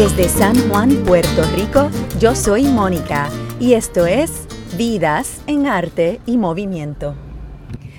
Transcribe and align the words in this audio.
Desde 0.00 0.30
San 0.30 0.56
Juan, 0.70 1.04
Puerto 1.04 1.42
Rico, 1.54 1.90
yo 2.18 2.34
soy 2.34 2.62
Mónica 2.62 3.28
y 3.60 3.74
esto 3.74 4.06
es 4.06 4.46
Vidas 4.78 5.42
en 5.46 5.66
Arte 5.66 6.20
y 6.24 6.38
Movimiento. 6.38 7.14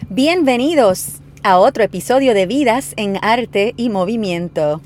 Bienvenidos 0.09 1.21
a 1.43 1.59
otro 1.59 1.83
episodio 1.83 2.33
de 2.33 2.47
Vidas 2.47 2.95
en 2.97 3.19
Arte 3.21 3.75
y 3.77 3.89
Movimiento. 3.89 4.81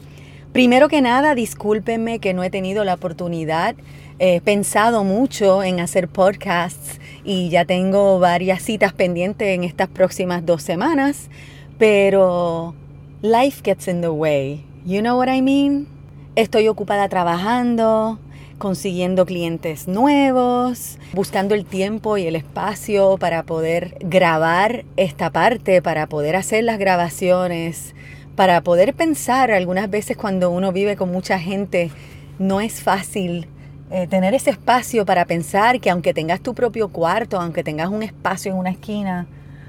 Primero 0.51 0.89
que 0.89 0.99
nada, 0.99 1.35
discúlpenme 1.35 2.19
que 2.19 2.33
no 2.33 2.43
he 2.43 2.49
tenido 2.49 2.83
la 2.83 2.95
oportunidad, 2.95 3.75
he 4.19 4.41
pensado 4.41 5.05
mucho 5.05 5.63
en 5.63 5.79
hacer 5.79 6.09
podcasts 6.09 6.99
y 7.23 7.47
ya 7.47 7.63
tengo 7.63 8.19
varias 8.19 8.61
citas 8.61 8.91
pendientes 8.91 9.47
en 9.47 9.63
estas 9.63 9.87
próximas 9.87 10.45
dos 10.45 10.63
semanas, 10.63 11.29
pero 11.77 12.75
life 13.21 13.61
gets 13.63 13.87
in 13.87 14.01
the 14.01 14.09
way. 14.09 14.65
You 14.85 14.99
know 14.99 15.17
what 15.17 15.29
I 15.29 15.41
mean? 15.41 15.94
Estoy 16.35 16.67
ocupada 16.67 17.07
trabajando, 17.07 18.19
consiguiendo 18.57 19.25
clientes 19.25 19.87
nuevos, 19.87 20.97
buscando 21.13 21.55
el 21.55 21.63
tiempo 21.63 22.17
y 22.17 22.27
el 22.27 22.35
espacio 22.35 23.15
para 23.17 23.43
poder 23.43 23.95
grabar 24.01 24.83
esta 24.97 25.29
parte, 25.29 25.81
para 25.81 26.07
poder 26.07 26.35
hacer 26.35 26.65
las 26.65 26.77
grabaciones, 26.77 27.95
para 28.35 28.59
poder 28.59 28.93
pensar 28.93 29.49
algunas 29.49 29.89
veces 29.89 30.17
cuando 30.17 30.51
uno 30.51 30.73
vive 30.73 30.97
con 30.97 31.09
mucha 31.09 31.39
gente, 31.39 31.89
no 32.37 32.59
es 32.59 32.81
fácil 32.81 33.47
eh, 33.89 34.05
tener 34.07 34.33
ese 34.33 34.49
espacio 34.49 35.05
para 35.05 35.23
pensar 35.23 35.79
que 35.79 35.89
aunque 35.89 36.13
tengas 36.13 36.41
tu 36.41 36.53
propio 36.53 36.89
cuarto, 36.89 37.39
aunque 37.39 37.63
tengas 37.63 37.87
un 37.87 38.03
espacio 38.03 38.51
en 38.51 38.57
una 38.57 38.71
esquina, 38.71 39.25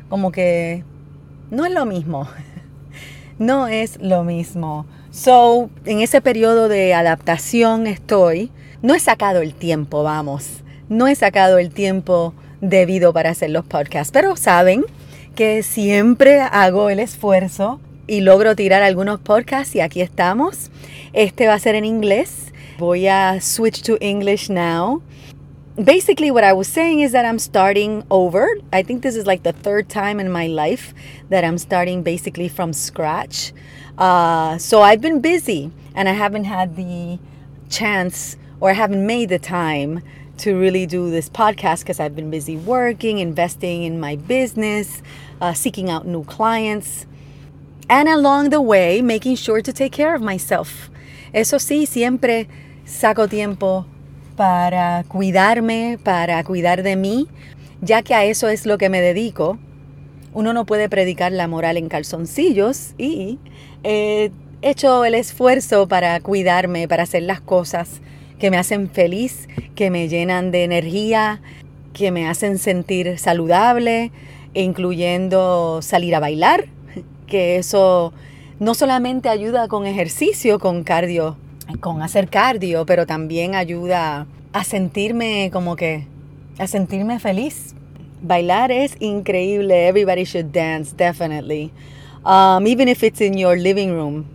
como 0.09 0.33
que 0.33 0.83
no 1.49 1.65
es 1.65 1.73
lo 1.73 1.87
mismo. 1.87 2.27
no 3.39 3.69
es 3.69 4.03
lo 4.03 4.25
mismo. 4.25 4.85
So, 5.17 5.71
en 5.87 6.03
ese 6.03 6.21
periodo 6.21 6.69
de 6.69 6.93
adaptación 6.93 7.87
estoy. 7.87 8.51
No 8.83 8.95
he 8.95 9.01
sacado 9.01 9.41
el 9.41 9.55
tiempo, 9.55 10.03
vamos. 10.03 10.63
No 10.91 11.09
he 11.09 11.15
sacado 11.15 11.57
el 11.57 11.71
tiempo 11.71 12.35
debido 12.61 13.15
para 13.15 13.31
hacer 13.31 13.49
los 13.49 13.65
podcasts, 13.65 14.13
pero 14.13 14.37
saben 14.37 14.85
que 15.35 15.63
siempre 15.63 16.43
hago 16.43 16.91
el 16.91 17.01
esfuerzo 17.01 17.81
y 18.07 18.21
logro 18.21 18.55
tirar 18.57 18.83
algunos 18.83 19.19
podcasts 19.19 19.75
y 19.75 19.81
aquí 19.81 20.03
estamos. 20.03 20.71
Este 21.15 21.47
va 21.47 21.55
a 21.55 21.61
ser 21.61 21.77
en 21.77 21.87
inglés. 21.87 22.53
Voy 22.79 23.09
a 23.09 23.41
switch 23.41 23.81
to 23.85 23.97
English 24.01 24.51
now. 24.51 25.01
Basically, 25.83 26.31
what 26.31 26.43
I 26.43 26.55
was 26.55 26.69
saying 26.69 27.01
is 27.01 27.13
that 27.13 27.27
I'm 27.27 27.39
starting 27.39 28.03
over. 28.11 28.49
I 28.73 28.83
think 28.83 29.03
this 29.03 29.15
is 29.15 29.27
like 29.27 29.43
the 29.43 29.53
third 29.53 29.91
time 29.91 30.19
in 30.19 30.33
my 30.33 30.47
life 30.47 30.95
that 31.29 31.45
I'm 31.45 31.59
starting 31.59 32.03
basically 32.03 32.49
from 32.49 32.73
scratch. 32.73 33.53
Uh, 33.99 34.57
so 34.57 34.81
I've 34.81 35.03
been 35.03 35.21
busy 35.21 35.71
and 35.95 36.09
I 36.09 36.13
haven't 36.13 36.45
had 36.45 36.77
the 36.77 37.19
chance 37.69 38.39
or 38.59 38.71
I 38.71 38.73
haven't 38.73 39.07
made 39.07 39.29
the 39.29 39.39
time 39.39 40.03
to 40.39 40.59
really 40.59 40.87
do 40.87 41.11
this 41.11 41.29
podcast 41.29 41.81
because 41.81 42.01
I've 42.01 42.17
been 42.17 42.31
busy 42.31 42.57
working, 42.57 43.19
investing 43.19 43.83
in 43.83 44.01
my 44.01 44.17
business, 44.17 45.03
uh, 45.43 45.53
seeking 45.53 45.91
out 45.91 46.07
new 46.07 46.25
clients, 46.25 47.05
and 47.91 48.09
along 48.09 48.49
the 48.49 48.63
way, 48.63 49.03
making 49.03 49.37
sure 49.37 49.61
to 49.61 49.73
take 49.75 49.93
care 49.93 50.15
of 50.15 50.23
myself. 50.23 50.89
Eso 51.35 51.59
sí, 51.59 51.87
siempre 51.87 52.49
saco 52.87 53.27
tiempo 53.27 53.85
para 54.37 55.05
cuidarme, 55.09 55.99
para 56.03 56.43
cuidar 56.45 56.83
de 56.83 56.97
mí, 56.97 57.27
ya 57.81 58.03
que 58.03 58.15
a 58.15 58.25
eso 58.25 58.49
es 58.49 58.67
lo 58.67 58.79
que 58.79 58.89
me 58.89 59.01
dedico. 59.01 59.59
Uno 60.33 60.53
no 60.53 60.67
puede 60.67 60.89
predicar 60.89 61.33
la 61.33 61.49
moral 61.49 61.79
en 61.79 61.89
calzoncillos 61.89 62.95
y 62.99 63.39
he 63.83 64.31
hecho 64.63 65.05
el 65.05 65.15
esfuerzo 65.15 65.89
para 65.89 66.21
cuidarme, 66.21 66.87
para 66.87 67.05
hacer 67.05 67.23
las 67.23 67.41
cosas 67.41 68.01
que 68.39 68.51
me 68.51 68.59
hacen 68.59 68.91
feliz, 68.91 69.49
que 69.75 69.91
me 69.91 70.09
llenan 70.09 70.51
de 70.51 70.65
energía, 70.65 71.41
que 71.95 72.11
me 72.11 72.29
hacen 72.29 72.59
sentir 72.59 73.19
saludable, 73.19 74.13
incluyendo 74.53 75.81
salir 75.81 76.15
a 76.15 76.21
bailar, 76.21 76.67
que 77.27 77.57
eso 77.57 78.13
no 78.59 78.75
solamente 78.75 79.31
ayuda 79.31 79.69
con 79.69 79.87
ejercicio, 79.87 80.59
con 80.59 80.85
cardio, 80.85 81.39
con 81.81 82.03
hacer 82.03 82.29
cardio, 82.29 82.87
pero 82.87 83.07
también 83.07 83.55
ayuda 83.55 84.27
a 84.53 84.65
sentirme 84.65 85.51
como 85.53 85.77
que, 85.77 86.07
a 86.59 86.67
sentirme 86.67 87.19
feliz. 87.19 87.75
Bailar 88.23 88.73
es 88.73 88.97
increíble. 89.01 89.89
Everybody 89.89 90.25
should 90.25 90.53
dance, 90.53 90.95
definitely. 90.97 91.71
um, 92.27 92.67
even 92.67 92.89
if 92.89 93.03
it's 93.03 93.21
in 93.21 93.39
your 93.39 93.57
living 93.57 93.93
room. 93.93 94.27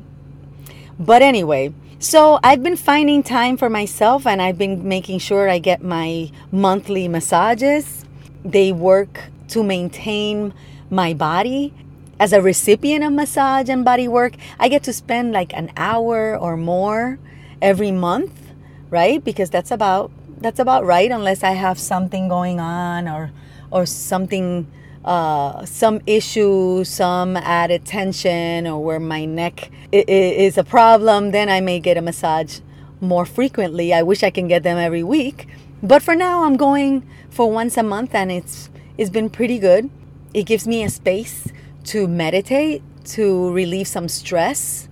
But 0.97 1.21
anyway, 1.21 1.73
so 1.99 2.39
I've 2.41 2.63
been 2.63 2.77
finding 2.77 3.21
time 3.21 3.57
for 3.57 3.69
myself 3.69 4.25
and 4.25 4.41
I've 4.41 4.57
been 4.57 4.87
making 4.87 5.19
sure 5.19 5.49
I 5.49 5.59
get 5.59 5.83
my 5.83 6.31
monthly 6.51 7.07
massages. 7.07 8.05
They 8.45 8.71
work 8.71 9.29
to 9.49 9.61
maintain 9.61 10.53
my 10.89 11.13
body. 11.13 11.73
As 12.21 12.33
a 12.33 12.39
recipient 12.39 13.03
of 13.03 13.13
massage 13.13 13.67
and 13.67 13.83
body 13.83 14.07
work, 14.07 14.35
I 14.59 14.69
get 14.69 14.83
to 14.83 14.93
spend 14.93 15.31
like 15.31 15.55
an 15.55 15.71
hour 15.75 16.37
or 16.37 16.55
more 16.55 17.17
every 17.63 17.89
month, 17.89 18.53
right? 18.91 19.23
Because 19.23 19.49
that's 19.49 19.71
about 19.71 20.11
that's 20.37 20.59
about 20.59 20.85
right 20.85 21.09
unless 21.09 21.41
I 21.41 21.53
have 21.53 21.79
something 21.79 22.27
going 22.27 22.59
on 22.59 23.07
or 23.07 23.31
or 23.71 23.87
something 23.87 24.67
uh, 25.03 25.65
some 25.65 25.99
issue, 26.05 26.83
some 26.83 27.37
added 27.37 27.85
tension, 27.85 28.67
or 28.67 28.83
where 28.83 28.99
my 28.99 29.25
neck 29.25 29.71
is 29.91 30.59
a 30.59 30.63
problem, 30.63 31.31
then 31.31 31.49
I 31.49 31.59
may 31.59 31.79
get 31.79 31.97
a 31.97 32.03
massage 32.03 32.59
more 32.99 33.25
frequently. 33.25 33.95
I 33.95 34.03
wish 34.03 34.21
I 34.21 34.29
can 34.29 34.47
get 34.47 34.61
them 34.61 34.77
every 34.77 35.01
week, 35.01 35.47
but 35.81 36.03
for 36.03 36.13
now 36.13 36.43
I'm 36.43 36.55
going 36.55 37.01
for 37.31 37.49
once 37.51 37.77
a 37.77 37.83
month, 37.83 38.13
and 38.13 38.31
it's 38.31 38.69
it's 38.95 39.09
been 39.09 39.31
pretty 39.31 39.57
good. 39.57 39.89
It 40.35 40.43
gives 40.43 40.67
me 40.67 40.83
a 40.83 40.89
space 40.89 41.47
to 41.85 42.07
meditate, 42.07 42.81
to 43.03 43.51
relieve 43.51 43.87
some 43.87 44.07
stress, 44.07 44.87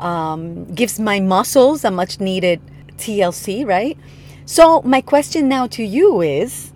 um, 0.00 0.64
gives 0.74 0.98
my 1.00 1.20
muscles 1.20 1.84
a 1.84 1.90
much 1.90 2.20
needed 2.20 2.60
TLC, 2.96 3.66
right? 3.66 3.98
So 4.44 4.82
my 4.82 5.00
question 5.00 5.48
now 5.48 5.66
to 5.68 5.82
you 5.82 6.20
is, 6.20 6.72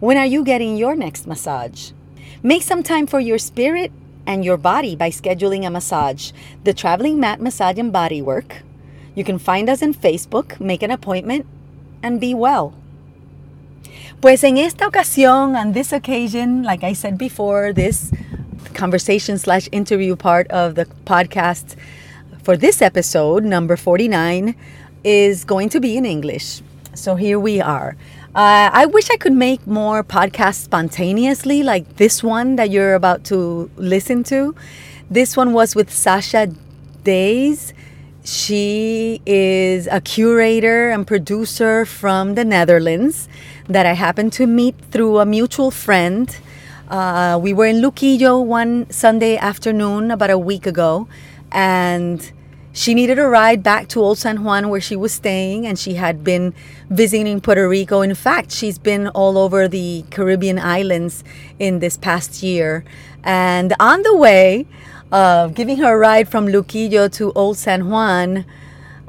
when 0.00 0.16
are 0.16 0.26
you 0.26 0.44
getting 0.44 0.76
your 0.76 0.96
next 0.96 1.26
massage? 1.26 1.92
Make 2.42 2.62
some 2.62 2.82
time 2.82 3.06
for 3.06 3.20
your 3.20 3.38
spirit 3.38 3.92
and 4.26 4.44
your 4.44 4.56
body 4.56 4.96
by 4.96 5.10
scheduling 5.10 5.66
a 5.66 5.70
massage, 5.70 6.32
the 6.64 6.72
Traveling 6.72 7.20
Mat 7.20 7.40
Massage 7.40 7.78
and 7.78 7.92
Body 7.92 8.22
Work. 8.22 8.62
You 9.14 9.24
can 9.24 9.38
find 9.38 9.68
us 9.68 9.82
in 9.82 9.92
Facebook, 9.92 10.58
make 10.60 10.82
an 10.82 10.90
appointment, 10.90 11.46
and 12.02 12.20
be 12.20 12.34
well. 12.34 12.74
Pues 14.20 14.44
en 14.44 14.58
esta 14.58 14.84
ocasión, 14.86 15.56
on 15.56 15.72
this 15.72 15.92
occasion, 15.92 16.62
like 16.62 16.84
I 16.84 16.92
said 16.92 17.16
before, 17.16 17.72
this 17.72 18.12
conversation 18.74 19.38
slash 19.38 19.68
interview 19.72 20.16
part 20.16 20.48
of 20.48 20.74
the 20.74 20.86
podcast 21.04 21.76
for 22.42 22.56
this 22.56 22.80
episode, 22.82 23.44
number 23.44 23.76
49, 23.76 24.54
is 25.04 25.44
going 25.44 25.68
to 25.70 25.80
be 25.80 25.96
in 25.96 26.04
English. 26.04 26.62
So 26.94 27.14
here 27.14 27.38
we 27.38 27.60
are. 27.60 27.96
Uh, 28.34 28.70
I 28.72 28.86
wish 28.86 29.10
I 29.10 29.16
could 29.16 29.32
make 29.32 29.66
more 29.66 30.04
podcasts 30.04 30.64
spontaneously, 30.64 31.62
like 31.62 31.96
this 31.96 32.22
one 32.22 32.56
that 32.56 32.70
you're 32.70 32.94
about 32.94 33.24
to 33.24 33.70
listen 33.76 34.22
to. 34.24 34.54
This 35.10 35.36
one 35.36 35.52
was 35.52 35.74
with 35.74 35.92
Sasha 35.92 36.52
Dees. 37.02 37.74
She 38.24 39.20
is 39.26 39.88
a 39.88 40.00
curator 40.00 40.90
and 40.90 41.06
producer 41.06 41.84
from 41.84 42.34
the 42.34 42.44
Netherlands 42.44 43.28
that 43.68 43.86
I 43.86 43.94
happened 43.94 44.32
to 44.34 44.46
meet 44.46 44.76
through 44.90 45.18
a 45.18 45.26
mutual 45.26 45.70
friend. 45.70 46.36
Uh, 46.90 47.38
we 47.40 47.52
were 47.52 47.66
in 47.66 47.76
Luquillo 47.80 48.44
one 48.44 48.90
Sunday 48.90 49.36
afternoon 49.36 50.10
about 50.10 50.28
a 50.28 50.36
week 50.36 50.66
ago, 50.66 51.06
and 51.52 52.32
she 52.72 52.94
needed 52.94 53.16
a 53.16 53.28
ride 53.28 53.62
back 53.62 53.86
to 53.90 54.00
Old 54.00 54.18
San 54.18 54.42
Juan 54.42 54.68
where 54.70 54.80
she 54.80 54.96
was 54.96 55.12
staying, 55.12 55.66
and 55.66 55.78
she 55.78 55.94
had 55.94 56.24
been 56.24 56.52
visiting 56.88 57.40
Puerto 57.40 57.68
Rico. 57.68 58.00
In 58.00 58.12
fact, 58.16 58.50
she's 58.50 58.76
been 58.76 59.06
all 59.06 59.38
over 59.38 59.68
the 59.68 60.04
Caribbean 60.10 60.58
islands 60.58 61.22
in 61.60 61.78
this 61.78 61.96
past 61.96 62.42
year. 62.42 62.82
And 63.22 63.72
on 63.78 64.02
the 64.02 64.16
way, 64.16 64.66
uh, 65.12 65.46
giving 65.46 65.76
her 65.76 65.94
a 65.94 65.96
ride 65.96 66.28
from 66.28 66.48
Luquillo 66.48 67.06
to 67.12 67.30
Old 67.34 67.56
San 67.56 67.88
Juan, 67.88 68.44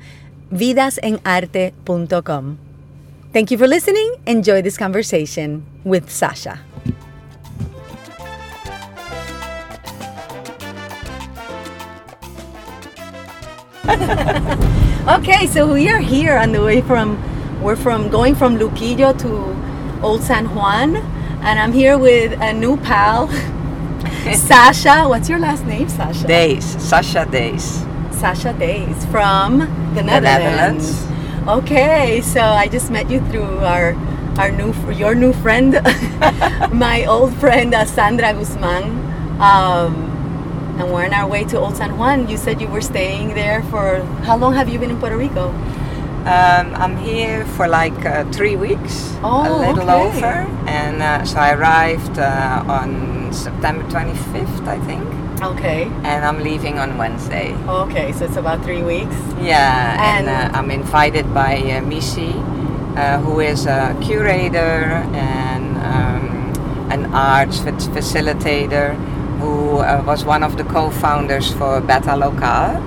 Vidasenarte.com. 0.53 2.59
Thank 3.33 3.51
you 3.51 3.59
for 3.59 3.67
listening. 3.67 4.15
Enjoy 4.27 4.63
this 4.63 4.77
conversation 4.77 5.67
with 5.83 6.09
Sasha. 6.11 6.61
okay, 15.09 15.47
so 15.47 15.73
we 15.73 15.89
are 15.89 16.01
here 16.01 16.37
on 16.37 16.51
the 16.51 16.61
way 16.61 16.81
from 16.81 17.17
we're 17.63 17.77
from 17.77 18.09
going 18.09 18.35
from 18.35 18.59
Luquillo 18.59 19.17
to 19.21 20.03
Old 20.05 20.23
San 20.23 20.53
Juan, 20.55 20.97
and 21.43 21.59
I'm 21.59 21.73
here 21.73 21.97
with 21.97 22.33
a 22.41 22.53
new 22.53 22.77
pal, 22.79 23.29
Sasha. 24.35 25.07
What's 25.09 25.29
your 25.29 25.39
last 25.39 25.65
name, 25.67 25.89
Sasha? 25.89 26.27
Dees, 26.27 26.65
Sasha 26.83 27.27
Dees. 27.31 27.85
Sasha 28.11 28.53
Dees 28.55 29.05
from 29.07 29.59
the 29.95 30.03
The 30.03 30.03
Netherlands. 30.03 31.07
Netherlands. 31.07 31.49
Okay, 31.49 32.21
so 32.23 32.41
I 32.41 32.67
just 32.67 32.91
met 32.91 33.09
you 33.09 33.21
through 33.31 33.59
our 33.59 33.95
our 34.37 34.51
new 34.51 34.75
your 34.91 35.15
new 35.15 35.33
friend, 35.33 35.75
my 36.73 37.05
old 37.07 37.33
friend 37.37 37.73
uh, 37.73 37.85
Sandra 37.85 38.33
Guzman. 38.33 38.85
Um, 39.41 40.16
and 40.79 40.93
we're 40.93 41.05
on 41.07 41.13
our 41.15 41.29
way 41.29 41.45
to 41.45 41.59
Old 41.59 41.77
San 41.77 41.97
Juan. 41.99 42.29
You 42.29 42.37
said 42.37 42.61
you 42.61 42.69
were 42.69 42.81
staying 42.83 43.35
there 43.35 43.63
for 43.65 44.03
how 44.25 44.37
long 44.37 44.55
have 44.55 44.69
you 44.69 44.79
been 44.79 44.91
in 44.91 44.99
Puerto 44.99 45.17
Rico? 45.17 45.49
Um, 46.27 46.75
I'm 46.75 46.97
here 46.97 47.45
for 47.57 47.69
like 47.69 48.05
uh, 48.05 48.25
three 48.33 48.57
weeks, 48.57 49.15
Oh, 49.23 49.47
a 49.47 49.53
little 49.69 49.89
okay. 49.89 50.09
over, 50.19 50.35
and 50.67 51.01
uh, 51.01 51.25
so 51.25 51.39
I 51.39 51.53
arrived 51.55 52.19
uh, 52.19 52.65
on 52.67 53.33
September 53.33 53.85
25th, 53.85 54.67
I 54.67 54.79
think, 54.87 55.05
Okay. 55.41 55.85
and 56.03 56.25
I'm 56.25 56.43
leaving 56.43 56.81
on 56.81 56.99
Wednesday. 56.99 57.55
Okay, 57.69 58.11
so 58.13 58.25
it's 58.25 58.37
about 58.37 58.65
three 58.65 58.83
weeks. 58.83 59.15
Yeah, 59.41 59.95
and, 60.19 60.27
And- 60.29 60.55
uh, 60.55 60.59
I'm 60.59 60.71
invited 60.73 61.33
by 61.33 61.59
uh, 61.59 61.81
Missy, 61.83 62.33
uh, 62.97 63.19
who 63.21 63.39
is 63.39 63.67
a 63.67 63.97
curator 64.03 64.83
and 65.15 65.77
um, 65.79 66.91
an 66.91 67.15
arts 67.15 67.61
facilitator, 67.61 68.97
who 69.41 69.79
uh, 69.79 70.03
was 70.07 70.25
one 70.25 70.43
of 70.43 70.57
the 70.57 70.65
co-founders 70.65 71.53
for 71.53 71.81
Beta 71.81 72.17
Local, 72.17 72.81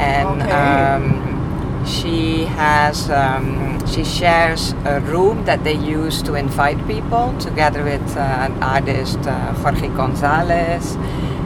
and 0.00 0.42
Okay. 0.42 0.50
um, 0.50 1.84
she 1.86 2.44
has 2.44 3.10
um, 3.10 3.78
she 3.86 4.04
shares 4.04 4.72
a 4.84 5.00
room 5.00 5.44
that 5.44 5.64
they 5.64 5.74
use 5.74 6.22
to 6.22 6.34
invite 6.34 6.78
people 6.86 7.34
together 7.38 7.82
with 7.84 8.16
uh, 8.16 8.20
an 8.20 8.62
artist 8.62 9.18
uh, 9.26 9.52
Jorge 9.54 9.88
Gonzalez 9.88 10.96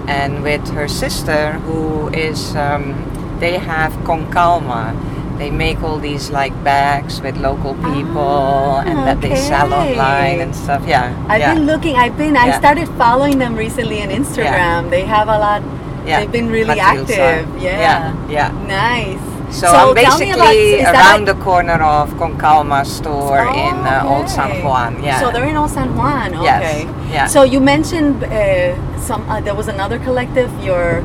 and 0.08 0.42
with 0.42 0.66
her 0.70 0.88
sister 0.88 1.52
who 1.64 2.08
is 2.08 2.54
um, 2.56 2.94
they 3.40 3.58
have 3.58 3.92
Con 4.04 4.30
Calma 4.32 4.92
they 5.38 5.50
make 5.50 5.82
all 5.82 5.98
these 5.98 6.30
like 6.30 6.54
bags 6.62 7.20
with 7.20 7.36
local 7.36 7.74
people 7.90 8.78
and 8.86 8.98
that 9.06 9.20
they 9.20 9.34
sell 9.34 9.72
Ah, 9.74 9.82
online 9.82 10.40
and 10.40 10.54
stuff 10.54 10.82
yeah 10.86 11.10
I've 11.28 11.40
yeah. 11.40 11.54
been 11.54 11.66
looking. 11.66 11.96
I've 11.96 12.16
been. 12.16 12.36
I 12.36 12.56
started 12.58 12.88
following 12.96 13.38
them 13.38 13.54
recently 13.56 14.02
on 14.02 14.08
Instagram. 14.10 14.90
They 14.90 15.04
have 15.04 15.28
a 15.28 15.38
lot. 15.38 15.62
yeah. 16.06 16.20
They've 16.20 16.30
been 16.32 16.50
really 16.50 16.78
active. 16.78 17.46
Yeah. 17.60 17.80
yeah 17.86 18.28
yeah 18.30 18.48
Nice. 18.66 19.20
So, 19.54 19.68
I'm 19.68 19.94
tell 19.94 20.18
me 20.18 20.30
about- 20.32 20.50
basically 20.50 20.82
around 20.82 21.24
like- 21.26 21.30
the 21.36 21.38
corner 21.44 21.78
of 21.82 22.10
Con 22.18 22.36
Calma 22.38 22.84
store 22.84 23.42
in 23.54 23.74
uh, 23.86 24.02
Old 24.12 24.28
San 24.28 24.62
Juan. 24.64 24.98
Yeah. 25.02 25.20
So 25.20 25.30
they're 25.30 25.46
in 25.46 25.56
Old 25.56 25.70
San 25.70 25.94
Juan. 25.96 26.32
Yes, 26.42 26.62
Okay. 26.62 26.78
yeah. 27.14 27.26
So 27.26 27.42
you 27.44 27.60
mentioned 27.60 28.24
uh, 28.24 28.74
some. 28.98 29.22
Uh, 29.30 29.40
there 29.40 29.54
was 29.54 29.68
another 29.68 29.98
collective. 29.98 30.50
Your. 30.62 31.02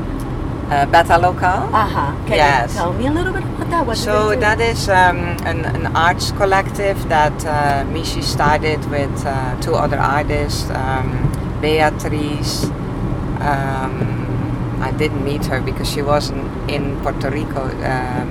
uh, 0.70 0.86
Beta 0.86 1.16
Local. 1.18 1.60
Aha. 1.74 2.14
Can 2.26 2.36
Yes. 2.38 2.70
you 2.74 2.78
tell 2.78 2.92
me 2.94 3.06
a 3.06 3.10
little 3.18 3.32
bit 3.34 3.42
about 3.42 3.59
that? 3.70 3.86
What 3.86 3.96
So 3.96 4.34
that 4.36 4.60
is 4.60 4.88
um, 4.88 5.18
an, 5.46 5.64
an 5.64 5.96
arts 5.96 6.32
collective 6.32 7.08
that 7.08 7.44
uh, 7.44 7.84
Mishi 7.92 8.22
started 8.22 8.84
with 8.90 9.24
uh, 9.26 9.60
two 9.60 9.74
other 9.74 9.98
artists, 9.98 10.68
um, 10.70 11.08
Beatrice. 11.60 12.64
Um, 13.40 14.78
I 14.82 14.92
didn't 14.92 15.24
meet 15.24 15.44
her 15.46 15.60
because 15.60 15.88
she 15.90 16.02
wasn't 16.02 16.44
in 16.70 16.98
Puerto 17.02 17.30
Rico, 17.30 17.62
um, 17.64 18.28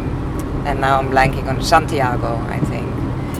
and 0.65 0.81
now 0.81 0.99
I'm 0.99 1.09
blanking 1.09 1.47
on 1.47 1.61
Santiago, 1.61 2.35
I 2.49 2.59
think. 2.59 2.87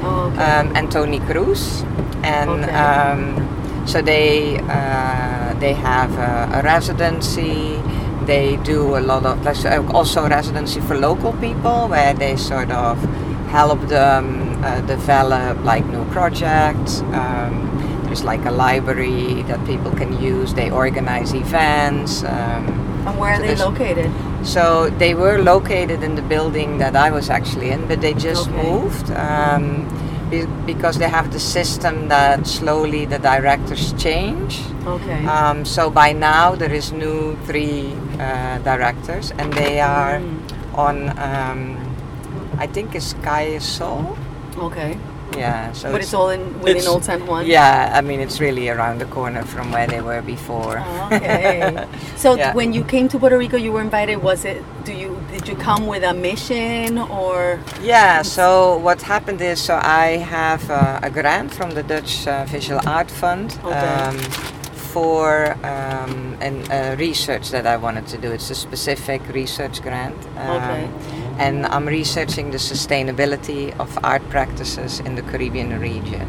Oh, 0.01 0.31
okay. 0.31 0.41
um, 0.43 0.75
and 0.75 0.91
Tony 0.91 1.19
Cruz, 1.19 1.81
and 2.23 2.49
Okay. 2.63 2.71
um, 2.73 3.85
so 3.87 4.01
they 4.01 4.57
uh, 4.69 5.53
they 5.59 5.73
have 5.73 6.11
a, 6.17 6.59
a 6.59 6.63
residency. 6.63 7.81
They 8.29 8.57
do 8.57 8.95
a 8.95 9.01
lot 9.01 9.25
of 9.25 9.95
also 9.95 10.29
residency 10.29 10.81
for 10.81 10.95
local 10.95 11.33
people 11.33 11.87
where 11.87 12.13
they 12.13 12.35
sort 12.37 12.69
of 12.69 13.01
help 13.49 13.81
them 13.87 14.25
uh, 14.63 14.81
develop 14.81 15.57
like 15.63 15.83
new 15.87 16.05
projects. 16.11 17.01
Um, 17.01 17.53
there's 18.05 18.23
like 18.23 18.45
a 18.45 18.51
library 18.51 19.41
that 19.49 19.65
people 19.65 19.91
can 19.91 20.11
use. 20.21 20.53
They 20.53 20.69
organize 20.69 21.33
events. 21.33 22.23
Um, 22.23 22.69
and 23.07 23.17
where 23.19 23.33
are 23.33 23.41
they 23.41 23.55
located? 23.55 24.11
so 24.43 24.89
they 24.99 25.13
were 25.15 25.39
located 25.41 26.03
in 26.03 26.13
the 26.15 26.21
building 26.21 26.77
that 26.77 26.95
I 26.95 27.09
was 27.09 27.29
actually 27.31 27.71
in, 27.71 27.87
but 27.87 27.99
they 27.99 28.13
just 28.13 28.47
Okay. 28.47 28.63
moved 28.63 29.09
um, 29.11 29.87
be- 30.29 30.47
because 30.65 30.97
they 30.97 31.09
have 31.09 31.31
the 31.31 31.39
system 31.39 32.07
that 32.09 32.45
slowly 32.47 33.05
the 33.05 33.17
directors 33.19 33.93
change. 33.97 34.59
Okay. 34.85 35.25
Um, 35.25 35.65
so 35.65 35.89
by 35.89 36.13
now 36.13 36.55
there 36.55 36.71
is 36.73 36.91
new 36.91 37.35
three 37.45 37.93
uh, 38.19 38.59
directors, 38.59 39.31
and 39.37 39.51
they 39.53 39.79
are 39.81 40.19
Mm. 40.19 40.77
on. 40.77 40.95
Um, 41.19 41.77
I 42.59 42.67
think 42.67 42.95
it's 42.95 43.13
Calle 43.23 43.59
Sol. 43.59 44.17
okay. 44.59 44.97
Yeah. 45.37 45.71
So 45.73 45.91
but 45.91 46.01
it's 46.01 46.13
all 46.13 46.29
in 46.29 46.41
within 46.59 46.77
it's- 46.77 46.87
Old 46.87 47.03
San 47.05 47.25
Juan. 47.25 47.45
Yeah, 47.45 47.91
I 47.95 48.01
mean 48.01 48.19
it's 48.19 48.39
really 48.39 48.69
around 48.69 48.99
the 48.99 49.05
corner 49.05 49.43
from 49.43 49.71
where 49.71 49.87
they 49.87 50.01
were 50.01 50.21
before. 50.21 50.79
Oh, 50.85 51.09
Okay. 51.13 51.87
So 52.17 52.35
Yeah. 52.35 52.53
when 52.53 52.73
you 52.73 52.83
came 52.83 53.07
to 53.09 53.19
Puerto 53.19 53.37
Rico, 53.37 53.57
you 53.57 53.71
were 53.71 53.81
invited. 53.81 54.17
Was 54.23 54.43
it? 54.45 54.63
Do 54.85 54.93
you 54.93 55.17
did 55.31 55.47
you 55.47 55.55
come 55.55 55.87
with 55.87 56.03
a 56.03 56.13
mission 56.13 56.97
or? 56.97 57.59
Yeah, 57.81 58.23
so 58.23 58.77
what 58.77 59.01
happened 59.01 59.41
is, 59.41 59.59
so 59.61 59.79
I 59.81 60.17
have 60.17 60.69
uh, 60.69 60.99
a 61.03 61.09
grant 61.09 61.53
from 61.53 61.71
the 61.71 61.83
Dutch 61.83 62.27
uh, 62.27 62.45
Visual 62.45 62.81
Art 62.87 63.11
Fund 63.11 63.57
Okay. 63.63 63.93
um, 64.03 64.17
for 64.93 65.51
um, 65.63 66.35
an, 66.41 66.55
uh, 66.71 66.95
research 66.97 67.51
that 67.51 67.67
I 67.67 67.77
wanted 67.77 68.07
to 68.07 68.17
do. 68.17 68.31
It's 68.31 68.49
a 68.49 68.55
specific 68.55 69.21
research 69.33 69.81
grant. 69.81 70.17
Um, 70.37 70.49
Okay. 70.57 70.89
And 71.39 71.65
I'm 71.65 71.87
researching 71.87 72.51
the 72.51 72.57
sustainability 72.59 73.71
of 73.79 73.97
art 74.03 74.21
practices 74.29 74.99
in 74.99 75.15
the 75.15 75.21
Caribbean 75.23 75.79
region. 75.79 76.27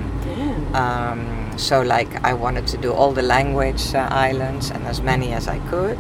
Um, 0.73 1.51
so, 1.59 1.83
like, 1.83 2.25
I 2.25 2.33
wanted 2.33 2.67
to 2.69 2.77
do 2.79 2.93
all 2.93 3.13
the 3.13 3.23
language 3.23 3.93
uh, 3.95 4.09
islands 4.11 4.71
and 4.71 4.87
as 4.87 5.03
many 5.03 5.33
as 5.33 5.49
I 5.49 5.59
could. 5.69 5.99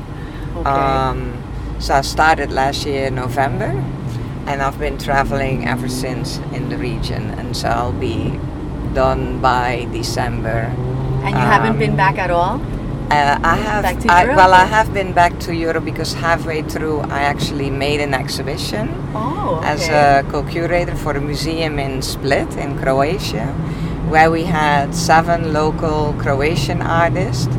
Okay. 0.57 0.71
Um, 0.71 1.43
so 1.81 1.95
I 1.95 2.03
started 2.03 2.53
last 2.53 2.87
year 2.87 3.07
in 3.07 3.15
November, 3.15 3.73
and 4.47 4.63
I've 4.63 4.79
been 4.79 4.99
traveling 4.99 5.67
ever 5.67 5.89
since 5.89 6.37
in 6.53 6.69
the 6.69 6.77
region, 6.77 7.31
and 7.39 7.57
so 7.57 7.69
I'll 7.69 7.93
be 7.93 8.39
done 8.95 9.41
by 9.41 9.89
December. 9.93 10.69
and 11.25 11.35
you 11.35 11.47
haven't 11.55 11.73
um, 11.73 11.79
been 11.79 11.97
back 11.97 12.19
at 12.19 12.31
all. 12.31 12.61
Uh, 13.11 13.39
I 13.43 13.57
have, 13.57 13.85
I, 14.09 14.25
well, 14.37 14.55
I 14.55 14.65
have 14.67 14.95
been 14.95 15.13
back 15.13 15.37
to 15.41 15.53
Europe 15.53 15.85
because 15.85 16.13
halfway 16.15 16.63
through 16.63 17.01
I 17.01 17.23
actually 17.23 17.69
made 17.69 18.01
an 18.01 18.15
exhibition 18.15 18.89
Oh. 19.15 19.57
Okay. 19.59 19.67
as 19.67 19.89
a 19.89 20.31
co-curator 20.31 20.95
for 20.95 21.13
a 21.17 21.21
museum 21.21 21.81
in 21.81 22.03
Split 22.03 22.57
in 22.57 22.79
Croatia, 22.79 23.47
where 24.09 24.31
we 24.31 24.45
had 24.45 24.95
seven 24.95 25.53
local 25.53 26.13
Croatian 26.21 26.83
artists 26.83 27.53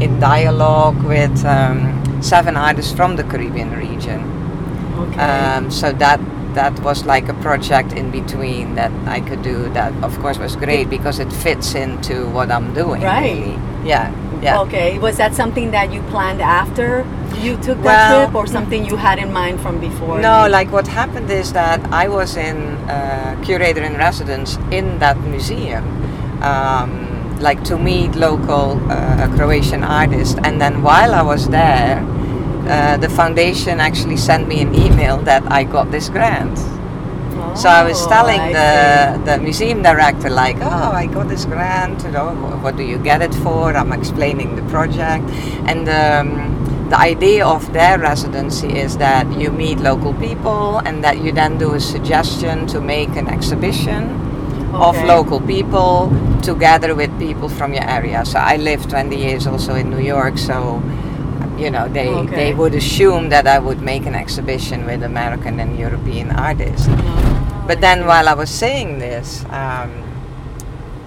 in 0.00 0.20
dialogue 0.20 1.02
with 1.02 1.42
um, 1.46 2.22
seven 2.22 2.54
artists 2.56 2.92
from 2.92 3.16
the 3.16 3.24
Caribbean 3.24 3.70
region. 3.74 4.20
okay. 4.98 5.20
Um, 5.20 5.70
so 5.70 5.90
that 5.92 6.20
that 6.54 6.78
was 6.82 7.04
like 7.06 7.28
a 7.28 7.34
project 7.34 7.92
in 7.92 8.10
between 8.10 8.74
that 8.74 8.90
I 9.06 9.20
could 9.20 9.42
do. 9.42 9.68
That 9.72 9.92
of 10.04 10.18
course 10.18 10.38
was 10.38 10.54
great 10.56 10.90
because 10.90 11.18
it 11.18 11.32
fits 11.32 11.74
into 11.74 12.28
what 12.30 12.50
I'm 12.50 12.74
doing. 12.74 13.00
Right. 13.02 13.32
really. 13.32 13.58
Yeah. 13.88 14.12
Yeah. 14.42 14.60
Okay. 14.60 14.98
Was 14.98 15.16
that 15.16 15.34
something 15.34 15.70
that 15.72 15.92
you 15.92 16.02
planned 16.02 16.40
after 16.40 17.04
you 17.40 17.56
took 17.56 17.78
that 17.82 18.10
Well, 18.10 18.26
trip, 18.26 18.34
or 18.34 18.46
something 18.46 18.84
you 18.84 18.96
had 18.96 19.18
in 19.18 19.32
mind 19.32 19.60
from 19.60 19.80
before? 19.80 20.20
No, 20.20 20.46
like 20.48 20.72
what 20.72 20.86
happened 20.86 21.30
is 21.30 21.52
that 21.52 21.80
I 21.92 22.08
was 22.08 22.36
in 22.36 22.56
uh, 22.88 23.40
curator 23.44 23.82
in 23.82 23.96
residence 23.96 24.56
in 24.70 24.98
that 24.98 25.20
museum, 25.20 25.84
um, 26.42 27.38
like 27.40 27.62
to 27.64 27.78
meet 27.78 28.14
local 28.14 28.80
uh, 28.90 29.28
Croatian 29.36 29.84
artists, 29.84 30.36
and 30.42 30.60
then 30.60 30.82
while 30.82 31.14
I 31.14 31.22
was 31.22 31.48
there, 31.48 32.04
uh, 32.68 32.96
the 32.96 33.08
foundation 33.08 33.80
actually 33.80 34.16
sent 34.16 34.48
me 34.48 34.60
an 34.60 34.74
email 34.74 35.18
that 35.18 35.42
I 35.50 35.64
got 35.64 35.90
this 35.90 36.08
grant. 36.08 36.58
So 37.56 37.68
I 37.68 37.82
was 37.82 38.06
telling 38.06 38.40
I 38.40 38.52
the, 38.52 39.24
the 39.24 39.38
museum 39.38 39.82
director, 39.82 40.30
like, 40.30 40.56
oh, 40.60 40.92
I 40.92 41.06
got 41.06 41.28
this 41.28 41.44
grant, 41.44 42.04
you 42.04 42.10
know, 42.10 42.34
what 42.62 42.76
do 42.76 42.84
you 42.84 42.98
get 42.98 43.20
it 43.20 43.34
for? 43.34 43.76
I'm 43.76 43.92
explaining 43.92 44.56
the 44.56 44.62
project. 44.70 45.24
And 45.66 45.88
um, 45.88 46.88
the 46.88 46.98
idea 46.98 47.46
of 47.46 47.72
their 47.72 47.98
residency 47.98 48.68
is 48.78 48.96
that 48.98 49.26
you 49.38 49.50
meet 49.50 49.78
local 49.78 50.14
people 50.14 50.78
and 50.78 51.02
that 51.04 51.18
you 51.18 51.32
then 51.32 51.58
do 51.58 51.74
a 51.74 51.80
suggestion 51.80 52.66
to 52.68 52.80
make 52.80 53.10
an 53.16 53.28
exhibition 53.28 54.28
of 54.74 54.96
local 55.04 55.40
people 55.40 56.12
together 56.42 56.94
with 56.94 57.10
people 57.18 57.48
from 57.48 57.74
your 57.74 57.84
area. 57.84 58.24
So 58.24 58.38
I 58.38 58.56
lived 58.56 58.90
20 58.90 59.16
years 59.16 59.46
also 59.46 59.74
in 59.74 59.90
New 59.90 60.00
York, 60.00 60.38
so 60.38 60.82
you 61.58 61.70
know 61.70 61.88
they 61.88 62.08
Okay. 62.08 62.36
they 62.36 62.50
would 62.54 62.74
assume 62.74 63.28
that 63.30 63.46
I 63.46 63.58
would 63.58 63.80
make 63.82 64.06
an 64.06 64.14
exhibition 64.14 64.86
with 64.86 65.02
American 65.02 65.58
and 65.60 65.78
European 65.78 66.30
artists. 66.30 66.86
But 67.66 67.80
then 67.80 68.06
while 68.06 68.28
I 68.28 68.34
was 68.34 68.48
saying 68.50 68.98
this, 68.98 69.44
um, 69.50 69.90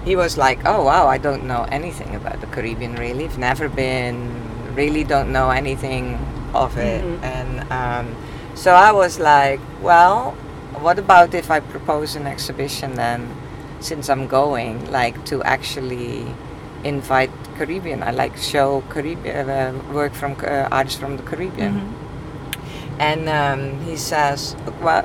he 0.04 0.14
was 0.16 0.36
like, 0.36 0.60
"Oh 0.64 0.84
wow, 0.84 1.06
I 1.08 1.18
don't 1.18 1.44
know 1.44 1.66
anything 1.70 2.14
about 2.14 2.40
the 2.40 2.46
Caribbean. 2.46 2.94
Really, 2.96 3.24
I've 3.24 3.38
never 3.38 3.68
been. 3.68 4.30
Really, 4.76 5.04
don't 5.04 5.32
know 5.32 5.50
anything 5.50 6.18
of 6.54 6.76
it." 6.78 7.02
Mhm. 7.02 7.18
And 7.22 7.52
um, 7.72 8.06
so 8.54 8.74
I 8.74 8.92
was 8.92 9.18
like, 9.18 9.60
"Well, 9.82 10.34
what 10.80 10.98
about 10.98 11.34
if 11.34 11.50
I 11.50 11.60
propose 11.60 12.14
an 12.16 12.26
exhibition 12.26 12.94
then, 12.94 13.28
since 13.80 14.08
I'm 14.12 14.26
going, 14.26 14.90
like 14.90 15.16
to 15.30 15.42
actually 15.42 16.26
invite 16.84 17.30
Caribbean? 17.56 18.02
I 18.02 18.10
like 18.10 18.36
show 18.36 18.82
Caribbean 18.88 19.48
uh, 19.50 19.72
work 19.92 20.12
from 20.14 20.32
uh, 20.32 20.68
artists 20.70 20.98
from 21.00 21.16
the 21.16 21.22
Caribbean." 21.22 21.74
Mhm. 21.74 21.88
And 22.98 23.28
um, 23.28 23.80
he 23.86 23.96
says, 23.96 24.54
well, 24.80 25.04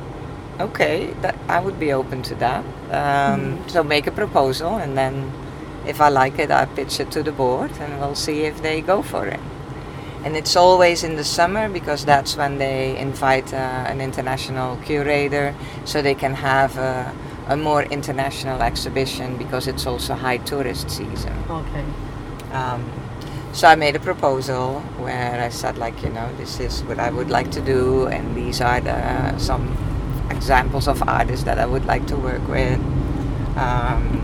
okay, 0.60 1.14
that 1.22 1.36
I 1.50 1.60
would 1.60 1.80
be 1.80 1.94
open 1.94 2.22
to 2.24 2.36
that. 2.36 2.64
Um, 2.92 3.58
Mhm. 3.58 3.70
So 3.70 3.84
make 3.84 4.08
a 4.08 4.12
proposal, 4.12 4.78
and 4.78 4.98
then 4.98 5.32
if 5.88 6.02
I 6.02 6.10
like 6.10 6.38
it, 6.44 6.52
I 6.52 6.66
pitch 6.66 7.00
it 7.00 7.12
to 7.12 7.24
the 7.24 7.32
board, 7.32 7.72
and 7.82 8.00
we'll 8.00 8.16
see 8.16 8.44
if 8.44 8.62
they 8.62 8.82
go 8.82 9.02
for 9.02 9.26
it. 9.28 9.40
And 10.26 10.36
it's 10.36 10.56
always 10.56 11.04
in 11.04 11.16
the 11.16 11.24
summer 11.24 11.70
because 11.70 12.06
that's 12.06 12.36
when 12.36 12.58
they 12.58 12.98
invite 12.98 13.54
uh, 13.54 13.92
an 13.92 14.02
international 14.02 14.78
curator, 14.86 15.54
so 15.86 16.02
they 16.02 16.16
can 16.16 16.34
have 16.34 16.78
a, 16.78 17.12
a 17.48 17.56
more 17.56 17.84
international 17.84 18.62
exhibition 18.62 19.38
because 19.38 19.68
it's 19.68 19.86
also 19.86 20.13
high 20.13 20.38
tourist 20.38 20.89
season. 20.89 21.34
Okay. 21.50 21.84
Um, 22.51 22.92
so 23.54 23.68
I 23.68 23.75
made 23.75 23.96
a 23.96 24.00
proposal 24.00 24.82
where 25.00 25.42
I 25.42 25.50
said, 25.50 25.77
like, 25.77 26.04
you 26.04 26.10
know, 26.10 26.30
this 26.38 26.60
is 26.60 26.84
what 26.84 27.00
I 27.00 27.10
would 27.10 27.30
like 27.30 27.50
to 27.51 27.62
do, 27.62 28.08
and 28.08 28.36
these 28.36 28.62
are 28.62 28.80
the, 28.82 29.38
some 29.39 29.75
examples 30.30 30.88
of 30.88 31.01
artists 31.08 31.46
that 31.46 31.58
I 31.58 31.66
would 31.66 31.86
like 31.86 32.06
to 32.08 32.16
work 32.18 32.46
with. 32.48 32.80
Um, 33.58 34.24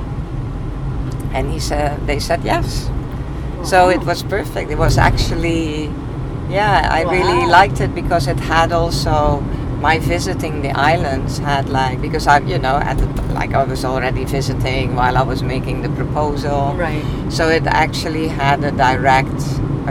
and 1.34 1.52
he 1.52 1.60
said, 1.60 2.06
they 2.06 2.20
said 2.20 2.44
yes. 2.44 2.90
So 3.64 3.90
it 3.90 4.04
was 4.04 4.22
perfect. 4.22 4.70
It 4.70 4.78
was 4.78 4.98
actually, 4.98 5.86
yeah, 6.50 6.90
I 6.92 7.04
really 7.04 7.48
liked 7.48 7.80
it 7.80 7.96
because 7.96 8.28
it 8.28 8.40
had 8.40 8.72
also 8.72 9.42
my 9.84 10.00
visiting 10.00 10.62
the 10.62 10.72
islands 10.72 11.38
had 11.40 11.68
like 11.70 12.00
because 12.02 12.26
I, 12.26 12.40
you 12.40 12.58
know, 12.58 12.78
at 12.90 12.98
the, 12.98 13.08
like 13.34 13.52
I 13.54 13.64
was 13.64 13.84
already 13.84 14.24
visiting 14.24 14.96
while 14.96 15.18
I 15.18 15.24
was 15.24 15.44
making 15.44 15.82
the 15.84 15.90
proposal. 15.90 16.74
Right. 16.88 17.04
So 17.30 17.50
it 17.50 17.68
actually 17.68 18.28
had 18.30 18.64
a 18.64 18.72
direct 18.72 19.42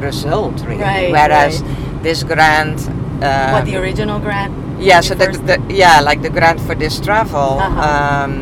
result, 0.01 0.57
really. 0.65 0.81
Right, 0.81 1.13
Whereas 1.13 1.63
this 2.03 2.25
grant. 2.25 2.79
Um, 3.23 3.53
what 3.53 3.65
the 3.67 3.77
original 3.77 4.19
grant? 4.19 4.53
yeah, 4.81 5.01
so 5.01 5.15
the, 5.15 5.27
the 5.49 5.57
yeah, 5.83 6.01
like 6.01 6.23
the 6.23 6.31
grant 6.31 6.59
for 6.61 6.75
this 6.75 6.99
travel 6.99 7.61
Uh-huh. 7.61 8.25
um, 8.25 8.33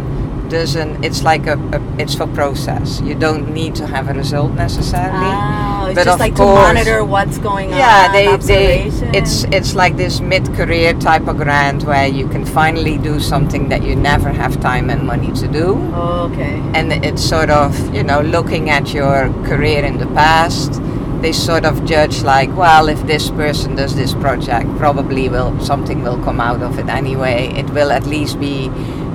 doesn't. 0.50 1.04
It's 1.04 1.23
like 1.23 1.47
a, 1.47 1.57
a 1.73 1.80
it's 1.99 2.14
for 2.14 2.26
process. 2.26 3.00
You 3.00 3.14
don't 3.14 3.52
need 3.54 3.75
to 3.76 3.87
have 3.87 4.09
a 4.09 4.14
result 4.14 4.52
necessarily. 4.52 5.33
Oh, 5.33 5.87
it's 5.87 5.95
but 5.95 6.04
just 6.04 6.14
of 6.14 6.21
like 6.21 6.37
course- 6.37 6.59
to 6.59 6.75
monitor 6.75 7.04
what's 7.04 7.38
going 7.38 7.71
yeah, 7.71 8.07
on. 8.07 8.12
they, 8.12 8.37
they 8.37 8.90
it's 9.16 9.45
it's 9.45 9.75
like 9.75 9.97
this 9.97 10.21
mid-career 10.21 10.95
type 10.95 11.26
of 11.26 11.37
grant 11.37 11.85
where 11.85 12.07
you 12.07 12.28
can 12.28 12.45
finally 12.45 12.99
do 12.99 13.21
something 13.21 13.69
that 13.69 13.83
you 13.83 13.97
never 13.97 14.30
have 14.30 14.61
time 14.61 14.90
and 14.90 15.07
money 15.07 15.33
to 15.33 15.49
do 15.49 15.75
okay. 15.95 16.61
and 16.75 16.92
it's 16.92 17.23
sort 17.23 17.50
of 17.50 17.73
you 17.95 18.02
know 18.02 18.21
looking 18.21 18.71
at 18.71 18.92
your 18.92 19.28
career 19.45 19.85
in 19.85 19.99
the 19.99 20.07
past 20.09 20.80
they 21.23 21.33
sort 21.33 21.64
of 21.64 21.85
judge 21.85 22.23
like 22.23 22.54
well 22.57 22.88
if 22.88 23.00
this 23.07 23.30
person 23.30 23.75
does 23.76 23.95
this 23.95 24.14
project 24.14 24.69
probably 24.76 25.28
will 25.28 25.59
something 25.61 26.02
will 26.02 26.23
come 26.25 26.40
out 26.40 26.62
of 26.62 26.78
it 26.78 26.88
anyway 26.88 27.49
it 27.57 27.69
will 27.71 27.90
at 27.92 28.07
least 28.07 28.38
be 28.40 28.71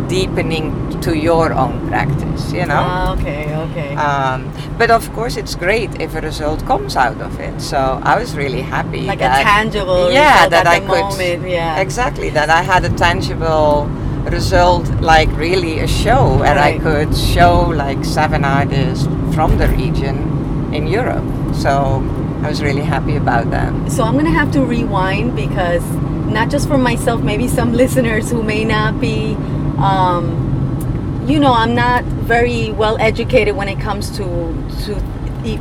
deepening 0.07 0.71
to 1.01 1.15
your 1.17 1.53
own 1.53 1.87
practice 1.87 2.51
you 2.51 2.65
know 2.65 2.83
Ah, 2.83 3.13
okay. 3.13 3.55
Okay. 3.65 3.95
um, 3.95 4.51
but 4.77 4.89
of 4.91 5.11
course 5.13 5.35
it's 5.37 5.55
great 5.55 5.89
if 6.01 6.15
a 6.15 6.21
result 6.21 6.65
comes 6.65 6.95
out 6.95 7.19
of 7.21 7.39
it 7.39 7.59
so 7.61 7.99
i 8.03 8.17
was 8.19 8.35
really 8.35 8.61
happy 8.61 9.01
like 9.07 9.19
that 9.19 9.41
a 9.41 9.43
tangible 9.43 10.11
yeah 10.11 10.33
result 10.45 10.51
that 10.51 10.65
at 10.67 10.73
i 10.73 10.79
could 10.79 11.05
moment. 11.11 11.47
Yeah. 11.49 11.79
exactly 11.79 12.29
that 12.31 12.49
i 12.49 12.61
had 12.61 12.83
a 12.85 12.89
tangible 12.97 13.85
result 14.31 14.89
like 15.01 15.29
really 15.37 15.79
a 15.79 15.87
show 15.87 16.41
and 16.43 16.57
i 16.59 16.77
could 16.79 17.15
show 17.15 17.61
like 17.83 18.03
seven 18.03 18.43
artists 18.43 19.05
from 19.35 19.57
the 19.57 19.67
region 19.69 20.17
in 20.73 20.87
europe 20.87 21.23
so 21.53 22.01
i 22.43 22.49
was 22.49 22.61
really 22.63 22.81
happy 22.81 23.15
about 23.17 23.49
that 23.51 23.71
So 23.91 24.03
I'm 24.03 24.15
gonna 24.17 24.29
have 24.41 24.51
to 24.53 24.61
rewind 24.65 25.35
because 25.35 25.83
not 26.37 26.49
just 26.49 26.67
for 26.67 26.77
myself, 26.77 27.21
maybe 27.21 27.47
some 27.47 27.71
listeners 27.83 28.29
who 28.31 28.41
may 28.43 28.65
not 28.65 28.99
be, 28.99 29.37
um, 29.79 31.23
you 31.27 31.39
know, 31.39 31.53
I'm 31.53 31.73
not 31.75 32.03
very 32.03 32.71
well 32.71 32.97
educated 32.99 33.55
when 33.55 33.67
it 33.67 33.79
comes 33.79 34.09
to 34.17 34.23
to. 34.85 35.01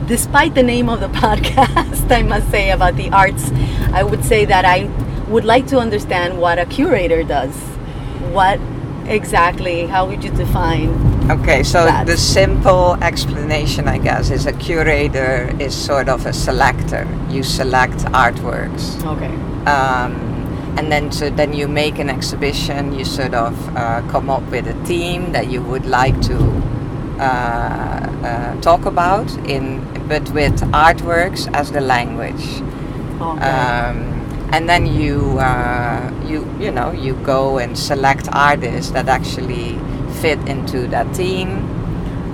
Despite 0.06 0.54
the 0.54 0.62
name 0.62 0.88
of 0.88 1.00
the 1.00 1.08
podcast, 1.20 2.10
I 2.10 2.22
must 2.22 2.50
say 2.50 2.70
about 2.70 2.96
the 2.96 3.10
arts, 3.10 3.50
I 3.92 4.02
would 4.02 4.24
say 4.24 4.46
that 4.46 4.64
I 4.64 4.84
would 5.28 5.44
like 5.44 5.66
to 5.68 5.78
understand 5.78 6.38
what 6.40 6.58
a 6.58 6.64
curator 6.64 7.22
does. 7.22 7.54
What 8.32 8.58
exactly? 9.06 9.86
How 9.86 10.06
would 10.06 10.24
you 10.24 10.30
define? 10.30 11.12
okay 11.30 11.62
so 11.62 11.86
That. 11.86 12.06
the 12.06 12.18
simple 12.18 12.98
explanation 13.00 13.88
i 13.88 13.96
guess 13.96 14.28
is 14.30 14.44
a 14.44 14.52
curator 14.52 15.48
is 15.58 15.74
sort 15.74 16.10
of 16.10 16.26
a 16.26 16.34
selector 16.34 17.08
you 17.30 17.42
select 17.42 17.96
artworks 18.12 19.02
Okay. 19.06 19.32
um, 19.64 20.12
and 20.76 20.90
then 20.90 21.10
so 21.12 21.30
then 21.30 21.52
you 21.52 21.68
make 21.68 21.98
an 21.98 22.10
exhibition 22.10 22.92
you 22.98 23.04
sort 23.04 23.34
of 23.34 23.76
uh, 23.76 24.02
come 24.10 24.28
up 24.30 24.42
with 24.50 24.66
a 24.66 24.74
theme 24.84 25.32
that 25.32 25.50
you 25.50 25.62
would 25.62 25.86
like 25.86 26.20
to 26.20 26.36
uh, 27.18 27.24
uh, 28.24 28.60
talk 28.60 28.84
about 28.86 29.30
in 29.46 29.82
but 30.08 30.28
with 30.30 30.60
artworks 30.72 31.52
as 31.54 31.70
the 31.72 31.80
language 31.80 32.62
Okay. 33.20 33.40
um, 33.40 33.96
and 34.52 34.68
then 34.68 34.86
you 34.86 35.38
uh, 35.38 36.12
you 36.26 36.44
you 36.58 36.70
know 36.70 36.90
you 36.92 37.14
go 37.22 37.58
and 37.58 37.78
select 37.78 38.28
artists 38.32 38.90
that 38.92 39.08
actually 39.08 39.78
fit 40.20 40.38
into 40.48 40.86
that 40.88 41.06
theme 41.14 41.62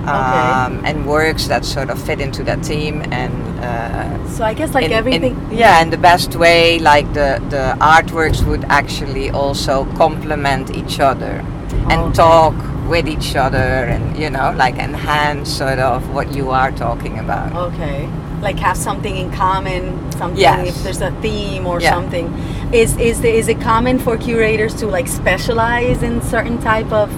um, 0.07 0.83
and 0.85 1.05
works 1.05 1.47
that 1.47 1.63
sort 1.65 1.89
of 1.89 2.01
fit 2.01 2.19
into 2.21 2.43
that 2.43 2.65
theme 2.65 3.01
and 3.11 3.33
uh, 3.59 4.29
so 4.29 4.43
I 4.43 4.53
guess 4.53 4.73
like 4.73 4.85
in- 4.85 4.91
in- 4.91 4.97
everything. 4.97 5.47
yeah, 5.51 5.81
in 5.81 5.89
the 5.91 5.97
best 5.97 6.35
way, 6.35 6.79
like 6.79 7.05
the, 7.13 7.41
the 7.49 7.75
artworks 7.79 8.43
would 8.45 8.63
actually 8.65 9.29
also 9.29 9.85
complement 9.95 10.75
each 10.75 10.99
other 10.99 11.43
and 11.89 12.01
Okay. 12.01 12.13
talk 12.13 12.55
with 12.89 13.07
each 13.07 13.35
other 13.35 13.57
and, 13.57 14.17
you 14.17 14.29
know, 14.29 14.53
like 14.57 14.75
enhance 14.77 15.49
sort 15.49 15.79
of 15.79 16.13
what 16.13 16.33
you 16.33 16.49
are 16.49 16.71
talking 16.71 17.19
about. 17.19 17.53
Okay. 17.73 18.09
Like 18.41 18.57
have 18.57 18.75
something 18.77 19.15
in 19.15 19.31
common, 19.31 20.11
something 20.13 20.39
Yes. 20.39 20.69
if 20.69 20.83
there's 20.83 21.01
a 21.01 21.11
theme 21.21 21.67
or 21.67 21.79
Yeah. 21.79 21.91
something. 21.93 22.27
Is 22.73 22.97
is 22.97 23.21
the, 23.21 23.29
is 23.29 23.47
it 23.47 23.61
common 23.61 23.99
for 23.99 24.17
curators 24.17 24.73
to 24.75 24.87
like 24.87 25.07
specialize 25.07 26.01
in 26.03 26.21
certain 26.21 26.57
type 26.59 26.91
of 26.91 27.09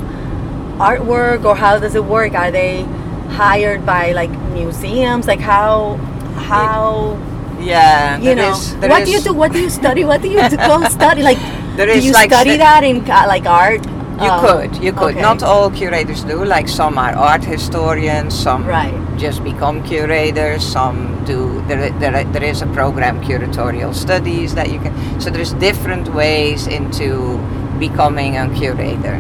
artwork 0.78 1.46
or 1.46 1.56
how 1.56 1.80
does 1.80 1.96
it 1.96 2.04
work? 2.06 2.34
Are 2.34 2.52
they 2.52 2.84
hired 3.30 3.86
by 3.86 4.12
like 4.14 4.30
museums? 4.54 5.28
Like 5.28 5.40
how 5.40 5.96
how 6.36 7.18
Yeah, 7.60 8.18
you 8.18 8.24
there 8.24 8.36
know 8.36 8.52
is- 8.52 8.74
what 8.76 9.06
do 9.06 9.12
you 9.12 9.22
do? 9.22 9.34
What 9.34 9.52
do 9.54 9.60
you 9.62 9.70
study? 9.70 10.04
What 10.06 10.22
do 10.22 10.28
you 10.30 10.42
do- 10.50 10.58
go 10.58 10.84
study? 10.90 11.24
Like 11.24 11.38
There 11.78 11.88
do 11.88 12.00
you 12.00 12.12
like, 12.14 12.30
study 12.32 12.52
st- 12.52 12.60
that 12.60 12.84
in 12.84 12.98
uh, 13.10 13.26
like 13.28 13.46
art? 13.46 13.86
You 14.22 14.30
Um, 14.30 14.46
could, 14.46 14.72
you 14.78 14.92
could. 14.94 15.14
okay. 15.18 15.22
Not 15.22 15.42
all 15.42 15.72
curators 15.72 16.24
do. 16.24 16.46
Like 16.46 16.68
some 16.70 17.00
are 17.00 17.16
art 17.18 17.44
historians, 17.44 18.38
some 18.38 18.64
Right. 18.68 18.94
just 19.18 19.44
become 19.44 19.82
curators, 19.82 20.62
some 20.64 21.18
do. 21.26 21.64
There, 21.68 21.90
there, 22.00 22.24
there 22.24 22.44
is 22.44 22.62
a 22.62 22.68
program, 22.68 23.22
curatorial 23.26 23.92
studies, 23.94 24.54
that 24.54 24.70
you 24.70 24.78
can. 24.80 24.94
So 25.20 25.32
there's 25.32 25.54
different 25.54 26.14
ways 26.14 26.68
into 26.68 27.40
becoming 27.80 28.38
a 28.38 28.48
curator, 28.54 29.18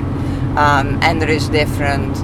um, 0.57 0.99
and 1.01 1.21
there 1.21 1.29
is 1.29 1.49
different 1.49 2.15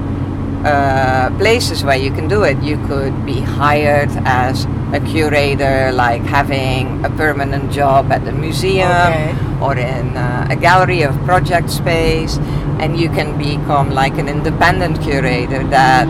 uh, 0.65 1.29
places 1.38 1.83
where 1.83 1.98
you 1.98 2.12
can 2.12 2.27
do 2.27 2.43
it. 2.43 2.57
You 2.62 2.77
could 2.88 3.25
be 3.25 3.39
hired 3.39 4.09
as 4.25 4.65
a 4.91 5.00
curator 5.00 5.91
like 5.93 6.21
having 6.24 7.05
a 7.05 7.09
permanent 7.12 7.71
job 7.71 8.12
at 8.12 8.25
the 8.25 8.31
museum 8.31 8.89
Okay. 8.89 9.36
or 9.62 9.77
in 9.77 10.17
uh, 10.17 10.48
a 10.50 10.55
gallery 10.55 11.03
of 11.03 11.15
project 11.25 11.69
space, 11.69 12.38
and 12.79 13.00
you 13.00 13.09
can 13.09 13.38
become 13.38 13.91
like 13.91 14.17
an 14.17 14.27
independent 14.27 15.01
curator 15.01 15.63
that 15.67 16.07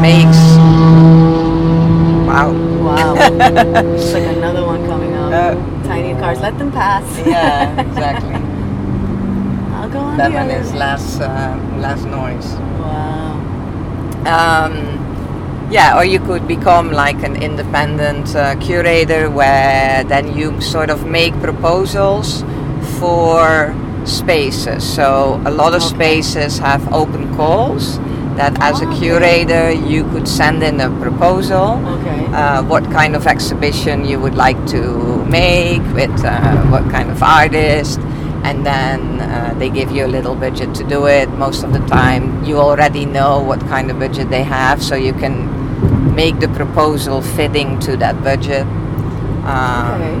makes. 0.00 0.38
Wow. 2.28 2.52
Wow. 2.84 3.14
It's 3.94 4.12
like 4.12 4.36
another 4.36 4.64
one 4.64 4.86
coming 4.86 5.14
up. 5.14 5.32
Uh, 5.32 5.54
Tiny 5.84 6.14
cars, 6.20 6.40
let 6.40 6.58
them 6.58 6.70
pass. 6.72 7.04
Yeah, 7.26 7.80
exactly. 7.80 8.34
I'll 9.94 10.02
go 10.02 10.08
on 10.10 10.16
that 10.18 10.32
one 10.32 10.50
is 10.50 10.72
less 10.72 11.20
uh, 11.20 11.56
less 11.78 12.02
noise. 12.04 12.54
Wow. 12.80 13.32
um, 14.26 15.68
yeah, 15.70 15.96
or 15.98 16.04
you 16.04 16.20
could 16.20 16.46
become 16.46 16.92
like 16.92 17.22
an 17.22 17.36
independent 17.42 18.34
uh, 18.36 18.54
curator 18.56 19.30
where 19.30 20.04
then 20.04 20.36
you 20.36 20.60
sort 20.60 20.90
of 20.90 21.06
make 21.06 21.32
proposals 21.40 22.42
for 22.98 23.74
spaces. 24.04 24.84
So 24.84 25.40
a 25.44 25.50
lot 25.50 25.74
of 25.74 25.82
Okay. 25.82 25.94
spaces 25.96 26.58
have 26.58 26.92
open 26.92 27.34
calls 27.36 27.98
that 28.36 28.56
as 28.60 28.80
a 28.80 28.86
Oh, 28.86 28.88
okay. 28.90 28.98
curator 29.00 29.70
you 29.72 30.04
could 30.12 30.28
send 30.28 30.62
in 30.62 30.80
a 30.80 30.90
proposal. 31.00 31.80
Okay. 31.86 32.26
Uh, 32.34 32.62
what 32.64 32.84
kind 32.90 33.14
of 33.16 33.26
exhibition 33.26 34.04
you 34.04 34.18
would 34.20 34.34
like 34.34 34.58
to 34.66 35.24
make 35.26 35.82
with 35.94 36.24
uh, 36.24 36.56
what 36.72 36.82
kind 36.90 37.10
of 37.10 37.22
artist 37.22 38.00
and 38.44 38.64
then 38.64 39.20
uh, 39.20 39.54
they 39.58 39.70
give 39.70 39.90
you 39.90 40.04
a 40.04 40.10
little 40.16 40.34
budget 40.34 40.74
to 40.76 40.84
do 40.84 41.06
it. 41.06 41.28
Most 41.30 41.64
of 41.64 41.72
the 41.72 41.80
time 41.86 42.44
you 42.44 42.58
already 42.58 43.06
know 43.06 43.40
what 43.42 43.60
kind 43.60 43.90
of 43.90 43.98
budget 43.98 44.28
they 44.30 44.42
have 44.44 44.82
so 44.82 44.94
you 44.94 45.12
can 45.14 46.14
make 46.14 46.38
the 46.40 46.48
proposal 46.48 47.20
fitting 47.22 47.78
to 47.80 47.96
that 47.96 48.22
budget. 48.22 48.66
Um, 49.44 50.00
Okay. 50.00 50.16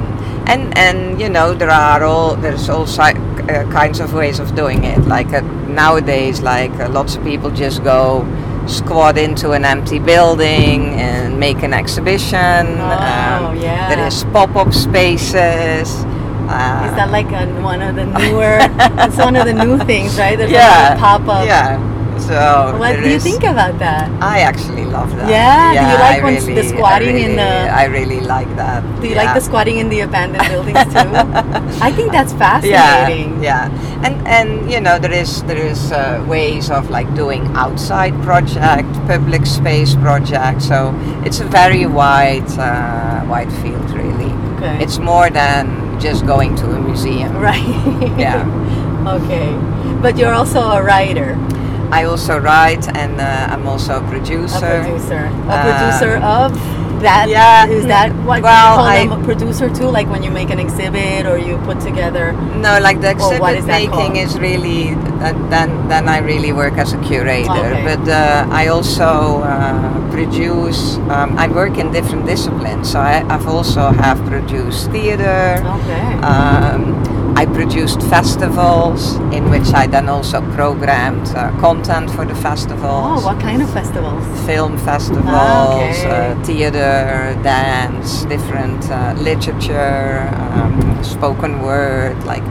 and 0.52 0.76
and 0.76 1.20
you 1.20 1.28
know 1.28 1.54
there 1.54 1.70
are 1.70 2.02
all 2.04 2.36
there's 2.36 2.68
all 2.68 2.86
si- 2.86 3.16
uh, 3.48 3.64
kinds 3.72 4.00
of 4.00 4.12
ways 4.12 4.38
of 4.40 4.54
doing 4.54 4.84
it. 4.84 4.98
Like 5.06 5.32
uh, 5.32 5.40
nowadays 5.68 6.40
like 6.42 6.72
uh, 6.80 6.88
lots 6.90 7.16
of 7.16 7.24
people 7.24 7.50
just 7.50 7.82
go 7.84 8.24
squat 8.66 9.16
into 9.18 9.52
an 9.52 9.64
empty 9.64 9.98
building 9.98 10.94
and 11.00 11.38
make 11.38 11.62
an 11.62 11.72
exhibition. 11.74 12.66
Oh, 12.80 13.52
yeah. 13.52 13.88
there 13.94 14.06
is 14.06 14.24
pop-up 14.32 14.72
spaces 14.72 16.04
uh, 16.48 16.86
Is 16.88 16.94
that 16.96 17.10
like 17.10 17.30
a, 17.32 17.46
one 17.62 17.82
of 17.82 17.96
the 17.96 18.06
newer? 18.06 18.58
it's 19.06 19.16
one 19.18 19.36
of 19.36 19.44
the 19.46 19.54
new 19.54 19.78
things, 19.84 20.18
right? 20.18 20.36
There's 20.38 20.50
yeah 20.50 20.96
pop 20.98 21.26
up. 21.28 21.46
yeah 21.46 21.78
so 22.14 22.76
What 22.78 23.02
do 23.02 23.10
you 23.10 23.18
think 23.18 23.42
about 23.42 23.78
that? 23.80 24.06
I 24.22 24.40
actually 24.46 24.84
love 24.86 25.10
that. 25.16 25.28
Yeah? 25.28 25.74
Do 25.74 25.82
you 25.92 25.98
like 25.98 26.20
I 26.22 26.24
when 26.24 26.36
s- 26.36 26.46
the 26.46 26.54
really- 26.54 26.68
squatting 26.68 27.18
in 27.18 27.36
the- 27.36 27.68
I 27.74 27.84
really 27.90 28.20
like 28.20 28.48
that. 28.56 28.80
Do 29.02 29.08
you 29.08 29.14
yeah. 29.16 29.24
like 29.24 29.34
the 29.34 29.40
squatting 29.42 29.78
in 29.82 29.88
the 29.90 30.00
abandoned 30.06 30.46
buildings 30.48 30.78
too? 30.94 31.10
I 31.82 31.90
think 31.90 32.12
that's 32.12 32.32
Yeah, 32.32 32.38
fascinating. 32.38 33.42
yeah, 33.42 33.68
and 34.06 34.14
and 34.30 34.70
you 34.70 34.80
know 34.80 34.96
there 34.98 35.12
is 35.12 35.42
there 35.50 35.58
is 35.58 35.90
uh, 35.90 36.24
ways 36.30 36.70
of 36.70 36.88
like 36.88 37.10
doing 37.18 37.50
outside 37.58 38.14
project, 38.22 38.88
public 39.10 39.44
space 39.44 39.94
project. 39.98 40.62
So 40.62 40.94
it's 41.26 41.40
a 41.42 41.48
very 41.50 41.84
wide 41.84 42.46
uh, 42.56 43.26
wide 43.28 43.52
field 43.60 43.90
really. 43.90 44.30
Okay. 44.56 44.78
It's 44.80 44.98
more 45.02 45.28
than 45.34 45.83
just 46.00 46.26
going 46.26 46.54
to 46.56 46.70
a 46.70 46.78
museum. 46.78 47.36
right. 47.50 47.64
Yeah. 48.18 48.44
okay. 49.20 49.52
But 50.00 50.16
you're 50.18 50.34
also 50.34 50.60
a 50.60 50.82
writer, 50.82 51.36
I 51.90 52.04
also 52.04 52.38
write 52.38 52.88
and 52.96 53.20
uh, 53.20 53.52
I'm 53.52 53.66
also 53.66 53.98
a 54.04 54.08
producer. 54.08 54.56
a 54.56 54.82
producer. 54.82 54.82
producer, 54.82 55.22
a 55.48 55.54
Um, 55.54 55.62
producer 55.68 56.12
of 56.24 57.00
that. 57.02 57.28
yeah, 57.28 57.66
Is 57.68 57.86
that 57.86 58.10
what 58.24 58.42
well, 58.42 58.72
you 58.72 59.06
call 59.06 59.16
I- 59.16 59.20
a 59.20 59.24
producer 59.24 59.68
too? 59.70 59.86
Like 59.88 60.08
when 60.10 60.22
you 60.22 60.30
make 60.30 60.50
an 60.50 60.58
exhibit 60.58 61.26
or 61.26 61.38
you 61.38 61.56
put 61.64 61.80
together. 61.80 62.32
No, 62.32 62.78
like 62.80 63.00
the 63.00 63.10
exhibit 63.10 63.58
is 63.58 63.66
making 63.66 64.16
is 64.16 64.38
really 64.38 64.90
uh, 65.22 65.32
then 65.48 65.88
then 65.88 66.08
I 66.08 66.18
really 66.18 66.52
work 66.52 66.74
as 66.78 66.92
a 66.92 66.98
curator. 66.98 67.50
Okay. 67.52 67.84
But 67.84 68.08
uh, 68.08 68.46
I 68.50 68.68
also 68.68 69.42
uh, 69.44 70.03
produce. 70.14 70.96
Um, 71.14 71.36
I 71.44 71.46
work 71.48 71.76
in 71.78 71.90
different 71.92 72.24
disciplines, 72.26 72.92
so 72.92 73.00
I, 73.00 73.16
I've 73.34 73.48
also 73.48 73.90
have 74.04 74.18
produced 74.26 74.90
theater. 74.92 75.58
Okay. 75.78 76.06
Um, 76.22 76.82
I 77.36 77.46
produced 77.46 78.00
festivals 78.02 79.16
in 79.36 79.50
which 79.50 79.68
I 79.74 79.88
then 79.88 80.08
also 80.08 80.38
programmed 80.52 81.26
uh, 81.34 81.50
content 81.58 82.08
for 82.10 82.24
the 82.24 82.34
festivals. 82.36 83.22
oh, 83.22 83.26
what 83.26 83.40
kind 83.40 83.60
of 83.60 83.68
festivals? 83.72 84.22
Film 84.46 84.78
festivals, 84.78 85.98
Okay. 85.98 86.10
uh, 86.10 86.44
theater, 86.44 87.34
dance, 87.42 88.24
different 88.26 88.88
uh, 88.88 89.14
literature, 89.18 90.30
um, 90.54 91.02
spoken 91.02 91.60
word. 91.60 92.16
Like 92.24 92.44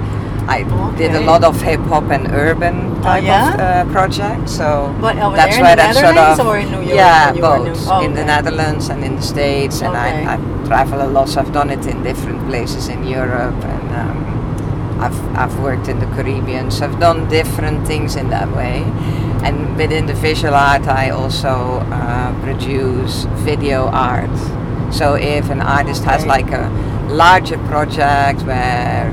I 0.47 0.63
did 0.97 1.15
a 1.15 1.21
lot 1.21 1.43
of 1.43 1.61
hip 1.61 1.79
hop 1.81 2.11
and 2.11 2.27
urban 2.31 3.01
type 3.01 3.23
yeah? 3.23 3.53
of 3.53 3.59
uh, 3.59 3.91
projects. 3.91 4.51
So 4.51 4.93
over 5.01 5.35
that's 5.35 5.55
there 5.55 5.59
in 5.59 5.63
where 5.63 5.75
the 5.75 5.81
that 5.81 5.95
sort 5.95 6.15
Netherlands 6.15 6.39
of 6.39 6.47
or 6.47 6.57
in 6.57 6.71
New 6.71 6.81
York 6.81 6.95
yeah, 6.95 7.33
in 7.33 7.41
both 7.41 7.87
oh, 7.87 8.05
in 8.05 8.13
the. 8.13 8.25
Netherlands 8.25 8.89
and 8.89 9.03
in 9.03 9.15
the 9.15 9.21
States, 9.21 9.81
and 9.81 9.95
Okay. 9.95 10.25
I, 10.25 10.33
I 10.35 10.67
travel 10.67 11.01
a 11.01 11.09
lot. 11.09 11.29
So 11.29 11.41
I've 11.41 11.53
done 11.53 11.69
it 11.69 11.85
in 11.85 12.03
different 12.03 12.45
places 12.47 12.87
in 12.87 13.03
Europe 13.05 13.63
and. 13.63 13.95
Um, 13.95 14.33
I've, 14.99 15.35
I've 15.35 15.59
worked 15.59 15.89
in 15.89 15.99
the 15.99 16.05
Caribbean, 16.05 16.71
so 16.71 16.85
I've 16.85 16.97
done 16.97 17.27
different 17.27 17.85
things 17.85 18.15
in 18.15 18.29
that 18.29 18.49
way. 18.55 18.83
And 19.43 19.75
within 19.75 20.05
the 20.05 20.13
visual 20.13 20.53
art, 20.53 20.87
I 20.87 21.09
also 21.09 21.83
uh, 21.91 22.31
produce 22.41 23.25
video 23.43 23.87
art. 23.87 24.29
So 24.93 25.15
if 25.15 25.49
an 25.49 25.61
artist 25.61 26.05
has 26.05 26.25
like 26.25 26.51
a 26.51 26.69
larger 27.09 27.57
project 27.67 28.43
where, 28.43 29.11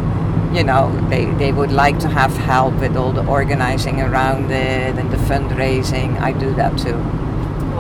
you 0.53 0.65
know, 0.65 0.91
they, 1.09 1.27
they 1.27 1.53
would 1.53 1.71
like 1.71 1.99
to 2.01 2.09
have 2.09 2.37
help 2.37 2.75
with 2.81 2.97
all 2.97 3.13
the 3.13 3.25
organizing 3.27 4.01
around 4.01 4.51
it 4.51 4.99
and 4.99 5.11
the 5.11 5.17
fundraising, 5.17 6.19
I 6.21 6.33
do 6.33 6.53
that 6.55 6.77
too. 6.79 6.97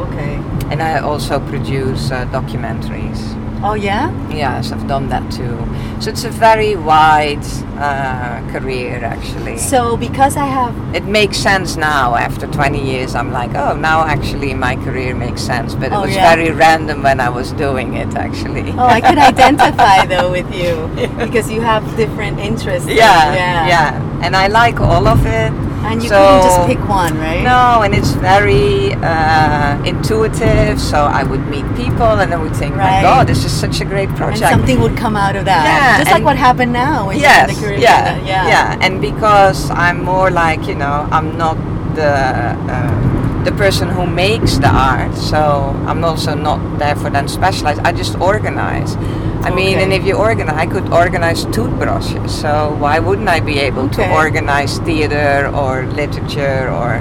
Okay. 0.06 0.36
And 0.70 0.82
I 0.82 1.00
also 1.00 1.40
produce 1.40 2.10
uh, 2.10 2.26
documentaries. 2.26 3.36
Oh 3.62 3.74
yeah. 3.74 4.08
Yes, 4.30 4.72
I've 4.72 4.86
done 4.88 5.08
that 5.10 5.30
too. 5.30 5.58
So 6.00 6.08
it's 6.10 6.24
a 6.24 6.30
very 6.30 6.76
wide 6.76 7.44
uh, 7.76 8.40
career 8.52 9.04
actually. 9.04 9.58
So 9.58 9.98
because 9.98 10.36
I 10.38 10.46
have 10.46 10.74
it 10.94 11.04
makes 11.04 11.36
sense 11.36 11.76
now 11.76 12.14
after 12.16 12.46
20 12.46 12.82
years. 12.82 13.14
I'm 13.14 13.32
like, 13.32 13.54
oh, 13.54 13.76
now 13.76 14.04
actually 14.06 14.54
my 14.54 14.76
career 14.76 15.14
makes 15.14 15.42
sense. 15.42 15.74
But 15.74 15.88
it 15.88 15.92
Oh, 15.92 16.02
was 16.02 16.14
yeah. 16.14 16.34
very 16.34 16.52
random 16.52 17.02
when 17.02 17.20
I 17.20 17.28
was 17.28 17.52
doing 17.52 17.94
it 17.94 18.14
actually. 18.16 18.70
Oh, 18.72 18.86
I 18.86 19.00
could 19.02 19.18
identify 19.18 20.06
though 20.12 20.30
with 20.30 20.48
you 20.54 20.88
because 21.18 21.50
you 21.50 21.60
have 21.60 21.84
different 21.96 22.38
interests. 22.38 22.88
yeah, 22.88 23.34
yeah, 23.34 23.66
yeah, 23.68 24.20
And 24.24 24.34
I 24.36 24.46
like 24.46 24.80
all 24.80 25.06
of 25.06 25.26
it. 25.26 25.52
And 25.82 26.02
you 26.02 26.08
So- 26.08 26.16
couldn't 26.16 26.42
just 26.42 26.66
pick 26.66 26.88
one, 26.88 27.18
right? 27.18 27.42
No, 27.42 27.82
and 27.82 27.94
it's 27.94 28.12
very 28.12 28.94
uh, 28.94 29.76
intuitive. 29.84 30.80
So 30.80 30.98
I 31.04 31.22
would 31.24 31.44
meet 31.48 31.64
people 31.74 32.12
and 32.22 32.32
I 32.32 32.36
would 32.36 32.54
think, 32.54 32.76
Right. 32.76 32.96
my 32.96 33.02
God, 33.02 33.26
this 33.26 33.44
is 33.44 33.52
such 33.52 33.80
a 33.80 33.84
great 33.84 34.10
project. 34.14 34.42
And 34.42 34.50
something 34.60 34.80
would 34.80 34.96
come 34.96 35.16
out 35.16 35.36
of 35.36 35.44
that. 35.46 35.64
Yeah, 35.64 35.98
Just 35.98 36.12
like 36.12 36.24
what 36.24 36.36
happened 36.36 36.72
now 36.72 37.10
yes, 37.10 37.48
in 37.48 37.54
the 37.54 37.60
Caribbean. 37.60 37.82
yeah, 37.82 38.16
yeah. 38.32 38.46
yeah, 38.48 38.76
and 38.84 39.00
because 39.00 39.70
I'm 39.70 40.04
more 40.04 40.30
like 40.30 40.66
you 40.68 40.74
know, 40.74 41.08
I'm 41.10 41.36
not 41.38 41.56
the 41.94 42.12
uh, 42.76 43.44
the 43.44 43.52
person 43.52 43.88
who 43.88 44.06
makes 44.06 44.58
the 44.58 44.68
art, 44.68 45.14
so 45.16 45.74
I'm 45.88 46.04
also 46.04 46.34
not 46.34 46.60
therefore 46.78 47.10
then 47.10 47.26
specialized. 47.26 47.80
I 47.84 47.92
just 47.92 48.14
organize. 48.20 48.96
I 49.42 49.50
mean, 49.50 49.74
Okay. 49.76 49.82
and 49.84 49.92
if 49.92 50.04
you 50.04 50.14
organize, 50.16 50.56
I 50.56 50.66
could 50.66 50.92
organize 50.92 51.44
toothbrushes. 51.46 52.30
So 52.42 52.76
why 52.78 52.98
wouldn't 52.98 53.28
I 53.28 53.40
be 53.40 53.58
able 53.60 53.84
Okay. 53.86 54.04
to 54.08 54.12
organize 54.12 54.78
theater 54.88 55.50
or 55.54 55.84
literature 56.00 56.68
or, 56.70 57.00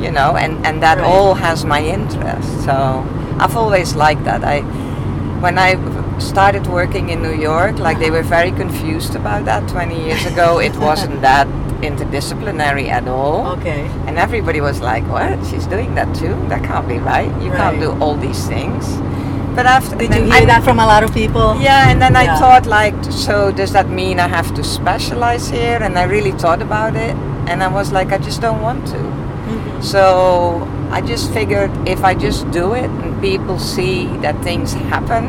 you 0.00 0.10
know, 0.10 0.36
and 0.36 0.52
and 0.66 0.80
that 0.82 0.98
Right. 0.98 1.06
all 1.10 1.34
has 1.34 1.64
my 1.64 1.80
interest. 1.96 2.48
So 2.64 3.02
I've 3.40 3.56
always 3.56 3.94
liked 3.96 4.24
that. 4.24 4.44
I 4.44 4.62
when 5.44 5.58
I 5.58 5.76
started 6.18 6.66
working 6.68 7.10
in 7.10 7.18
New 7.22 7.34
York, 7.50 7.78
like 7.86 7.98
they 7.98 8.10
were 8.10 8.22
very 8.22 8.52
confused 8.52 9.14
about 9.16 9.44
that 9.50 9.66
20 9.68 9.98
years 10.06 10.24
ago. 10.32 10.58
It 10.68 10.76
wasn't 10.78 11.20
that 11.22 11.46
interdisciplinary 11.82 12.88
at 12.88 13.08
all. 13.08 13.46
Okay. 13.58 13.82
And 14.06 14.16
everybody 14.18 14.60
was 14.60 14.80
like, 14.80 15.04
what? 15.10 15.36
She's 15.50 15.66
doing 15.66 15.94
that 15.96 16.14
too? 16.14 16.34
That 16.48 16.62
can't 16.62 16.86
be 16.88 16.98
right. 16.98 17.30
You 17.42 17.50
can't 17.50 17.78
do 17.80 17.90
all 18.00 18.14
these 18.16 18.46
things. 18.46 18.86
But 19.54 19.66
after 19.66 19.96
Did 19.96 20.12
you 20.14 20.22
hear 20.24 20.42
I- 20.42 20.44
that 20.46 20.62
from 20.64 20.78
a 20.80 20.86
lot 20.86 21.02
of 21.04 21.12
people? 21.14 21.56
yeah, 21.60 21.88
and 21.90 22.02
then 22.02 22.16
I 22.16 22.26
thought 22.38 22.66
like, 22.66 22.94
so 23.10 23.52
does 23.52 23.72
that 23.72 23.88
mean 23.88 24.18
I 24.18 24.28
have 24.28 24.52
to 24.54 24.64
specialize 24.64 25.48
here? 25.48 25.78
And 25.80 25.96
I 25.98 26.04
really 26.04 26.32
thought 26.32 26.60
about 26.62 26.96
it, 26.96 27.14
and 27.46 27.62
I 27.62 27.68
was 27.68 27.92
like, 27.92 28.12
I 28.12 28.18
just 28.18 28.40
don't 28.40 28.60
want 28.62 28.86
to. 28.88 28.98
Mhm. 28.98 29.82
So 29.82 30.66
I 30.90 31.00
just 31.00 31.32
figured 31.32 31.70
if 31.86 32.02
I 32.04 32.14
just 32.14 32.50
do 32.50 32.74
it 32.74 32.90
and 33.02 33.20
people 33.20 33.58
see 33.58 34.06
that 34.22 34.36
things 34.42 34.74
happen, 34.90 35.24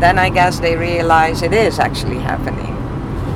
then 0.00 0.18
I 0.18 0.30
guess 0.30 0.60
they 0.60 0.76
realize 0.76 1.42
it 1.42 1.52
is 1.52 1.78
actually 1.78 2.18
happening. 2.18 2.74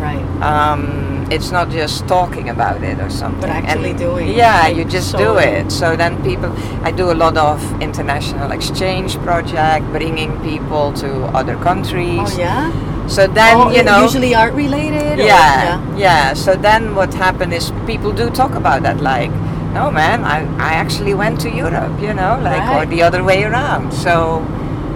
Right. 0.00 0.24
Um, 0.42 0.80
it's 1.30 1.50
not 1.50 1.70
just 1.70 2.06
talking 2.06 2.48
about 2.48 2.82
it 2.82 3.00
or 3.00 3.10
something. 3.10 3.40
But 3.40 3.50
actually 3.50 3.90
And- 3.90 3.98
doing 3.98 4.28
it, 4.28 4.36
Yeah, 4.36 4.62
like 4.62 4.76
you 4.76 4.84
just 4.84 5.16
do 5.16 5.38
it. 5.38 5.72
So 5.72 5.96
then 5.96 6.22
people, 6.22 6.52
I 6.82 6.92
do 6.92 7.10
a 7.10 7.14
lot 7.24 7.36
of 7.36 7.58
international 7.82 8.52
exchange 8.52 9.16
project, 9.18 9.84
bringing 9.90 10.38
people 10.40 10.92
to 10.94 11.24
other 11.34 11.56
countries. 11.56 12.30
Oh 12.34 12.38
yeah. 12.38 12.70
So 13.08 13.26
then 13.26 13.56
oh, 13.56 13.70
you 13.70 13.82
know. 13.84 14.02
usually 14.02 14.34
art 14.34 14.52
related. 14.54 15.18
or- 15.20 15.22
yeah, 15.22 15.80
yeah. 15.96 16.34
So 16.34 16.54
then 16.54 16.94
what 16.94 17.14
happened 17.14 17.52
is 17.52 17.72
people 17.86 18.12
do 18.12 18.30
talk 18.30 18.54
about 18.54 18.82
that, 18.82 19.00
like, 19.00 19.30
no 19.74 19.90
man, 19.90 20.24
I, 20.24 20.42
I 20.58 20.74
actually 20.74 21.14
went 21.14 21.40
to 21.42 21.50
Europe, 21.50 22.00
you 22.00 22.14
know, 22.14 22.38
like, 22.42 22.64
or 22.74 22.86
the 22.86 23.02
other 23.02 23.22
way 23.22 23.44
around. 23.44 23.92
So 23.92 24.44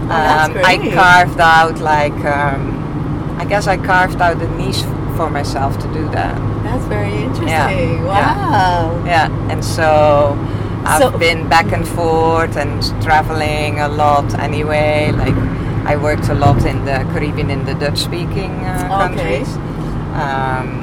that's 0.09 0.51
um, 0.51 0.65
I 0.65 0.79
carved 0.95 1.41
out, 1.41 1.79
like, 1.81 2.19
um, 2.25 3.37
I 3.39 3.45
guess 3.45 3.67
I 3.67 3.77
carved 3.77 4.21
out 4.21 4.41
a 4.43 4.49
niche 4.57 4.83
for 5.21 5.29
myself 5.29 5.77
to 5.79 5.87
do 5.93 6.09
that. 6.17 6.35
That's 6.65 6.87
very 6.87 7.13
interesting. 7.13 7.49
Yeah, 7.49 8.05
Wow. 8.09 9.05
Yeah, 9.05 9.29
and 9.53 9.63
so 9.63 9.89
I've 10.87 11.03
So- 11.03 11.19
been 11.19 11.47
back 11.47 11.73
and 11.77 11.87
forth 11.87 12.57
and 12.57 12.81
traveling 13.05 13.81
a 13.81 13.89
lot 13.89 14.29
anyway. 14.49 15.13
Like 15.13 15.37
I 15.85 15.97
worked 15.97 16.29
a 16.31 16.35
lot 16.35 16.65
in 16.65 16.87
the 16.87 17.05
Caribbean, 17.13 17.51
in 17.51 17.67
the 17.67 17.75
Dutch-speaking 17.75 18.53
uh, 18.65 18.73
Okay. 18.73 18.99
countries. 19.05 19.51
Um, 20.25 20.80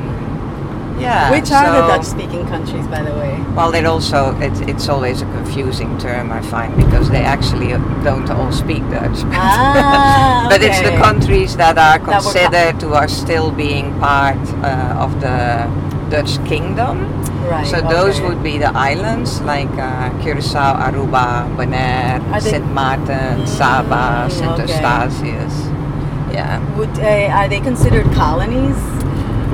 yeah. 0.99 1.31
Which 1.31 1.51
are 1.51 1.71
the 1.71 1.88
Dutch-speaking 1.88 2.47
countries, 2.47 2.86
by 2.88 3.03
the 3.03 3.12
way? 3.12 3.43
Well, 3.55 3.73
it 3.73 3.86
also 3.86 4.38
it's, 4.39 4.60
it's 4.62 4.89
always 4.89 5.21
a 5.21 5.25
confusing 5.25 5.97
term 5.97 6.31
I 6.31 6.41
find 6.41 6.75
because 6.77 7.10
they 7.10 7.23
actually 7.23 7.69
don't 8.03 8.29
all 8.29 8.51
speak 8.51 8.83
Dutch. 8.89 9.19
Ah, 9.33 10.47
but 10.49 10.62
it's 10.62 10.81
the 10.81 10.95
countries 10.97 11.55
that 11.57 11.77
are 11.77 11.99
considered 11.99 12.79
to 12.79 12.93
are 12.93 13.07
still 13.07 13.51
being 13.51 13.97
part 13.99 14.38
uh, 14.63 15.03
of 15.05 15.19
the 15.21 15.69
Dutch 16.10 16.43
kingdom. 16.45 17.12
Right. 17.47 17.65
So 17.65 17.81
those 17.81 18.17
okay. 18.17 18.27
would 18.27 18.43
be 18.43 18.57
the 18.57 18.71
islands 18.75 19.41
like 19.41 19.69
uh, 19.77 20.10
Curacao, 20.21 20.75
Aruba, 20.75 21.47
Bonaire, 21.55 22.19
St. 22.41 22.65
Martin, 22.73 23.47
Sint 23.47 23.49
Saba, 23.49 24.29
St. 24.29 24.51
Okay. 24.51 24.63
Eustatius. 24.63 25.55
Yeah. 26.33 26.60
Would 26.77 26.99
uh, 26.99 27.38
are 27.38 27.47
they 27.47 27.62
considered 27.62 28.05
colonies, 28.13 28.77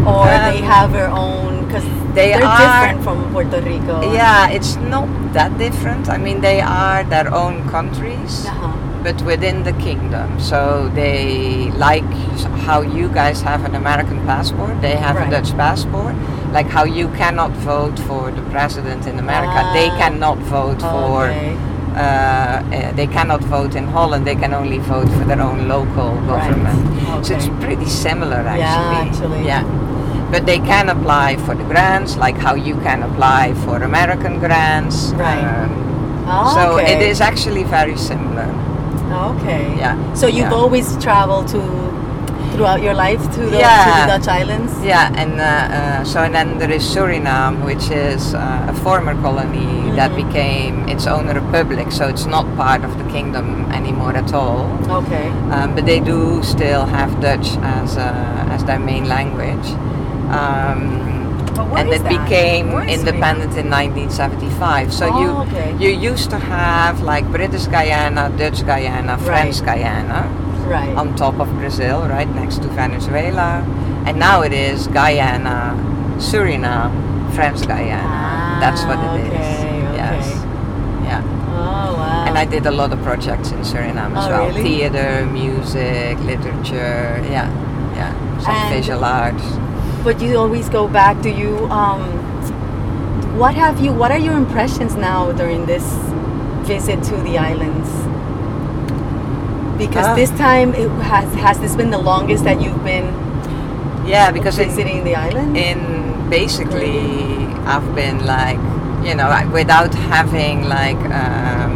or 0.06 0.26
they 0.26 0.60
Um, 0.60 0.64
have 0.76 0.92
their 0.94 1.10
own? 1.10 1.66
Because 1.66 1.86
they 2.14 2.34
are 2.34 2.42
different 2.42 3.04
from 3.04 3.18
Puerto 3.34 3.60
Rico. 3.62 4.02
Yeah, 4.14 4.48
it's 4.50 4.76
not 4.78 5.08
that 5.34 5.58
different. 5.58 6.10
I 6.10 6.18
mean, 6.18 6.42
they 6.42 6.62
are 6.62 7.04
their 7.04 7.34
own 7.34 7.68
countries, 7.70 8.46
Uh-huh. 8.46 8.70
but 9.04 9.22
within 9.24 9.64
the 9.64 9.74
kingdom. 9.74 10.28
So 10.40 10.90
they 10.94 11.72
like 11.88 12.06
how 12.68 12.82
you 12.82 13.08
guys 13.10 13.42
have 13.42 13.66
an 13.66 13.76
American 13.76 14.20
passport, 14.26 14.80
they 14.82 14.96
have 14.96 15.16
Right. 15.18 15.28
a 15.28 15.32
Dutch 15.42 15.52
passport. 15.58 16.14
Like 16.54 16.70
how 16.70 16.84
you 16.86 17.08
cannot 17.18 17.52
vote 17.66 17.98
for 18.08 18.30
the 18.38 18.44
president 18.54 19.08
in 19.08 19.18
America, 19.18 19.60
they 19.74 19.90
Ah. 19.90 19.98
cannot 19.98 20.38
vote 20.38 20.82
for. 20.82 21.26
Okay. 21.30 21.56
uh, 21.94 22.00
uh, 22.00 22.92
they 22.96 23.06
cannot 23.06 23.42
vote 23.56 23.76
in 23.80 23.86
Holland. 23.96 24.26
They 24.26 24.34
can 24.36 24.52
only 24.52 24.80
vote 24.80 25.08
for 25.16 25.26
their 25.30 25.40
own 25.50 25.68
local 25.68 26.10
government. 26.32 26.82
So 27.26 27.36
it's 27.36 27.50
pretty 27.62 27.86
similar, 27.86 28.38
actually. 28.38 28.60
Yeah, 28.60 29.06
actually. 29.06 29.42
Yeah. 29.46 29.64
But 30.34 30.46
they 30.48 30.58
can 30.60 30.90
apply 30.90 31.38
for 31.46 31.54
the 31.54 31.64
grants, 31.64 32.18
like 32.18 32.38
how 32.38 32.56
you 32.56 32.76
can 32.82 33.04
apply 33.04 33.54
for 33.64 33.76
American 33.92 34.40
grants. 34.40 34.98
Right. 35.14 35.46
Um, 35.46 35.80
Oh, 36.26 36.54
so 36.56 36.64
okay. 36.80 36.94
it 36.94 37.02
is 37.12 37.20
actually 37.20 37.64
very 37.64 37.98
similar. 37.98 38.48
Okay. 39.32 39.64
Yeah. 39.84 39.96
So 40.14 40.26
you've 40.28 40.52
Yeah. 40.52 40.62
always 40.62 40.88
traveled 41.06 41.48
to 41.56 41.62
throughout 42.54 42.82
your 42.82 42.94
life 42.94 43.22
to 43.36 43.42
the, 43.54 43.60
to 43.86 43.92
the 44.00 44.06
Dutch 44.14 44.28
islands. 44.42 44.72
Yeah, 44.84 45.12
and 45.22 45.34
uh, 45.42 45.46
uh, 45.46 46.04
so 46.12 46.18
and 46.26 46.34
then 46.34 46.58
there 46.60 46.72
is 46.72 46.84
Suriname, 46.96 47.56
which 47.66 47.90
is 47.92 48.34
uh, 48.34 48.74
a 48.74 48.76
former 48.86 49.16
colony 49.26 49.92
that 50.00 50.12
Mhm. 50.12 50.22
became 50.24 50.76
its 50.94 51.06
own 51.16 51.26
republic. 51.42 51.88
So 51.92 52.04
it's 52.14 52.26
not 52.36 52.46
part 52.56 52.82
of 52.88 52.92
the 53.00 53.06
kingdom 53.16 53.48
anymore 53.80 54.16
at 54.24 54.34
all. 54.34 54.62
Okay. 55.02 55.28
um, 55.52 55.68
but 55.76 55.86
they 55.86 56.00
do 56.00 56.42
still 56.44 56.86
have 56.98 57.12
Dutch 57.28 57.48
as 57.80 57.98
uh, 57.98 58.54
as 58.56 58.64
their 58.64 58.80
main 58.80 59.06
language. 59.18 59.68
Um, 60.34 61.02
and 61.78 61.90
it 61.90 62.04
that? 62.04 62.10
became 62.10 62.68
independent 62.90 63.54
in 63.58 63.70
1975. 63.70 64.94
So 64.94 65.06
Oh, 65.12 65.22
you 65.22 65.30
okay. 65.46 65.70
you 65.80 65.90
used 66.12 66.30
to 66.32 66.40
have 66.40 67.02
like 67.02 67.26
British 67.32 67.66
Guiana, 67.68 68.32
Dutch 68.38 68.66
Guiana, 68.66 69.18
French 69.20 69.62
Guiana 69.64 70.22
Right. 70.68 70.96
on 70.98 71.14
top 71.16 71.40
of 71.40 71.48
Brazil, 71.60 72.08
right 72.10 72.30
next 72.36 72.62
to 72.64 72.68
Venezuela, 72.70 73.62
and 74.08 74.18
now 74.18 74.42
it 74.42 74.54
is 74.54 74.88
Guyana, 74.88 75.76
Suriname, 76.18 76.94
French 77.36 77.62
Guiana. 77.68 78.58
That's 78.64 78.82
what 78.86 78.98
it 79.00 79.34
is. 79.34 79.34
Ah, 79.34 79.66
okay, 79.66 79.96
Yes. 80.02 80.26
Yeah. 81.04 81.22
oh 81.22 81.94
wow. 82.00 82.26
And 82.28 82.38
I 82.38 82.46
did 82.46 82.66
a 82.66 82.72
lot 82.72 82.94
of 82.94 83.00
projects 83.04 83.52
in 83.52 83.60
Suriname 83.60 84.16
as 84.18 84.26
Oh, 84.26 84.30
well. 84.30 84.48
really? 84.48 84.64
Theater, 84.64 85.26
music, 85.32 86.18
literature, 86.32 87.22
yeah, 87.30 87.50
yeah. 88.00 88.12
Some 88.40 88.56
And- 88.56 88.74
visual 88.74 89.04
arts. 89.04 89.44
But 90.04 90.20
you 90.22 90.38
always 90.38 90.68
go 90.70 90.88
back. 90.88 91.22
Do 91.22 91.30
you? 91.30 91.66
Um, 91.68 92.02
what 93.38 93.56
have 93.56 93.80
you? 93.80 93.94
What 93.94 94.12
are 94.12 94.18
your 94.20 94.36
impressions 94.36 94.96
now 94.96 95.32
during 95.32 95.66
this 95.66 95.84
visit 96.68 97.02
to 97.04 97.16
the 97.24 97.38
islands? 97.38 97.90
Because 99.78 100.06
Ah. 100.08 100.16
this 100.16 100.30
time 100.32 100.74
it 100.76 100.90
has 101.12 101.34
has 101.36 101.60
this 101.60 101.76
been 101.76 101.90
the 101.90 101.98
longest 101.98 102.44
that 102.44 102.62
you've 102.62 102.84
been 102.84 103.08
Yeah, 104.06 104.30
because 104.32 104.56
sitting 104.56 104.98
in, 105.00 105.04
the 105.06 105.16
island? 105.16 105.56
in 105.58 105.80
basically 106.30 107.48
I've 107.66 107.96
been 107.96 108.26
like, 108.26 108.60
you 109.04 109.16
know, 109.16 109.28
I- 109.30 109.46
without 109.46 109.94
having 110.12 110.68
like 110.68 111.00
um, 111.24 111.74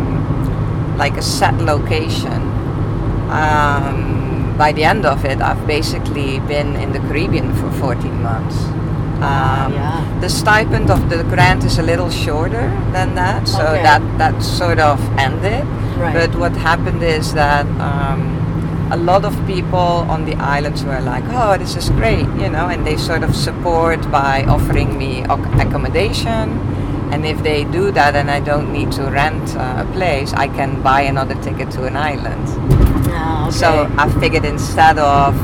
like 0.98 1.16
a 1.18 1.22
set 1.22 1.56
location. 1.62 2.42
Um, 3.32 4.17
by 4.58 4.72
the 4.72 4.84
end 4.84 5.06
of 5.06 5.24
it, 5.26 5.40
I've 5.42 5.66
basically 5.68 6.40
been 6.42 6.76
in 6.76 6.92
the 6.92 7.00
Caribbean 7.00 7.54
for 7.56 7.70
14 7.72 8.22
months. 8.24 8.58
Um, 9.18 9.74
yeah. 9.74 10.18
The 10.22 10.30
stipend 10.30 10.90
of 10.92 11.10
the 11.10 11.24
grant 11.24 11.64
is 11.64 11.78
a 11.80 11.84
little 11.84 12.10
shorter 12.10 12.70
than 12.92 13.16
that, 13.16 13.48
so 13.48 13.62
Okay. 13.66 13.84
that 13.84 14.02
that 14.18 14.36
sort 14.44 14.80
of 14.80 15.00
ended. 15.18 15.66
Right. 15.98 16.14
But 16.14 16.36
what 16.38 16.54
happened 16.56 17.02
is 17.02 17.34
that 17.34 17.66
um, 17.82 18.22
a 18.92 18.98
lot 18.98 19.26
of 19.26 19.34
people 19.48 20.06
on 20.14 20.26
the 20.26 20.36
islands 20.36 20.84
were 20.84 21.02
like, 21.02 21.24
"Oh, 21.34 21.58
this 21.58 21.76
is 21.76 21.90
great," 21.90 22.28
you 22.42 22.50
know, 22.56 22.68
and 22.74 22.86
they 22.86 22.96
sort 22.98 23.24
of 23.24 23.36
support 23.36 24.00
by 24.12 24.46
offering 24.56 24.98
me 24.98 25.12
ac- 25.26 25.50
accommodation. 25.66 26.46
And 27.12 27.26
if 27.26 27.42
they 27.42 27.64
do 27.64 27.90
that, 27.92 28.16
and 28.16 28.30
I 28.30 28.40
don't 28.40 28.70
need 28.72 28.92
to 29.00 29.04
rent 29.10 29.56
uh, 29.56 29.86
a 29.86 29.86
place, 29.98 30.30
I 30.34 30.48
can 30.48 30.82
buy 30.84 31.02
another 31.14 31.36
ticket 31.42 31.72
to 31.72 31.86
an 31.90 31.96
island. 31.98 32.46
Ah, 33.10 33.37
okay. 33.48 33.58
So 33.58 33.90
I 33.98 34.10
figured 34.20 34.46
instead 34.46 34.98
of 35.00 35.36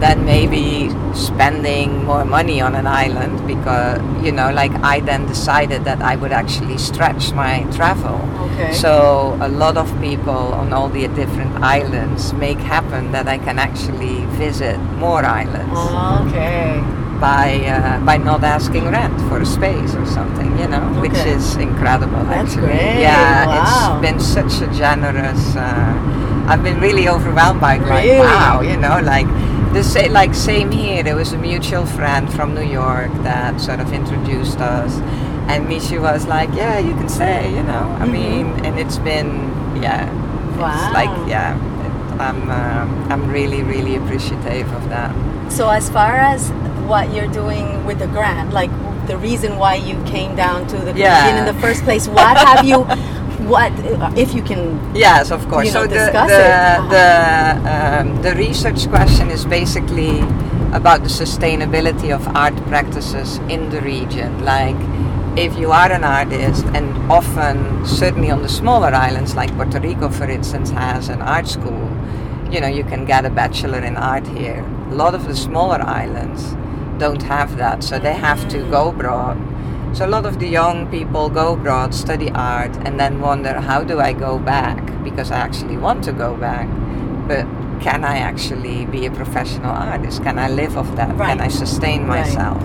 then 0.00 0.24
maybe 0.24 0.90
spending 1.12 2.04
more 2.04 2.24
money 2.24 2.60
on 2.60 2.76
an 2.76 2.86
island 2.86 3.44
because 3.48 3.98
you 4.24 4.30
know 4.30 4.50
like 4.52 4.70
I 4.84 5.00
then 5.00 5.26
decided 5.26 5.84
that 5.86 6.00
I 6.02 6.14
would 6.14 6.30
actually 6.30 6.78
stretch 6.78 7.32
my 7.32 7.64
travel. 7.74 8.20
Okay. 8.52 8.72
So 8.74 9.36
a 9.40 9.48
lot 9.48 9.76
of 9.76 9.88
people 10.00 10.54
on 10.60 10.72
all 10.72 10.88
the 10.88 11.08
different 11.08 11.56
islands 11.64 12.32
make 12.34 12.58
happen 12.58 13.10
that 13.12 13.26
I 13.26 13.38
can 13.38 13.58
actually 13.58 14.24
visit 14.38 14.78
more 14.98 15.24
islands 15.24 15.72
Oh, 15.74 16.24
okay. 16.28 16.78
by 17.20 17.48
uh, 17.66 17.98
by 18.04 18.18
not 18.18 18.44
asking 18.44 18.84
rent 18.86 19.18
for 19.28 19.40
a 19.42 19.46
space 19.46 19.96
or 19.96 20.06
something, 20.06 20.56
you 20.60 20.68
know, 20.68 20.86
which 21.02 21.18
is 21.26 21.56
incredible. 21.56 22.22
That's 22.24 22.52
actually. 22.54 22.68
great. 22.68 23.00
Yeah, 23.00 23.46
Wow. 23.46 23.98
it's 23.98 24.06
been 24.06 24.20
such 24.20 24.62
a 24.62 24.72
generous. 24.72 25.56
Uh, 25.56 26.37
I've 26.48 26.62
been 26.62 26.80
really 26.80 27.08
overwhelmed 27.08 27.60
by 27.60 27.74
it. 27.76 27.82
Like, 27.82 28.04
Really? 28.04 28.20
wow, 28.20 28.60
you 28.62 28.76
know, 28.76 29.00
like 29.04 29.26
the 29.74 29.82
sa- 29.84 30.10
like 30.10 30.34
same 30.34 30.70
here. 30.70 31.02
There 31.02 31.16
was 31.16 31.32
a 31.32 31.38
mutual 31.38 31.84
friend 31.86 32.32
from 32.32 32.54
New 32.54 32.64
York 32.82 33.10
that 33.22 33.60
sort 33.60 33.80
of 33.80 33.92
introduced 33.92 34.58
us, 34.60 34.92
and 35.48 35.68
Misha 35.68 36.00
was 36.00 36.26
like, 36.26 36.48
"Yeah, 36.54 36.78
you 36.78 36.94
can 36.94 37.08
stay," 37.08 37.50
you 37.54 37.62
know. 37.62 37.84
I 38.00 38.04
Mhm. 38.06 38.12
mean, 38.12 38.46
and 38.64 38.78
it's 38.78 38.98
been 38.98 39.28
yeah. 39.82 40.08
It's 40.58 40.94
like 40.94 41.10
yeah. 41.28 41.54
It, 41.84 41.92
I'm 42.20 42.50
uh, 42.50 43.12
I'm 43.12 43.30
really 43.30 43.62
really 43.62 43.94
appreciative 43.96 44.66
of 44.74 44.88
that. 44.88 45.12
So 45.52 45.68
as 45.68 45.88
far 45.90 46.16
as 46.16 46.50
what 46.88 47.12
you're 47.14 47.30
doing 47.42 47.84
with 47.86 47.98
the 48.00 48.08
grant, 48.08 48.52
like 48.52 48.70
the 49.06 49.16
reason 49.16 49.56
why 49.58 49.74
you 49.76 49.96
came 50.04 50.34
down 50.34 50.66
to 50.68 50.76
the 50.76 50.92
Yeah. 50.96 51.28
In 51.38 51.44
the 51.46 51.58
first 51.60 51.84
place, 51.84 52.08
what 52.08 52.36
have 52.36 52.64
you, 52.64 52.84
what 53.48 53.72
if 54.16 54.34
you 54.34 54.42
can? 54.42 54.94
Yes, 54.94 55.30
of 55.30 55.48
course. 55.48 55.66
you 55.66 55.72
know, 55.72 55.82
so 55.82 55.86
the 55.88 56.06
the 56.12 56.44
the, 56.94 57.08
um, 57.74 58.22
the 58.22 58.34
research 58.34 58.88
question 58.88 59.30
is 59.30 59.44
basically 59.44 60.20
about 60.72 61.02
the 61.02 61.08
sustainability 61.08 62.14
of 62.14 62.26
art 62.36 62.56
practices 62.66 63.38
in 63.48 63.70
the 63.70 63.80
region. 63.80 64.44
Like, 64.44 64.76
if 65.38 65.56
you 65.58 65.72
are 65.72 65.90
an 65.90 66.04
artist, 66.04 66.64
and 66.74 67.10
often, 67.10 67.86
certainly 67.86 68.30
on 68.30 68.42
the 68.42 68.48
smaller 68.48 68.88
islands, 68.88 69.34
like 69.34 69.54
Puerto 69.56 69.80
Rico, 69.80 70.08
for 70.08 70.28
instance, 70.28 70.70
has 70.70 71.08
an 71.08 71.22
art 71.22 71.48
school. 71.48 71.88
You 72.50 72.60
know, 72.60 72.66
you 72.66 72.84
can 72.84 73.04
get 73.04 73.24
a 73.24 73.30
bachelor 73.30 73.78
in 73.78 73.96
art 73.96 74.26
here. 74.26 74.64
A 74.90 74.94
lot 74.94 75.14
of 75.14 75.26
the 75.26 75.36
smaller 75.36 75.80
islands, 75.82 76.54
don't 76.98 77.22
have 77.22 77.56
that, 77.56 77.84
so 77.84 77.98
they 77.98 78.14
have 78.14 78.48
to 78.48 78.58
go 78.70 78.88
abroad. 78.88 79.38
So 79.98 80.06
a 80.06 80.14
lot 80.14 80.26
of 80.26 80.38
the 80.38 80.46
young 80.46 80.86
people 80.92 81.28
go 81.28 81.54
abroad, 81.54 81.92
study 81.92 82.30
art, 82.30 82.70
and 82.86 83.00
then 83.00 83.20
wonder 83.20 83.60
how 83.60 83.82
do 83.82 83.98
I 83.98 84.12
go 84.12 84.38
back 84.38 84.78
because 85.02 85.32
I 85.32 85.38
actually 85.38 85.76
want 85.76 86.04
to 86.04 86.12
go 86.12 86.36
back, 86.36 86.68
but 87.26 87.42
can 87.82 88.04
I 88.04 88.18
actually 88.18 88.86
be 88.86 89.06
a 89.06 89.10
professional 89.10 89.72
artist? 89.72 90.22
Can 90.22 90.38
I 90.38 90.50
live 90.50 90.78
off 90.78 90.86
that? 90.94 91.16
Right. 91.16 91.30
Can 91.30 91.40
I 91.40 91.48
sustain 91.48 92.06
Right. 92.06 92.20
myself? 92.20 92.62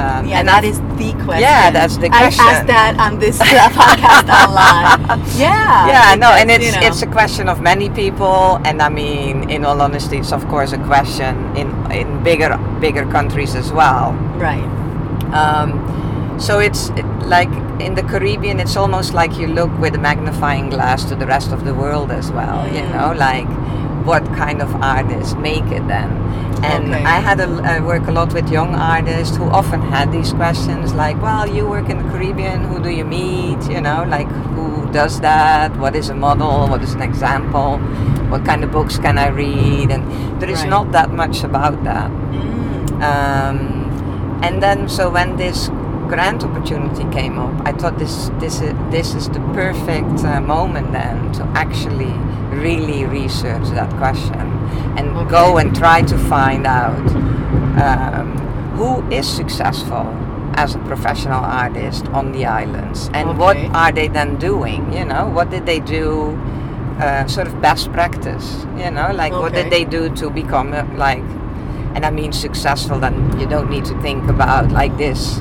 Um, 0.00 0.24
Yeah, 0.24 0.40
and 0.40 0.48
that 0.48 0.64
is 0.64 0.80
the 0.96 1.12
question. 1.12 1.42
Yeah, 1.42 1.70
that's 1.70 1.98
the 1.98 2.08
question. 2.08 2.40
I 2.40 2.52
asked 2.52 2.66
that 2.68 2.96
on 2.98 3.18
this 3.18 3.38
uh, 3.38 3.44
podcast 3.76 4.24
a 4.24 4.48
lot. 4.48 5.20
Yeah. 5.36 5.86
yeah 5.92 6.14
no 6.14 6.32
and 6.32 6.50
it's 6.50 6.64
you 6.64 6.72
know, 6.72 6.86
it's 6.86 7.02
a 7.02 7.06
question 7.06 7.50
of 7.50 7.60
many 7.60 7.90
people 7.90 8.60
and 8.64 8.80
i 8.80 8.88
mean 8.88 9.50
in 9.50 9.64
all 9.64 9.80
honesty 9.82 10.18
it's 10.18 10.32
of 10.32 10.46
course 10.48 10.72
a 10.72 10.78
question 10.86 11.34
in 11.56 11.68
in 11.92 12.22
bigger 12.24 12.56
bigger 12.80 13.04
countries 13.06 13.54
as 13.54 13.72
well 13.72 14.12
right. 14.38 14.66
um, 15.34 15.70
so 16.38 16.58
it's 16.58 16.90
it- 16.90 17.04
like 17.26 17.48
in 17.80 17.94
the 17.94 18.02
caribbean 18.02 18.60
it's 18.60 18.76
almost 18.76 19.14
like 19.14 19.36
you 19.38 19.46
look 19.46 19.70
with 19.78 19.94
a 19.94 19.98
magnifying 19.98 20.68
glass 20.70 21.04
to 21.04 21.14
the 21.16 21.26
rest 21.26 21.52
of 21.52 21.64
the 21.64 21.74
world 21.74 22.10
as 22.10 22.30
well 22.32 22.66
you 22.68 22.80
Mm. 22.82 22.92
know 22.96 23.12
like 23.18 23.48
what 24.04 24.24
kind 24.36 24.60
of 24.60 24.74
artists 24.82 25.34
make 25.34 25.64
it 25.72 25.86
then 25.88 26.10
and 26.62 26.92
Okay. 26.94 27.04
i 27.04 27.18
had 27.28 27.40
a, 27.40 27.48
I 27.64 27.80
work 27.80 28.06
a 28.06 28.12
lot 28.12 28.32
with 28.34 28.50
young 28.50 28.74
artists 28.74 29.36
who 29.36 29.44
often 29.60 29.80
had 29.80 30.12
these 30.12 30.32
questions 30.34 30.92
like 30.92 31.20
well 31.22 31.48
you 31.48 31.66
work 31.66 31.88
in 31.88 31.96
the 32.02 32.08
caribbean 32.12 32.64
who 32.64 32.82
do 32.82 32.90
you 32.90 33.04
meet 33.04 33.60
you 33.70 33.80
know 33.80 34.04
like 34.16 34.28
who 34.54 34.86
does 34.92 35.20
that 35.20 35.74
what 35.78 35.96
is 35.96 36.10
a 36.10 36.14
model 36.14 36.68
what 36.68 36.82
is 36.82 36.92
an 36.94 37.02
example 37.02 37.78
what 38.28 38.44
kind 38.44 38.62
of 38.64 38.70
books 38.70 38.98
can 38.98 39.16
i 39.18 39.28
read 39.28 39.90
and 39.90 40.02
there 40.40 40.50
is 40.50 40.60
Right. 40.60 40.70
not 40.76 40.92
that 40.92 41.10
much 41.22 41.42
about 41.44 41.82
that 41.84 42.10
Mm. 42.10 43.02
um, 43.10 43.56
and 44.42 44.62
then 44.62 44.88
so 44.88 45.08
when 45.10 45.36
this 45.36 45.70
grant 46.14 46.44
opportunity 46.44 47.02
came 47.10 47.40
up, 47.40 47.52
I 47.66 47.72
thought 47.72 47.98
this 47.98 48.30
this 48.38 48.60
is 48.60 48.72
this 48.90 49.14
is 49.14 49.28
the 49.30 49.40
perfect 49.52 50.24
uh, 50.24 50.40
moment 50.40 50.92
then 50.92 51.32
to 51.32 51.42
actually 51.62 52.14
really 52.54 53.04
research 53.04 53.66
that 53.70 53.90
question 53.98 54.46
and 54.96 55.28
go 55.28 55.58
and 55.58 55.74
try 55.74 56.02
to 56.02 56.16
find 56.16 56.68
out 56.68 57.06
um, 57.82 58.28
who 58.76 59.02
is 59.10 59.26
successful 59.26 60.06
as 60.54 60.76
a 60.76 60.78
professional 60.90 61.42
artist 61.44 62.06
on 62.18 62.30
the 62.30 62.46
islands 62.46 63.10
and 63.12 63.36
what 63.36 63.56
are 63.74 63.90
they 63.90 64.06
then 64.06 64.36
doing 64.36 64.92
you 64.92 65.04
know? 65.04 65.26
What 65.26 65.50
did 65.50 65.66
they 65.66 65.80
do 65.80 66.38
uh, 67.00 67.26
sort 67.26 67.48
of 67.48 67.60
best 67.60 67.90
practice 67.90 68.64
you 68.76 68.90
know? 68.92 69.10
Like 69.12 69.32
what 69.32 69.52
did 69.52 69.72
they 69.72 69.84
do 69.84 70.14
to 70.14 70.30
become 70.30 70.74
uh, 70.74 70.86
like 70.94 71.26
and 71.96 72.06
I 72.06 72.10
mean 72.10 72.32
successful, 72.32 73.00
then 73.00 73.36
you 73.40 73.48
don't 73.48 73.68
need 73.68 73.84
to 73.86 74.00
think 74.00 74.28
about 74.28 74.70
like 74.70 74.96
this 74.96 75.40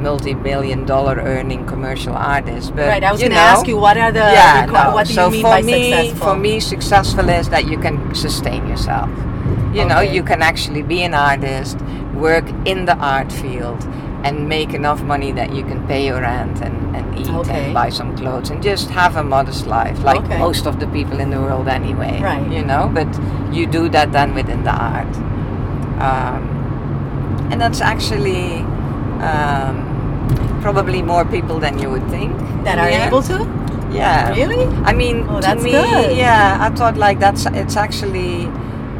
multi-billion 0.00 0.84
dollar 0.86 1.16
earning 1.16 1.66
commercial 1.66 2.14
artist. 2.14 2.74
But 2.74 2.88
right. 2.88 3.04
I 3.04 3.12
was 3.12 3.20
you 3.20 3.28
going 3.28 3.36
to 3.36 3.42
ask 3.42 3.66
you 3.68 3.76
what 3.76 3.96
are 3.96 4.12
the 4.12 4.20
yeah, 4.20 4.66
no. 4.66 4.92
what 4.94 5.06
do 5.06 5.14
so 5.14 5.26
you 5.26 5.32
mean 5.32 5.42
for 5.42 5.50
by 5.50 5.62
me, 5.62 5.90
successful? 5.90 6.26
for 6.26 6.36
me, 6.36 6.60
successful 6.60 7.28
is 7.28 7.48
that 7.50 7.66
you 7.66 7.78
can 7.78 8.14
sustain 8.14 8.66
yourself. 8.66 9.08
You 9.74 9.84
know, 9.84 10.00
you 10.00 10.24
can 10.24 10.42
actually 10.42 10.82
be 10.82 11.02
an 11.04 11.14
artist, 11.14 11.78
work 12.14 12.44
in 12.66 12.86
the 12.86 12.96
art 12.96 13.30
field, 13.30 13.84
and 14.24 14.48
make 14.48 14.74
enough 14.74 15.00
money 15.02 15.30
that 15.32 15.54
you 15.54 15.62
can 15.62 15.86
pay 15.86 16.06
your 16.06 16.20
rent 16.20 16.60
and, 16.60 16.96
and 16.96 17.18
eat 17.18 17.28
Okay. 17.28 17.66
and 17.66 17.74
buy 17.74 17.88
some 17.88 18.16
clothes 18.16 18.50
and 18.50 18.60
just 18.62 18.90
have 18.90 19.16
a 19.16 19.22
modest 19.22 19.66
life, 19.68 20.02
like 20.02 20.18
Okay. 20.24 20.38
most 20.38 20.66
of 20.66 20.80
the 20.80 20.86
people 20.88 21.20
in 21.20 21.30
the 21.30 21.40
world 21.40 21.68
anyway. 21.68 22.20
Right. 22.20 22.50
You 22.50 22.64
know, 22.64 22.90
but 22.92 23.06
you 23.54 23.66
do 23.66 23.88
that 23.90 24.10
then 24.12 24.34
within 24.34 24.64
the 24.64 24.72
art. 24.74 25.14
Um, 26.00 26.42
and 27.52 27.60
that's 27.60 27.80
actually 27.80 28.58
um, 29.22 29.89
probably 30.60 31.02
more 31.02 31.24
people 31.24 31.58
than 31.60 31.78
you 31.78 31.88
would 31.90 32.06
think. 32.10 32.32
that 32.64 32.78
are 32.78 32.88
end. 32.88 33.08
able 33.08 33.22
to? 33.22 33.38
Yeah. 33.92 34.30
Really? 34.36 34.66
I 34.84 34.92
mean, 34.92 35.26
Oh, 35.28 35.40
to 35.40 35.54
me, 35.56 35.72
good. 35.72 36.16
yeah, 36.16 36.58
I 36.60 36.68
thought 36.76 36.96
like 36.96 37.18
that's 37.18 37.46
it's 37.46 37.76
actually 37.76 38.46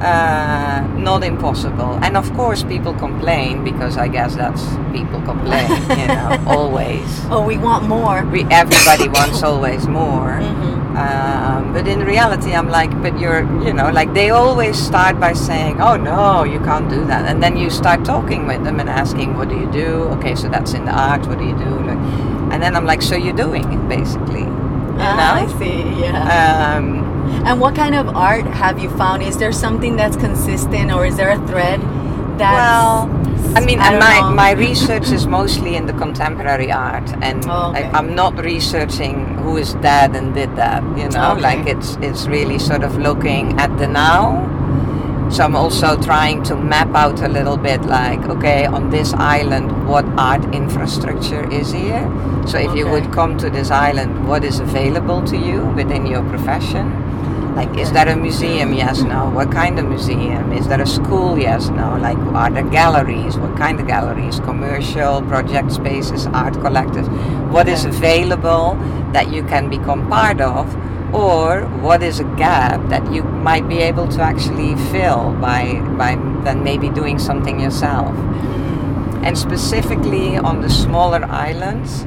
uh, 0.00 0.80
not 0.96 1.22
impossible. 1.22 1.98
And 2.02 2.16
of 2.16 2.32
course, 2.34 2.62
people 2.64 2.94
complain 2.94 3.62
because 3.64 3.96
I 3.98 4.08
guess 4.08 4.34
that's 4.34 4.62
people 4.92 5.20
complain, 5.22 5.68
you 6.00 6.06
know, 6.08 6.42
always. 6.46 7.04
Oh, 7.30 7.42
we 7.44 7.58
want 7.58 7.86
more. 7.88 8.24
We, 8.32 8.44
everybody 8.50 9.08
wants 9.08 9.42
always 9.50 9.86
more. 9.86 10.40
Mhm. 10.40 10.79
Um, 10.96 11.72
but 11.72 11.86
in 11.86 12.00
reality, 12.00 12.52
I'm 12.52 12.68
like, 12.68 12.90
but 13.00 13.18
you're, 13.18 13.42
you 13.64 13.72
know, 13.72 13.90
like 13.90 14.12
they 14.12 14.30
always 14.30 14.76
start 14.76 15.20
by 15.20 15.32
saying, 15.32 15.80
oh 15.80 15.96
no, 15.96 16.44
you 16.44 16.58
can't 16.60 16.90
do 16.90 17.04
that. 17.06 17.26
And 17.26 17.42
then 17.42 17.56
you 17.56 17.70
start 17.70 18.04
talking 18.04 18.46
with 18.46 18.64
them 18.64 18.80
and 18.80 18.88
asking, 18.90 19.36
what 19.36 19.48
do 19.48 19.56
you 19.56 19.70
do? 19.70 20.04
Okay, 20.18 20.34
so 20.34 20.48
that's 20.48 20.74
in 20.74 20.84
the 20.84 20.92
art, 20.92 21.26
what 21.26 21.38
do 21.38 21.44
you 21.44 21.56
do? 21.56 21.70
Like, 21.80 21.98
and 22.52 22.62
then 22.62 22.74
I'm 22.74 22.84
like, 22.84 23.02
so 23.02 23.14
you're 23.14 23.36
doing 23.36 23.72
it 23.72 23.88
basically. 23.88 24.44
Ah, 25.02 25.42
I 25.42 25.58
see. 25.58 25.82
Yeah. 26.00 26.76
Um, 26.76 27.04
and 27.46 27.60
what 27.60 27.74
kind 27.76 27.94
of 27.94 28.08
art 28.16 28.44
have 28.44 28.78
you 28.78 28.90
found? 28.90 29.22
Is 29.22 29.38
there 29.38 29.52
something 29.52 29.96
that's 29.96 30.16
consistent, 30.16 30.92
or 30.92 31.06
is 31.06 31.16
there 31.16 31.30
a 31.30 31.46
thread? 31.46 31.80
That's, 32.36 33.06
well, 33.06 33.19
I 33.56 33.60
mean, 33.64 33.80
I 33.80 33.88
and 33.90 33.98
my, 33.98 34.20
know. 34.20 34.30
my 34.34 34.50
research 34.52 35.08
is 35.10 35.26
mostly 35.26 35.74
in 35.76 35.86
the 35.86 35.92
contemporary 35.92 36.70
art, 36.70 37.10
and 37.20 37.44
Oh, 37.48 37.70
okay. 37.70 37.84
I, 37.84 37.98
I'm 37.98 38.14
not 38.14 38.38
researching 38.44 39.36
who 39.38 39.56
is 39.56 39.74
dead 39.74 40.14
and 40.14 40.34
did 40.34 40.54
that. 40.56 40.82
You 40.96 41.08
know, 41.08 41.32
Okay. 41.32 41.40
like 41.40 41.66
it's 41.66 41.96
it's 42.00 42.26
really 42.26 42.58
sort 42.58 42.82
of 42.84 42.96
looking 42.98 43.58
at 43.58 43.76
the 43.78 43.88
now. 43.88 44.46
So 45.30 45.44
I'm 45.44 45.54
also 45.56 45.96
trying 46.00 46.42
to 46.44 46.56
map 46.56 46.94
out 46.94 47.20
a 47.22 47.28
little 47.28 47.56
bit, 47.56 47.82
like 47.84 48.20
okay, 48.28 48.66
on 48.66 48.90
this 48.90 49.12
island, 49.14 49.88
what 49.88 50.04
art 50.18 50.44
infrastructure 50.54 51.44
is 51.52 51.72
here. 51.72 52.04
So 52.46 52.58
if 52.58 52.74
you 52.76 52.88
would 52.88 53.12
come 53.12 53.36
to 53.38 53.50
this 53.50 53.70
island, 53.70 54.28
what 54.28 54.44
is 54.44 54.60
available 54.60 55.22
to 55.26 55.36
you 55.36 55.64
within 55.76 56.06
your 56.06 56.22
profession? 56.28 56.86
Like, 57.60 57.76
is 57.76 57.92
that 57.92 58.08
a 58.08 58.16
museum? 58.16 58.72
Yes, 58.72 59.02
no. 59.02 59.28
What 59.28 59.52
kind 59.52 59.78
of 59.78 59.84
museum? 59.84 60.50
Is 60.50 60.66
that 60.68 60.80
a 60.80 60.86
school? 60.86 61.38
Yes, 61.38 61.68
no. 61.68 61.98
Like, 62.00 62.16
are 62.32 62.50
there 62.50 62.62
galleries? 62.62 63.36
What 63.36 63.54
kind 63.58 63.78
of 63.78 63.86
galleries? 63.86 64.40
Commercial, 64.40 65.20
project 65.20 65.70
spaces, 65.70 66.26
art 66.28 66.54
collectives? 66.54 67.08
What 67.52 67.68
is 67.68 67.84
available 67.84 68.76
that 69.12 69.30
you 69.30 69.42
can 69.42 69.68
become 69.68 70.08
part 70.08 70.40
of? 70.40 70.74
Or 71.14 71.66
what 71.82 72.02
is 72.02 72.18
a 72.18 72.24
gap 72.40 72.88
that 72.88 73.12
you 73.12 73.24
might 73.24 73.68
be 73.68 73.80
able 73.80 74.08
to 74.08 74.22
actually 74.22 74.74
fill 74.90 75.36
by, 75.38 75.82
by 75.98 76.14
then 76.44 76.64
maybe 76.64 76.88
doing 76.88 77.18
something 77.18 77.60
yourself? 77.60 78.16
And 79.22 79.36
specifically 79.36 80.38
on 80.38 80.62
the 80.62 80.70
smaller 80.70 81.22
islands, 81.26 82.06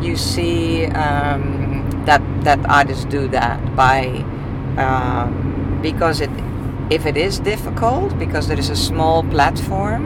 you 0.00 0.14
see 0.14 0.86
um, 0.86 1.90
that 2.06 2.22
that 2.44 2.64
artists 2.70 3.04
do 3.06 3.26
that 3.28 3.74
by 3.74 4.24
um, 4.78 5.78
because 5.82 6.20
it 6.20 6.30
if 6.90 7.06
it 7.06 7.16
is 7.16 7.38
difficult 7.40 8.18
because 8.18 8.48
there 8.48 8.58
is 8.58 8.68
a 8.70 8.76
small 8.76 9.22
platform 9.24 10.02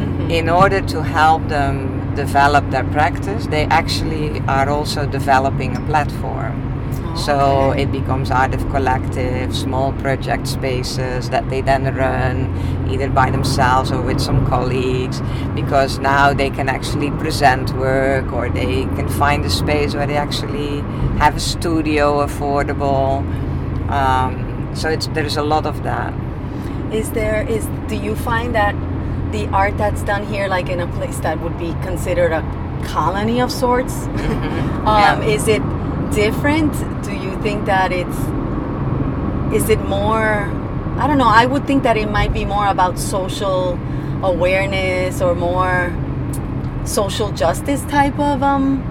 Mhm. 0.00 0.30
in 0.30 0.48
order 0.48 0.80
to 0.80 1.02
help 1.02 1.46
them 1.48 2.00
develop 2.16 2.70
their 2.70 2.84
practice 2.84 3.46
they 3.46 3.64
actually 3.66 4.42
are 4.48 4.68
also 4.68 5.06
developing 5.06 5.76
a 5.76 5.80
platform 5.80 6.54
so 7.14 7.34
Okay. 7.70 7.82
it 7.82 7.92
becomes 7.92 8.30
art 8.30 8.54
of 8.54 8.62
collective 8.70 9.54
small 9.54 9.92
project 9.92 10.46
spaces 10.48 11.30
that 11.30 11.48
they 11.50 11.60
then 11.60 11.84
run 11.94 12.36
either 12.90 13.08
by 13.08 13.30
themselves 13.30 13.92
or 13.92 14.00
with 14.00 14.20
some 14.20 14.44
colleagues 14.46 15.22
because 15.54 15.98
now 16.00 16.32
they 16.34 16.50
can 16.50 16.68
actually 16.68 17.10
present 17.12 17.72
work 17.78 18.32
or 18.32 18.48
they 18.48 18.86
can 18.96 19.08
find 19.08 19.44
a 19.44 19.50
space 19.50 19.94
where 19.94 20.06
they 20.06 20.16
actually 20.16 20.82
have 21.18 21.36
a 21.36 21.40
studio 21.40 22.26
affordable 22.26 23.22
um, 23.88 24.70
so 24.74 24.88
it's 24.88 25.06
there's 25.08 25.36
a 25.36 25.42
lot 25.42 25.66
of 25.66 25.82
that 25.82 26.12
Is 26.92 27.10
there 27.10 27.42
is 27.48 27.66
do 27.88 27.96
you 27.96 28.14
find 28.14 28.54
that 28.54 28.74
the 29.32 29.46
art 29.48 29.76
that's 29.76 30.02
done 30.04 30.24
here, 30.26 30.46
like 30.48 30.68
in 30.70 30.78
a 30.80 30.86
place 30.86 31.18
that 31.20 31.40
would 31.40 31.58
be 31.58 31.72
considered 31.82 32.30
a 32.32 32.42
colony 32.86 33.40
of 33.40 33.50
sorts, 33.50 33.94
um, 34.86 34.86
Yeah. 34.86 35.20
is 35.36 35.48
it 35.48 35.62
different? 36.14 36.72
Do 37.02 37.12
you 37.12 37.34
think 37.42 37.66
that 37.66 37.90
it's 37.92 38.18
is 39.54 39.68
it 39.70 39.80
more? 39.88 40.50
I 40.98 41.06
don't 41.08 41.18
know. 41.18 41.28
I 41.42 41.46
would 41.46 41.66
think 41.66 41.82
that 41.82 41.96
it 41.96 42.08
might 42.10 42.32
be 42.32 42.44
more 42.44 42.66
about 42.68 42.98
social 42.98 43.78
awareness 44.22 45.20
or 45.20 45.34
more 45.34 45.92
social 46.84 47.30
justice 47.32 47.82
type 47.86 48.18
of 48.18 48.42
um. 48.42 48.82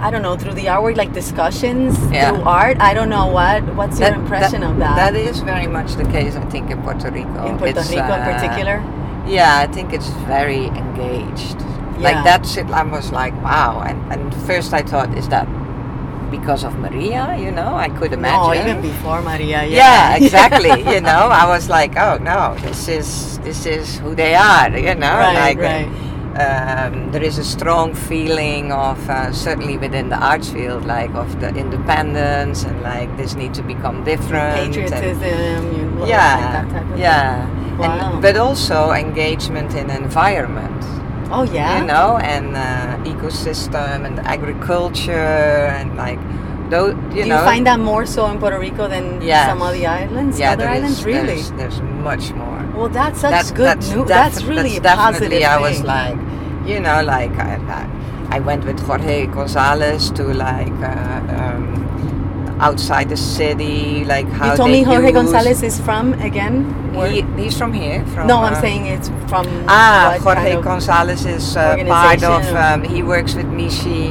I 0.00 0.10
don't 0.10 0.22
know 0.22 0.36
through 0.36 0.54
the 0.54 0.68
art, 0.68 0.96
like 0.96 1.12
discussions 1.12 1.96
Yeah. 2.12 2.30
through 2.30 2.42
art. 2.44 2.76
I 2.80 2.94
don't 2.94 3.08
know 3.08 3.26
what. 3.26 3.62
What's 3.74 3.98
your 3.98 4.14
impression 4.14 4.62
of 4.62 4.78
that? 4.78 4.96
That 4.96 5.14
is 5.16 5.40
very 5.40 5.66
much 5.66 5.94
the 5.94 6.04
case, 6.04 6.36
I 6.36 6.44
think, 6.46 6.70
in 6.70 6.82
Puerto 6.82 7.10
Rico. 7.10 7.46
in 7.46 7.58
Puerto 7.58 7.80
It's, 7.80 7.90
Rico 7.90 8.04
in 8.04 8.20
uh, 8.20 8.32
particular. 8.32 8.76
Yeah, 9.26 9.58
I 9.58 9.66
think 9.66 9.92
it's 9.92 10.08
very 10.28 10.66
engaged. 10.66 11.60
Yeah. 11.98 12.12
Like 12.12 12.24
that 12.24 12.46
shit, 12.46 12.66
I 12.70 12.82
was 12.82 13.10
like, 13.10 13.34
wow. 13.42 13.80
And, 13.80 14.12
and 14.12 14.34
first 14.46 14.74
I 14.74 14.82
thought, 14.82 15.16
is 15.16 15.28
that 15.30 15.48
because 16.30 16.64
of 16.64 16.76
Maria, 16.78 17.36
you 17.38 17.50
know, 17.50 17.74
I 17.74 17.88
could 17.88 18.12
imagine. 18.12 18.66
No, 18.66 18.70
even 18.70 18.82
before 18.82 19.22
Maria. 19.22 19.64
Yeah, 19.64 19.64
yeah 19.64 20.16
exactly. 20.16 20.70
you 20.94 21.00
know, 21.00 21.30
I 21.32 21.46
was 21.46 21.68
like, 21.68 21.96
oh 21.96 22.18
no, 22.18 22.56
this 22.60 22.88
is 22.88 23.38
this 23.40 23.66
is 23.66 23.98
who 23.98 24.14
they 24.14 24.34
are. 24.34 24.76
You 24.76 24.94
know, 24.94 25.16
right, 25.16 25.34
like 25.34 25.58
right. 25.58 26.05
Um, 26.36 27.10
there 27.12 27.22
is 27.22 27.38
a 27.38 27.44
strong 27.44 27.94
feeling 27.94 28.70
of 28.70 28.98
uh, 29.08 29.32
certainly 29.32 29.78
within 29.78 30.10
the 30.10 30.16
arts 30.18 30.50
field, 30.50 30.84
like 30.84 31.10
of 31.14 31.40
the 31.40 31.48
independence 31.48 32.64
and 32.64 32.82
like 32.82 33.08
this 33.16 33.34
need 33.34 33.54
to 33.54 33.62
become 33.62 34.04
different. 34.04 34.58
and- 34.58 34.74
Patriotism. 34.74 35.62
You 35.76 35.84
like 36.00 36.08
yeah, 36.10 36.52
that 36.52 36.68
type 36.70 36.92
of 36.92 36.98
yeah. 36.98 37.48
Wow. 37.78 38.12
And, 38.12 38.22
but 38.22 38.36
also 38.36 38.90
engagement 38.92 39.74
in 39.74 39.88
environment. 39.90 40.82
Oh 41.30 41.42
yeah. 41.42 41.80
you 41.80 41.86
know, 41.86 42.18
and 42.18 42.54
uh, 42.56 42.98
ecosystem 43.10 44.04
and 44.06 44.18
agriculture 44.20 45.12
and 45.78 45.96
like 45.96 46.20
those, 46.70 46.94
you 47.14 47.22
Do 47.22 47.28
know. 47.30 47.38
you 47.38 47.44
find 47.44 47.66
that 47.66 47.80
more 47.80 48.04
so 48.06 48.26
in 48.30 48.38
Puerto 48.38 48.58
Rico 48.58 48.88
than 48.88 49.20
Yes. 49.22 49.48
some 49.48 49.62
of 49.62 49.72
the 49.72 49.86
islands? 49.86 50.38
yeah, 50.38 50.52
other 50.52 50.64
there 50.64 50.74
is- 50.74 50.80
islands, 50.82 51.04
really? 51.04 51.26
There's, 51.26 51.50
there's 51.52 51.80
much 52.10 52.26
more. 52.40 52.60
Well, 52.76 52.88
that's 53.00 53.20
such 53.24 53.34
That's 53.36 53.50
good 53.60 53.66
that's 53.66 53.88
news. 53.88 54.08
defi- 54.08 54.18
That's 54.20 54.42
really 54.50 54.78
that's 54.78 55.00
definitely. 55.12 55.44
I 55.44 55.58
was 55.68 55.78
like, 55.94 56.18
you 56.70 56.78
know, 56.86 56.98
like 57.14 57.34
I, 57.48 57.52
I, 58.36 58.38
went 58.48 58.62
with 58.68 58.78
Jorge 58.86 59.26
Gonzalez 59.26 60.10
to 60.18 60.24
like 60.46 60.76
uh, 60.92 61.38
um, 61.40 61.64
outside 62.68 63.08
the 63.08 63.16
city, 63.16 64.04
like 64.04 64.28
how 64.38 64.50
you 64.50 64.56
told 64.56 64.70
me 64.70 64.82
Jorge 64.82 65.10
use- 65.10 65.18
Gonzalez 65.18 65.62
is 65.70 65.76
from 65.86 66.14
again. 66.30 66.56
He, 67.12 67.20
he's 67.42 67.56
from 67.60 67.72
here. 67.82 67.98
From 68.14 68.26
no, 68.32 68.36
I'm 68.46 68.54
uh, 68.54 68.60
saying 68.60 68.86
it's 68.94 69.08
from. 69.30 69.46
Ah, 69.68 70.16
Jorge 70.22 70.40
kind 70.40 70.58
of- 70.58 70.64
Gonzalez 70.64 71.22
is 71.26 71.56
uh, 71.56 71.76
part 71.86 72.22
of. 72.22 72.42
Um, 72.64 72.84
he 72.94 73.02
works 73.02 73.34
with 73.38 73.46
Mishi, 73.58 74.04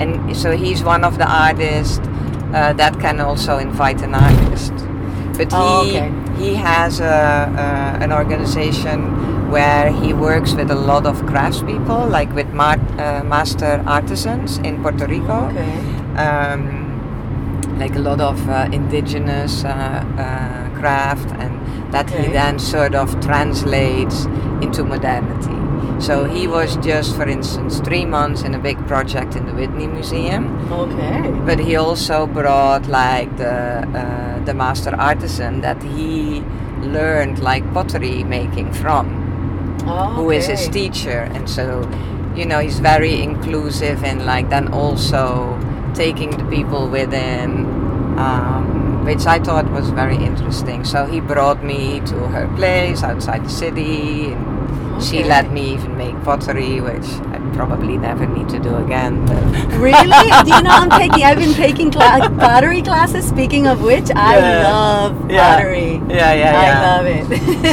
and 0.00 0.36
so 0.42 0.48
he's 0.64 0.80
one 0.94 1.02
of 1.04 1.18
the 1.18 1.28
artists 1.46 1.98
uh, 2.54 2.72
that 2.80 2.94
can 3.04 3.20
also 3.20 3.58
invite 3.58 4.00
an 4.02 4.14
artist. 4.14 4.74
But 5.36 5.48
Oh, 5.52 5.84
he 5.84 5.98
okay. 5.98 6.29
He 6.40 6.54
has 6.54 7.00
a, 7.00 7.04
uh, 7.06 8.04
an 8.04 8.12
organization 8.12 8.98
where 9.50 9.90
he 9.92 10.12
works 10.12 10.54
with 10.54 10.70
a 10.70 10.74
lot 10.90 11.04
of 11.06 11.16
craftspeople, 11.22 12.08
like 12.10 12.32
with 12.34 12.48
mar- 12.52 12.80
uh, 12.98 13.22
master 13.24 13.82
artisans 13.86 14.58
in 14.58 14.80
Puerto 14.82 15.06
Rico 15.06 15.38
Okay. 15.50 15.72
um, 16.26 16.60
like 17.78 17.94
a 17.96 17.98
lot 18.10 18.20
of 18.20 18.36
uh, 18.48 18.68
indigenous 18.72 19.64
uh, 19.64 19.68
uh, 19.70 20.78
craft, 20.78 21.28
and 21.42 21.52
that 21.92 22.06
Okay. 22.10 22.26
he 22.26 22.32
then 22.32 22.58
sort 22.58 22.94
of 22.94 23.08
translates 23.20 24.26
into 24.64 24.84
modernity. 24.84 25.59
So 26.00 26.24
he 26.24 26.46
was 26.46 26.76
just, 26.78 27.14
for 27.14 27.28
instance, 27.28 27.78
three 27.80 28.06
months 28.06 28.42
in 28.42 28.54
a 28.54 28.58
big 28.58 28.78
project 28.86 29.36
in 29.36 29.44
the 29.46 29.52
Whitney 29.52 29.86
Museum, 29.86 30.44
Okay. 30.72 31.30
but 31.44 31.58
he 31.58 31.76
also 31.76 32.26
brought 32.26 32.86
like 32.88 33.36
the 33.36 33.84
uh, 34.00 34.44
the 34.44 34.54
master 34.54 34.94
artisan 34.96 35.60
that 35.60 35.82
he 35.82 36.42
learned 36.80 37.38
like 37.40 37.62
pottery 37.74 38.24
making 38.24 38.72
from 38.72 39.04
Oh, 39.86 40.14
who 40.16 40.30
is 40.30 40.46
his 40.46 40.68
teacher. 40.68 41.28
And 41.34 41.48
so 41.48 41.84
you 42.34 42.46
know 42.46 42.60
he's 42.60 42.80
very 42.80 43.20
inclusive 43.22 44.02
and 44.02 44.24
like 44.24 44.48
then 44.48 44.68
also 44.72 45.58
taking 45.94 46.30
the 46.30 46.44
people 46.56 46.88
within 46.88 47.66
um, 48.18 49.04
which 49.04 49.26
I 49.26 49.38
thought 49.38 49.70
was 49.70 49.90
very 49.90 50.16
interesting. 50.16 50.84
So 50.84 51.04
he 51.06 51.20
brought 51.20 51.62
me 51.64 52.00
to 52.06 52.16
her 52.28 52.48
place 52.56 53.02
outside 53.02 53.44
the 53.44 53.50
city 53.50 54.34
she 55.00 55.24
let 55.24 55.50
me 55.52 55.72
even 55.74 55.96
make 55.96 56.14
pottery 56.22 56.80
which 56.80 57.06
I 57.34 57.38
probably 57.54 57.96
never 57.98 58.26
need 58.26 58.48
to 58.50 58.58
do 58.58 58.76
again 58.76 59.24
Really? 59.80 60.28
Do 60.44 60.50
you 60.54 60.62
know 60.62 60.70
I'm 60.82 60.90
taking? 60.90 61.24
I've 61.24 61.38
been 61.38 61.54
taking 61.54 61.90
cla- 61.90 62.28
pottery 62.38 62.82
classes. 62.82 63.26
Speaking 63.26 63.66
of 63.66 63.80
which, 63.82 64.08
I 64.14 64.38
Yeah. 64.38 64.70
love 64.72 65.30
Yeah. 65.30 65.56
pottery. 65.56 66.00
yeah 66.08 66.32
yeah 66.32 66.60
I 66.60 66.62
yeah 66.66 66.90
love 66.90 67.06
it. 67.06 67.24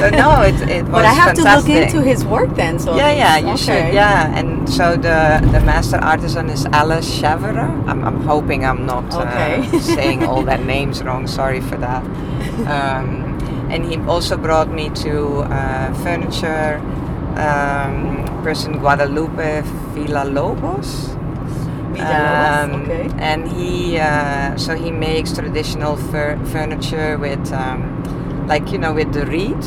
so 0.01 0.09
no 0.09 0.41
it, 0.41 0.55
it 0.69 0.83
was 0.85 0.91
but 0.91 1.05
I 1.05 1.13
have 1.13 1.33
to 1.35 1.43
look 1.43 1.67
into 1.69 2.01
his 2.01 2.23
work 2.25 2.55
then. 2.55 2.79
So 2.79 2.95
yeah, 2.95 3.11
yeah, 3.11 3.37
you 3.37 3.47
okay. 3.55 3.57
should. 3.65 3.93
Yeah, 3.93 4.37
and 4.39 4.69
so 4.69 4.95
the 4.95 5.39
the 5.51 5.59
master 5.61 5.97
artisan 5.97 6.49
is 6.49 6.65
Alice 6.71 7.09
Chévere. 7.19 7.67
I'm, 7.87 8.03
I'm 8.03 8.21
hoping 8.21 8.63
I'm 8.65 8.85
not 8.85 9.05
Okay. 9.13 9.67
uh, 9.67 9.79
saying 9.95 10.23
all 10.23 10.43
their 10.43 10.63
names 10.63 11.03
wrong. 11.03 11.27
Sorry 11.27 11.61
for 11.61 11.77
that. 11.77 12.03
Um, 12.67 13.23
and 13.69 13.83
he 13.85 13.97
also 14.07 14.37
brought 14.37 14.69
me 14.71 14.89
to 15.03 15.39
uh, 15.51 15.93
furniture 16.03 16.79
um, 17.35 18.41
person 18.43 18.79
Guadalupe 18.79 19.63
Villalobos. 19.93 21.15
Um, 21.99 22.83
okay. 22.83 23.09
And 23.17 23.47
he, 23.51 23.97
uh, 23.97 24.55
so 24.55 24.75
he 24.75 24.91
makes 24.91 25.31
traditional 25.33 25.95
fur- 25.97 26.37
furniture 26.45 27.17
with, 27.17 27.51
um, 27.51 28.45
like 28.47 28.71
you 28.71 28.77
know, 28.77 28.93
with 28.93 29.13
the 29.13 29.25
reed. 29.25 29.57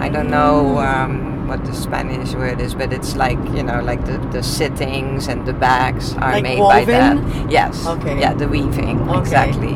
I 0.00 0.08
don't 0.08 0.28
know 0.28 0.74
Mm. 0.76 0.86
um, 0.86 1.48
what 1.48 1.64
the 1.64 1.72
Spanish 1.72 2.34
word 2.34 2.60
is, 2.60 2.74
but 2.74 2.92
it's 2.92 3.14
like 3.16 3.38
you 3.54 3.62
know, 3.62 3.80
like 3.80 4.04
the, 4.04 4.18
the 4.32 4.42
sittings 4.42 5.28
and 5.28 5.46
the 5.46 5.52
backs 5.54 6.14
are 6.16 6.32
Like 6.32 6.42
made 6.42 6.58
by 6.58 6.84
that. 6.84 7.16
Yes. 7.50 7.86
Okay. 7.86 8.18
Yeah, 8.20 8.34
the 8.34 8.48
weaving 8.48 9.08
Okay. 9.08 9.18
exactly. 9.20 9.74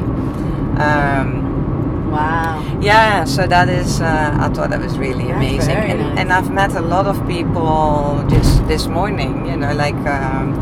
Um, 0.77 1.50
Wow. 2.11 2.63
yeah, 2.81 3.25
so 3.25 3.47
that 3.47 3.69
is, 3.69 4.01
uh, 4.01 4.37
I 4.41 4.49
thought 4.49 4.71
that 4.71 4.81
was 4.81 4.99
really 4.99 5.25
That's 5.29 5.37
amazing. 5.37 5.77
and, 5.77 6.01
nice. 6.01 6.19
and 6.19 6.33
I've 6.33 6.51
met 6.51 6.75
a 6.75 6.81
lot 6.81 7.07
of 7.07 7.17
people 7.27 8.25
just 8.29 8.67
this 8.67 8.87
morning, 8.87 9.47
you 9.47 9.57
know, 9.57 9.73
like. 9.75 9.95
Um, 10.07 10.57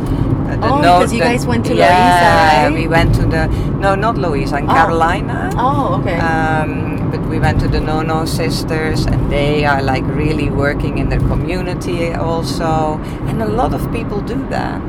the 0.49 0.67
Oh, 0.67 0.81
no- 0.81 0.99
because 0.99 1.13
you 1.13 1.21
guys 1.21 1.47
went 1.47 1.67
to 1.67 1.75
yeah, 1.75 1.93
Loíza, 1.93 2.71
right? 2.71 2.73
we 2.81 2.89
went 2.89 3.15
to 3.17 3.27
the, 3.27 3.47
no, 3.79 3.95
not 3.95 4.17
Louisa, 4.17 4.57
in 4.57 4.65
Oh. 4.69 4.73
Carolina. 4.73 5.51
Oh, 5.59 6.01
okay. 6.01 6.19
Um, 6.19 7.11
but 7.11 7.21
we 7.29 7.39
went 7.39 7.61
to 7.61 7.69
the 7.69 7.81
Nono 7.81 8.25
sisters, 8.25 9.05
and 9.07 9.31
they 9.31 9.67
are 9.67 9.83
like 9.83 10.05
really 10.07 10.49
working 10.49 10.97
in 10.99 11.11
their 11.11 11.21
community 11.21 12.13
also, 12.15 12.99
and 13.29 13.43
a 13.43 13.47
lot 13.47 13.75
of 13.75 13.93
people 13.93 14.21
do 14.23 14.41
that. 14.49 14.81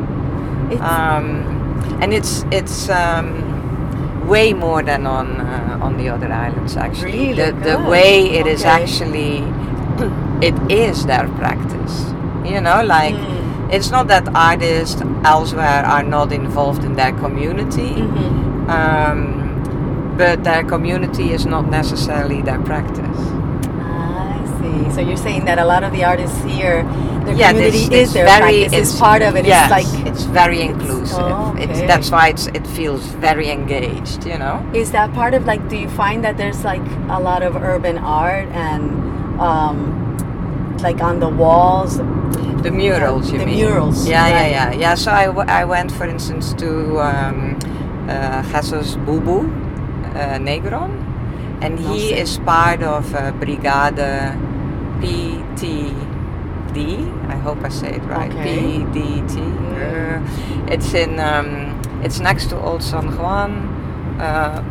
It's- 0.72 0.82
Um, 0.82 1.43
and 2.02 2.13
it's 2.13 2.45
it's 2.52 2.89
um, 2.89 3.28
way 4.30 4.54
more 4.54 4.82
than 4.84 5.06
on 5.08 5.28
uh, 5.42 5.86
on 5.86 5.98
the 5.98 6.08
other 6.10 6.32
islands 6.32 6.78
actually. 6.78 7.12
Really 7.12 7.34
the 7.42 7.52
the 7.70 7.76
good. 7.78 7.88
way 7.96 8.12
it 8.39 8.48
is 8.48 8.62
Okay. 8.62 8.70
actually, 8.84 9.34
it 10.50 10.56
is 10.72 11.06
their 11.06 11.28
practice. 11.42 11.96
You 12.46 12.62
know, 12.62 12.80
like. 12.84 13.15
Mm. 13.15 13.38
It's 13.72 13.92
not 13.92 14.08
that 14.08 14.28
artists 14.34 15.00
elsewhere 15.24 15.84
are 15.86 16.02
not 16.02 16.32
involved 16.32 16.84
in 16.84 16.96
their 16.96 17.12
community, 17.24 17.92
Mhm. 18.02 18.68
um, 18.78 19.20
but 20.18 20.44
their 20.44 20.63
community 20.63 21.28
is 21.38 21.46
not 21.46 21.70
necessarily 21.70 22.42
their 22.42 22.58
practice. 22.70 23.20
I 23.78 24.42
see. 24.58 24.89
So 24.96 25.02
you're 25.02 25.22
saying 25.28 25.46
that 25.46 25.60
a 25.60 25.65
lot 25.65 25.84
of 25.84 25.92
the 25.92 26.04
artists 26.04 26.42
here, 26.44 26.80
yeah, 27.38 27.52
community 27.52 27.84
it's, 27.86 27.94
is 28.10 28.13
their 28.13 28.26
very, 28.26 28.63
it's 28.63 28.74
is 28.94 28.96
part 29.00 29.22
of 29.22 29.36
it. 29.36 29.46
Yes, 29.46 29.72
It's 29.72 29.94
like, 29.94 30.08
it's 30.08 30.24
very 30.24 30.62
inclusive. 30.62 31.20
oh, 31.20 31.56
It's 31.58 31.80
that's 31.82 32.12
why 32.12 32.30
it's, 32.30 32.48
it 32.48 32.65
feels 32.68 33.06
very 33.22 33.50
engaged. 33.50 34.26
You 34.26 34.38
know. 34.38 34.65
is 34.74 34.92
that 34.92 35.13
part 35.13 35.34
of 35.34 35.46
like, 35.46 35.68
do 35.70 35.78
you 35.78 35.89
find 35.89 36.24
that 36.24 36.38
there's 36.38 36.63
like 36.63 36.86
a 37.10 37.20
lot 37.20 37.44
of 37.44 37.56
urban 37.56 37.98
art 37.98 38.48
and 38.50 39.39
um, 39.39 40.78
like 40.82 41.02
on 41.02 41.20
the 41.20 41.30
walls? 41.30 41.98
The 42.63 42.72
murals, 42.72 43.32
you 43.32 43.39
The 43.39 43.46
mean? 43.46 43.56
murals, 43.58 44.08
Yeah, 44.08 44.24
right. 44.24 44.52
yeah, 44.52 44.72
yeah, 44.72 44.80
yeah. 44.80 44.96
So 44.96 45.12
I, 45.12 45.26
w- 45.28 45.48
I 45.48 45.63
went, 45.65 45.92
for 45.92 46.06
instance, 46.06 46.54
to 46.56 47.00
um, 47.00 47.58
uh, 48.10 48.44
Jesus 48.44 48.96
Bubu 48.98 49.48
uh, 50.15 50.39
Negron, 50.39 50.92
and 51.63 51.80
he 51.80 52.13
is 52.13 52.38
part 52.39 52.84
of 52.84 53.13
uh, 53.15 53.32
Brigade 53.34 54.00
PTD. 56.74 57.30
I 57.30 57.36
hope 57.38 57.64
I 57.64 57.70
say 57.70 57.96
it 57.96 58.04
right. 58.04 58.32
Okay. 58.32 58.80
PDT. 58.80 59.36
Uh, 59.80 60.72
it's 60.74 60.94
in. 60.94 61.20
Um, 61.20 61.80
it's 62.04 62.20
next 62.20 62.50
to 62.50 62.60
Old 62.60 62.84
San 62.84 63.18
Juan. 63.18 63.68
Uh, 64.20 64.64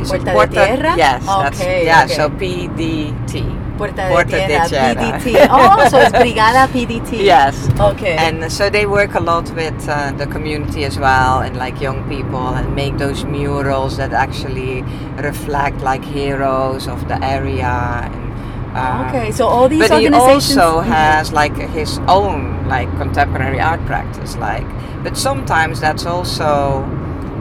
it 0.00 0.22
Puerta 0.24 0.54
de 0.54 0.66
Tierra? 0.66 0.96
Yes, 0.96 1.26
that's 1.26 1.60
Okay, 1.60 1.84
yeah. 1.84 2.04
okay. 2.04 2.14
So 2.14 2.30
PDT. 2.30 3.76
Puerta 3.76 3.96
de 3.96 4.08
Puerta 4.12 4.36
de 4.36 4.46
Tierra, 4.46 4.68
Tierra. 4.68 5.18
PDT. 5.20 5.48
Oh, 5.50 5.88
so 5.88 5.98
it's 5.98 6.12
Brigada 6.12 6.68
PDT. 6.68 7.24
Yes. 7.24 7.68
Okay. 7.78 8.16
And 8.16 8.52
so 8.52 8.70
they 8.70 8.86
work 8.86 9.14
a 9.14 9.20
lot 9.20 9.50
with 9.54 9.88
uh, 9.88 10.12
the 10.12 10.26
community 10.26 10.84
as 10.84 10.98
well, 10.98 11.40
and 11.40 11.56
like 11.56 11.80
young 11.80 12.06
people, 12.08 12.48
and 12.48 12.74
make 12.74 12.98
those 12.98 13.24
murals 13.24 13.96
that 13.96 14.12
actually 14.12 14.82
reflect 15.16 15.80
like 15.80 16.04
heroes 16.04 16.86
of 16.88 17.08
the 17.08 17.22
area. 17.24 17.68
And, 18.04 18.30
uh, 18.74 19.06
okay, 19.08 19.30
so 19.32 19.46
all 19.46 19.68
these 19.68 19.80
But 19.88 19.98
he 19.98 20.06
organizations. 20.06 20.58
also 20.58 20.80
Mhm. 20.80 20.86
has 20.86 21.32
like 21.32 21.56
his 21.56 21.98
own 22.08 22.66
like 22.68 22.88
contemporary 22.98 23.60
art 23.60 23.84
practice, 23.86 24.36
like. 24.36 24.66
But 25.02 25.16
sometimes 25.16 25.80
that's 25.80 26.06
also 26.06 26.84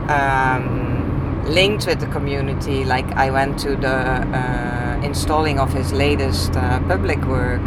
um, 0.09 1.43
linked 1.45 1.85
with 1.87 1.99
the 1.99 2.07
community. 2.07 2.83
Like 2.85 3.05
I 3.15 3.29
went 3.31 3.59
to 3.59 3.75
the 3.75 3.97
uh, 4.33 4.99
installing 5.03 5.59
of 5.59 5.73
his 5.73 5.91
latest 5.93 6.55
uh, 6.55 6.79
public 6.87 7.23
work, 7.25 7.61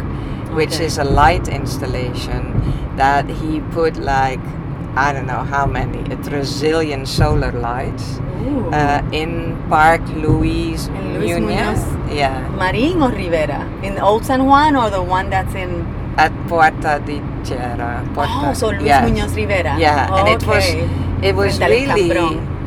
which 0.55 0.75
Okay. 0.75 0.85
is 0.85 0.97
a 0.97 1.03
light 1.03 1.47
installation 1.47 2.61
that 2.97 3.29
he 3.29 3.61
put 3.71 3.97
like 3.97 4.39
I 4.95 5.11
don't 5.11 5.25
know 5.25 5.43
how 5.43 5.65
many, 5.65 5.99
a 6.13 6.17
trillion 6.17 7.05
solar 7.07 7.51
lights 7.51 8.19
uh, 8.71 9.01
in 9.11 9.57
Park 9.67 10.01
Luis 10.15 10.87
Muñoz. 10.89 11.41
Muñoz? 11.41 11.92
Yeah, 12.13 12.47
Marin 12.57 13.01
or 13.01 13.09
Rivera? 13.09 13.65
In 13.83 13.97
Old 13.99 14.25
San 14.25 14.45
Juan 14.45 14.75
or 14.75 14.89
the 14.89 15.01
one 15.01 15.29
that's 15.29 15.53
in. 15.55 15.85
at 16.15 16.31
Puerta 16.47 16.99
de 17.05 17.17
Tierra. 17.43 18.05
Puerta, 18.13 18.49
Oh, 18.49 18.53
so 18.53 18.67
Luis 18.69 18.85
yes. 18.85 19.01
Muñoz 19.09 19.35
Rivera. 19.35 19.73
Yeah, 19.79 20.13
and 20.13 20.27
it 20.29 20.45
was 20.45 20.63
Okay. 20.63 20.87
it 21.29 21.35
was 21.35 21.59
really 21.59 22.11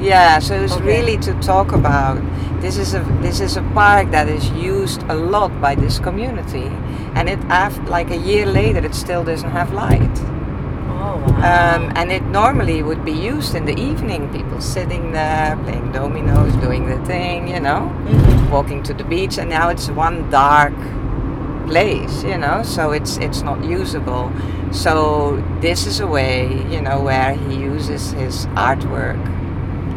yeah. 0.03 0.40
So 0.40 0.55
it 0.59 0.62
was 0.62 0.72
Okay. 0.72 0.84
really 0.84 1.16
to 1.18 1.32
talk 1.40 1.70
about 1.72 2.18
this 2.61 2.76
is 2.76 2.94
a 2.94 3.03
this 3.22 3.38
is 3.40 3.57
a 3.57 3.62
park 3.72 4.11
that 4.11 4.26
is 4.28 4.51
used 4.51 5.05
a 5.09 5.14
lot 5.14 5.53
by 5.61 5.76
this 5.76 6.01
community, 6.01 6.66
and 7.14 7.28
it 7.28 7.38
after 7.49 7.86
like 7.86 8.11
a 8.11 8.16
year 8.18 8.47
later 8.47 8.82
it 8.84 8.94
still 8.94 9.22
doesn't 9.22 9.51
have 9.55 9.70
light. 9.72 10.16
Oh, 11.07 11.16
wow. 11.18 11.76
Um, 11.76 11.92
and 11.94 12.11
it 12.11 12.24
normally 12.24 12.82
would 12.82 13.04
be 13.04 13.12
used 13.12 13.54
in 13.54 13.64
the 13.64 13.78
evening, 13.78 14.28
people 14.32 14.61
sitting 14.61 15.12
there 15.12 15.57
playing 15.64 15.92
dominoes, 15.92 16.52
doing 16.57 16.86
the 16.88 16.98
thing, 17.07 17.46
you 17.46 17.61
know, 17.61 17.92
Mhm. 18.07 18.50
walking 18.50 18.82
to 18.82 18.92
the 18.92 19.04
beach, 19.04 19.38
and 19.38 19.48
now 19.48 19.68
it's 19.68 19.88
one 19.88 20.28
dark 20.30 20.74
place, 21.66 22.24
you 22.24 22.38
know, 22.38 22.62
so 22.62 22.90
it's 22.92 23.16
it's 23.18 23.42
not 23.42 23.64
usable. 23.64 24.30
So 24.70 24.94
this 25.61 25.86
is 25.86 26.00
a 26.00 26.07
way, 26.07 26.38
you 26.70 26.80
know, 26.82 26.98
where 27.00 27.32
he 27.34 27.54
uses 27.54 28.12
his 28.12 28.46
artwork 28.57 29.18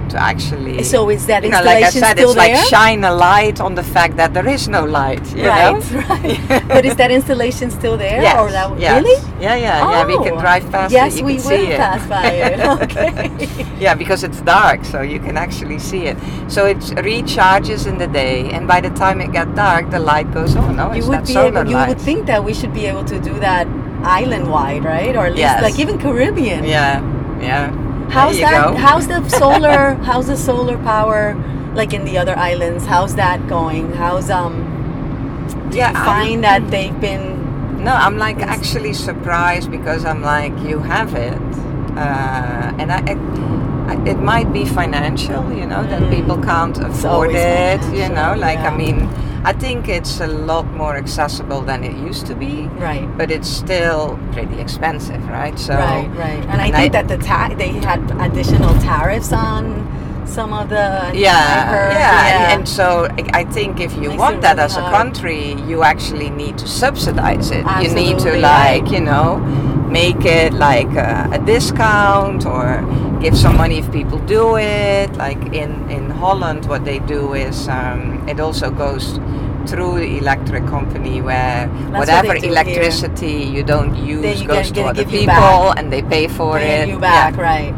to 0.10 0.18
actually. 0.18 0.84
So 0.84 1.10
is 1.10 1.26
that 1.28 1.44
you 1.44 1.50
know, 1.50 1.62
like 1.64 1.84
I 1.84 1.88
installation 1.88 2.02
said, 2.02 2.18
still 2.18 2.30
it's 2.32 2.38
like 2.38 2.54
there? 2.54 2.66
shine 2.66 3.04
a 3.04 3.14
light 3.14 3.60
on 3.62 3.76
the 3.76 3.84
fact 3.84 4.18
that 4.18 4.34
there 4.34 4.48
is 4.48 4.68
no 4.68 4.86
light. 4.86 5.24
You 5.36 5.48
right, 5.48 5.74
know? 5.92 6.00
right. 6.10 6.68
but 6.68 6.86
is 6.86 6.96
that 6.98 7.12
installation 7.12 7.72
still 7.72 7.98
there? 7.98 8.22
Yes, 8.22 8.38
Or 8.40 8.52
that, 8.52 8.80
yes. 8.80 9.04
Really? 9.04 9.18
Yeah, 9.42 9.56
yeah, 9.56 9.92
yeah. 9.92 10.06
We 10.06 10.18
can 10.26 10.34
Oh, 10.38 10.42
drive 10.42 10.70
past 10.72 10.92
yes, 10.94 11.16
it. 11.16 11.20
You 11.20 11.26
we 11.26 11.36
can 11.36 11.44
will 11.44 11.50
see 11.50 11.68
it. 11.74 11.78
pass 11.80 12.02
by 12.08 12.28
it. 12.32 12.60
Okay. 12.90 13.66
Yeah, 13.80 13.94
because 13.96 14.24
it's 14.24 14.42
dark, 14.42 14.84
so 14.86 15.02
you 15.02 15.20
can 15.20 15.38
actually 15.38 15.80
see 15.80 16.04
it. 16.12 16.18
So 16.48 16.66
it 16.66 16.78
recharges 17.08 17.88
in 17.88 17.98
the 17.98 18.08
day, 18.08 18.50
and 18.52 18.68
by 18.68 18.82
the 18.82 18.90
time 18.92 19.22
it 19.22 19.32
gets 19.32 19.54
dark, 19.56 19.90
the 19.90 20.00
light 20.00 20.32
goes 20.34 20.56
on. 20.56 20.76
No, 20.76 20.92
you 20.92 21.00
it's 21.00 21.08
would 21.08 21.20
that 21.20 21.28
be 21.28 21.34
solar 21.34 21.60
able, 21.62 21.70
you 21.70 21.76
light. 21.78 21.90
would 21.90 22.02
think 22.02 22.26
that 22.28 22.44
we 22.44 22.54
should 22.54 22.74
be 22.74 22.86
able 22.86 23.06
to 23.06 23.20
do 23.20 23.34
that 23.40 23.68
island 24.04 24.50
wide, 24.50 24.84
right? 24.84 25.16
Or 25.16 25.26
at 25.26 25.32
least 25.34 25.40
Yes. 25.42 25.62
like 25.62 25.80
even 25.80 25.98
Caribbean. 26.00 26.64
Yeah, 26.64 27.00
yeah. 27.42 27.72
How's 28.10 28.40
that? 28.40 28.72
go. 28.72 28.76
How's 28.76 29.08
the 29.08 29.28
solar? 29.42 29.94
how's 30.04 30.28
the 30.28 30.38
solar 30.38 30.78
power? 30.78 31.36
Like 31.76 31.94
in 31.94 32.04
the 32.04 32.18
other 32.18 32.36
islands, 32.38 32.86
how's 32.86 33.16
that 33.16 33.48
going? 33.48 33.94
How's 33.94 34.30
um? 34.30 34.66
Do 35.70 35.78
Yeah, 35.78 35.92
you 35.92 35.98
I'm- 35.98 36.06
find 36.06 36.44
that 36.44 36.70
they've 36.72 37.00
been 37.00 37.84
No, 37.84 37.94
I'm 37.94 38.18
like 38.18 38.40
actually 38.42 38.94
surprised 38.94 39.70
because 39.72 40.04
I'm 40.04 40.22
like, 40.22 40.54
you 40.70 40.80
have 40.80 41.14
it, 41.16 41.38
uh, 41.96 42.74
and 42.80 42.92
I, 42.92 43.00
it, 43.14 43.18
I- 43.92 44.04
it 44.12 44.20
might 44.20 44.52
be 44.52 44.66
financial, 44.66 45.44
you 45.54 45.66
know, 45.66 45.84
that 45.84 46.02
Mm. 46.02 46.10
people 46.16 46.38
can't 46.52 46.78
afford 46.78 47.32
it. 47.34 47.82
You 47.94 48.10
know, 48.10 48.34
like 48.38 48.60
yeah. 48.60 48.72
I 48.72 48.76
mean, 48.76 49.08
I 49.44 49.54
think 49.54 49.88
it's 49.88 50.20
a 50.20 50.28
lot 50.28 50.66
more 50.74 50.96
accessible 50.96 51.62
than 51.62 51.84
it 51.84 51.96
used 51.96 52.26
to 52.28 52.36
be, 52.36 52.68
right? 52.78 53.08
but 53.18 53.32
it's 53.32 53.48
still 53.48 54.20
pretty 54.34 54.60
expensive, 54.60 55.22
right? 55.30 55.58
So 55.58 55.74
right, 55.76 56.10
right. 56.16 56.44
And 56.50 56.62
I 56.62 56.66
think 56.72 56.76
I- 56.96 57.02
that 57.02 57.08
the 57.08 57.18
ta- 57.18 57.54
they 57.58 57.70
had 57.70 58.02
additional 58.20 58.74
tariffs 58.82 59.32
on 59.32 59.88
some 60.26 60.54
of 60.54 60.70
the. 60.70 61.12
Yeah, 61.14 61.66
heard, 61.72 61.94
yeah, 61.94 62.28
And, 62.52 62.60
and 62.62 62.70
so 62.70 63.08
I- 63.18 63.42
I 63.42 63.44
think 63.46 63.80
if 63.80 63.94
you 63.96 64.10
Makes 64.10 64.20
want 64.20 64.42
that 64.42 64.58
really 64.58 64.66
as 64.66 64.78
a 64.78 64.82
country, 64.92 65.56
you 65.68 65.84
actually 65.84 66.30
need 66.30 66.58
to 66.60 66.68
subsidize 66.68 67.50
it. 67.52 67.66
You 67.82 67.90
need 67.94 68.20
to 68.20 68.32
like 68.40 68.92
you 68.92 69.00
know 69.02 69.40
make 69.90 70.24
it 70.26 70.54
like 70.54 70.92
a, 70.96 71.30
a 71.34 71.40
discount 71.40 72.46
or 72.46 72.82
give 73.22 73.36
some 73.38 73.58
money 73.58 73.80
if 73.80 73.92
people 73.92 74.20
do 74.20 74.58
it. 74.58 75.16
Like 75.18 75.42
in 75.54 75.90
in 75.90 76.10
Holland, 76.10 76.66
what 76.68 76.86
they 76.86 77.00
do 77.00 77.34
is 77.34 77.68
um, 77.68 78.28
it 78.30 78.40
also 78.40 78.70
goes 78.72 79.20
through 79.68 80.00
the 80.00 80.18
electric 80.18 80.66
company 80.68 81.22
where 81.22 81.68
what 81.68 82.00
whatever 82.00 82.34
they 82.34 82.40
do 82.40 82.48
here. 82.48 82.52
electricity 82.54 83.44
you 83.56 83.62
don't 83.64 83.94
use 83.96 84.42
you 84.42 84.48
goes 84.48 84.68
to 84.70 84.74
get- 84.74 84.86
other 84.88 85.06
people 85.06 85.72
and 85.78 85.92
they 85.92 86.02
pay 86.02 86.28
for 86.28 86.54
Bring 86.54 86.72
it. 86.82 86.88
you 86.90 86.98
back, 87.00 87.36
right? 87.38 87.74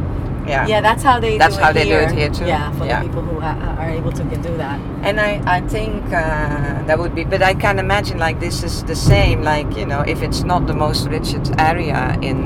Yeah. 0.48 0.68
Yeah, 0.68 0.82
that's 0.82 1.04
how 1.04 1.20
they. 1.20 1.38
That's 1.38 1.56
do 1.58 1.62
how 1.64 1.70
it 1.70 1.74
they 1.74 1.84
do 1.86 1.96
it 1.96 2.12
here 2.12 2.30
too. 2.30 2.46
Yeah, 2.46 2.72
for 2.74 2.86
Yeah. 2.86 3.02
the 3.02 3.08
people 3.08 3.22
who 3.22 3.40
ha- 3.40 3.76
are 3.80 3.90
able 3.90 4.12
to 4.12 4.24
can 4.26 4.42
do 4.42 4.56
that. 4.58 4.80
And 5.04 5.20
I, 5.20 5.42
I 5.46 5.62
think 5.62 6.04
uh, 6.06 6.84
that 6.88 6.98
would 7.00 7.14
be, 7.16 7.24
but 7.24 7.42
I 7.42 7.54
can 7.54 7.80
imagine 7.80 8.18
like 8.18 8.40
this 8.40 8.64
is 8.64 8.84
the 8.84 8.96
same. 8.96 9.44
Like 9.44 9.76
you 9.78 9.86
know, 9.86 10.02
if 10.02 10.22
it's 10.22 10.44
not 10.44 10.68
the 10.68 10.74
most 10.74 11.08
richest 11.08 11.54
area 11.60 12.18
in, 12.22 12.38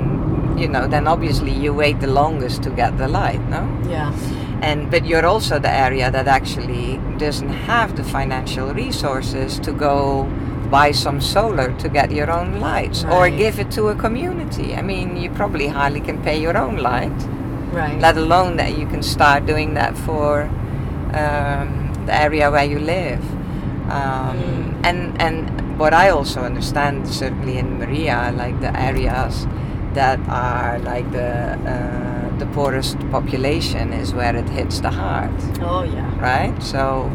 you 0.58 0.68
know, 0.68 0.88
then 0.88 1.08
obviously 1.08 1.52
you 1.52 1.74
wait 1.74 2.00
the 2.00 2.08
longest 2.08 2.64
to 2.64 2.70
get 2.70 2.98
the 2.98 3.08
light, 3.08 3.42
no? 3.50 3.62
Yeah. 3.90 4.12
And 4.62 4.90
but 4.92 5.06
you're 5.06 5.26
also 5.26 5.60
the 5.60 5.72
area 5.72 6.12
that 6.12 6.28
actually 6.28 7.00
doesn't 7.18 7.50
have 7.50 7.96
the 7.96 8.04
financial 8.04 8.74
resources 8.74 9.60
to 9.60 9.72
go 9.72 10.24
buy 10.72 10.92
some 10.92 11.22
solar 11.22 11.72
to 11.78 11.88
get 11.90 12.12
your 12.12 12.32
own 12.32 12.60
lights 12.60 13.04
or 13.06 13.30
give 13.30 13.60
it 13.60 13.70
to 13.72 13.90
a 13.90 13.96
community. 13.96 14.74
I 14.76 14.82
mean, 14.82 15.16
you 15.16 15.30
probably 15.30 15.68
hardly 15.68 16.02
can 16.02 16.22
pay 16.24 16.42
your 16.42 16.58
own 16.58 16.78
light 16.78 17.14
Right. 17.72 18.00
let 18.00 18.16
alone 18.18 18.58
that 18.58 18.78
you 18.78 18.86
can 18.88 19.04
start 19.04 19.46
doing 19.46 19.74
that 19.74 19.98
for 19.98 20.44
um, 21.14 21.94
the 22.06 22.14
area 22.14 22.50
where 22.52 22.66
you 22.66 22.80
live. 22.80 23.22
Um, 23.90 24.36
Mm. 24.36 24.86
And 24.86 25.22
and 25.22 25.80
what 25.80 25.94
I 25.94 26.10
also 26.10 26.42
understand, 26.42 27.08
certainly 27.08 27.58
in 27.58 27.80
Maria, 27.80 28.32
like 28.38 28.60
the 28.62 28.72
areas 28.80 29.48
that 29.94 30.20
are 30.30 30.78
like 30.80 31.12
the 31.12 31.58
uh, 31.74 32.38
the 32.38 32.46
poorest 32.48 32.98
population 33.12 33.94
is 33.94 34.14
where 34.14 34.36
it 34.36 34.50
hits 34.50 34.80
the 34.82 34.92
hard, 34.92 35.32
oh 35.62 35.84
yeah. 35.84 36.06
right? 36.22 36.54
So, 36.62 37.10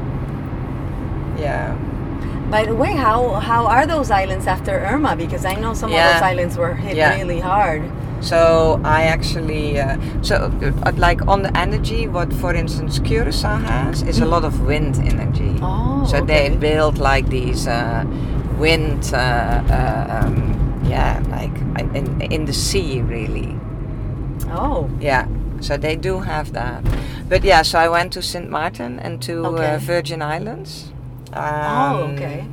yeah. 1.39 1.75
By 2.51 2.65
the 2.67 2.75
way, 2.75 2.93
how 2.93 3.35
how 3.35 3.67
are 3.67 3.87
those 3.87 4.11
islands 4.11 4.47
after 4.47 4.73
Irma? 4.73 5.15
Because 5.17 5.45
I 5.45 5.55
know 5.55 5.75
some 5.75 5.91
of 5.93 5.97
those 5.97 6.23
islands 6.23 6.57
were 6.57 6.75
hit 6.75 6.97
Yeah. 6.97 7.15
really 7.17 7.41
hard. 7.41 7.83
So 8.21 8.81
I 8.85 9.05
actually, 9.05 9.81
uh, 9.81 9.97
so 10.23 10.35
uh, 10.63 10.93
like 10.97 11.27
on 11.27 11.43
the 11.43 11.57
energy, 11.57 12.07
what 12.07 12.33
for 12.35 12.55
instance 12.55 12.99
Curacao 12.99 13.57
has 13.57 14.03
is 14.03 14.21
a 14.21 14.27
lot 14.27 14.45
of 14.45 14.61
wind 14.61 14.97
energy. 14.99 15.57
Oh. 15.63 16.05
so 16.07 16.21
they 16.21 16.51
build 16.57 16.99
like 16.99 17.29
these 17.31 17.67
uh, 17.67 18.05
wind, 18.59 19.11
uh, 19.15 19.17
uh, 19.17 20.21
um, 20.25 20.83
yeah, 20.85 21.23
like 21.31 21.55
in, 21.95 22.21
in 22.21 22.45
the 22.45 22.53
sea 22.53 23.01
really. 23.01 23.57
Oh. 24.49 24.91
Yeah, 25.01 25.27
so 25.61 25.77
they 25.77 25.97
do 25.97 26.21
have 26.21 26.53
that. 26.53 26.85
But 27.29 27.45
yeah, 27.45 27.63
so 27.63 27.79
I 27.79 27.89
went 27.89 28.13
to 28.15 28.23
St. 28.23 28.51
Martin 28.51 28.99
and 28.99 29.23
to 29.23 29.47
Okay. 29.47 29.75
uh, 29.75 29.79
Virgin 29.79 30.21
Islands. 30.21 30.93
Oh, 31.33 31.41
Um, 32.05 32.15
okay. 32.15 32.45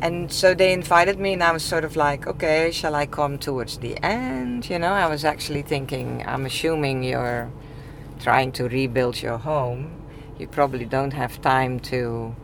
And 0.00 0.30
so 0.32 0.54
they 0.54 0.72
invited 0.72 1.18
me, 1.18 1.32
and 1.34 1.42
I 1.42 1.52
was 1.52 1.62
sort 1.64 1.84
of 1.84 1.96
like, 1.96 2.26
okay, 2.26 2.70
shall 2.70 2.94
I 2.94 3.06
come 3.06 3.38
towards 3.38 3.78
the 3.78 3.96
end? 4.04 4.68
You 4.70 4.78
know, 4.78 4.92
I 4.92 5.06
was 5.08 5.24
actually 5.24 5.62
thinking, 5.62 6.22
I'm 6.26 6.44
assuming 6.46 7.02
you're 7.02 7.50
trying 8.20 8.52
to 8.52 8.68
rebuild 8.68 9.22
your 9.22 9.38
home. 9.38 9.90
You 10.38 10.46
probably 10.48 10.84
don't 10.84 11.12
have 11.12 11.40
time 11.40 11.80
to, 11.92 12.34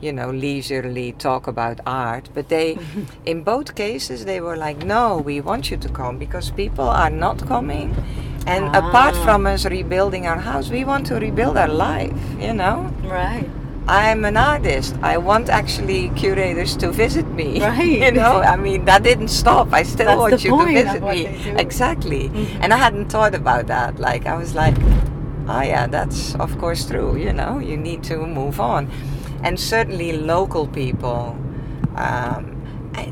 you 0.00 0.12
know, 0.12 0.30
leisurely 0.30 1.12
talk 1.12 1.46
about 1.46 1.80
art. 1.86 2.30
But 2.34 2.48
they, 2.48 2.78
in 3.26 3.42
both 3.42 3.74
cases, 3.74 4.24
they 4.24 4.40
were 4.40 4.56
like, 4.56 4.78
no, 4.84 5.18
we 5.18 5.40
want 5.40 5.70
you 5.70 5.76
to 5.76 5.88
come 5.88 6.18
because 6.18 6.50
people 6.50 6.88
are 6.88 7.10
not 7.10 7.46
coming. 7.46 7.94
And 8.46 8.74
apart 8.74 9.14
Ah. 9.16 9.24
from 9.24 9.46
us 9.46 9.64
rebuilding 9.66 10.26
our 10.26 10.38
house, 10.38 10.68
we 10.70 10.84
want 10.84 11.06
to 11.06 11.14
rebuild 11.16 11.56
our 11.56 11.68
life, 11.68 12.12
you 12.40 12.52
know? 12.52 12.90
Right. 13.04 13.48
I'm 13.88 14.24
an 14.24 14.36
artist. 14.36 14.94
I 15.02 15.18
want 15.18 15.48
actually 15.48 16.10
curators 16.10 16.76
to 16.76 16.90
visit 16.92 17.26
me. 17.28 17.60
Right. 17.72 18.00
you 18.00 18.12
know, 18.12 18.40
I 18.42 18.56
mean, 18.56 18.84
that 18.84 19.02
didn't 19.02 19.28
stop. 19.28 19.72
I 19.72 19.82
still 19.82 20.06
That's 20.06 20.18
want 20.18 20.44
you 20.44 20.50
to 20.50 20.66
visit 20.84 21.02
me. 21.02 21.26
Exactly. 21.60 22.28
Mhm. 22.28 22.58
And 22.62 22.72
I 22.72 22.76
hadn't 22.76 23.10
thought 23.10 23.34
about 23.34 23.66
that. 23.66 23.98
Like, 23.98 24.26
I 24.26 24.36
was 24.36 24.54
like, 24.54 24.76
oh, 25.48 25.62
yeah, 25.62 25.86
that's 25.88 26.34
of 26.36 26.56
course 26.58 26.86
true. 26.86 27.16
You 27.16 27.32
know, 27.32 27.58
you 27.58 27.76
need 27.76 28.02
to 28.04 28.16
move 28.26 28.60
on. 28.60 28.88
And 29.42 29.58
certainly 29.58 30.12
local 30.12 30.66
people. 30.68 31.36
Um, 31.96 32.52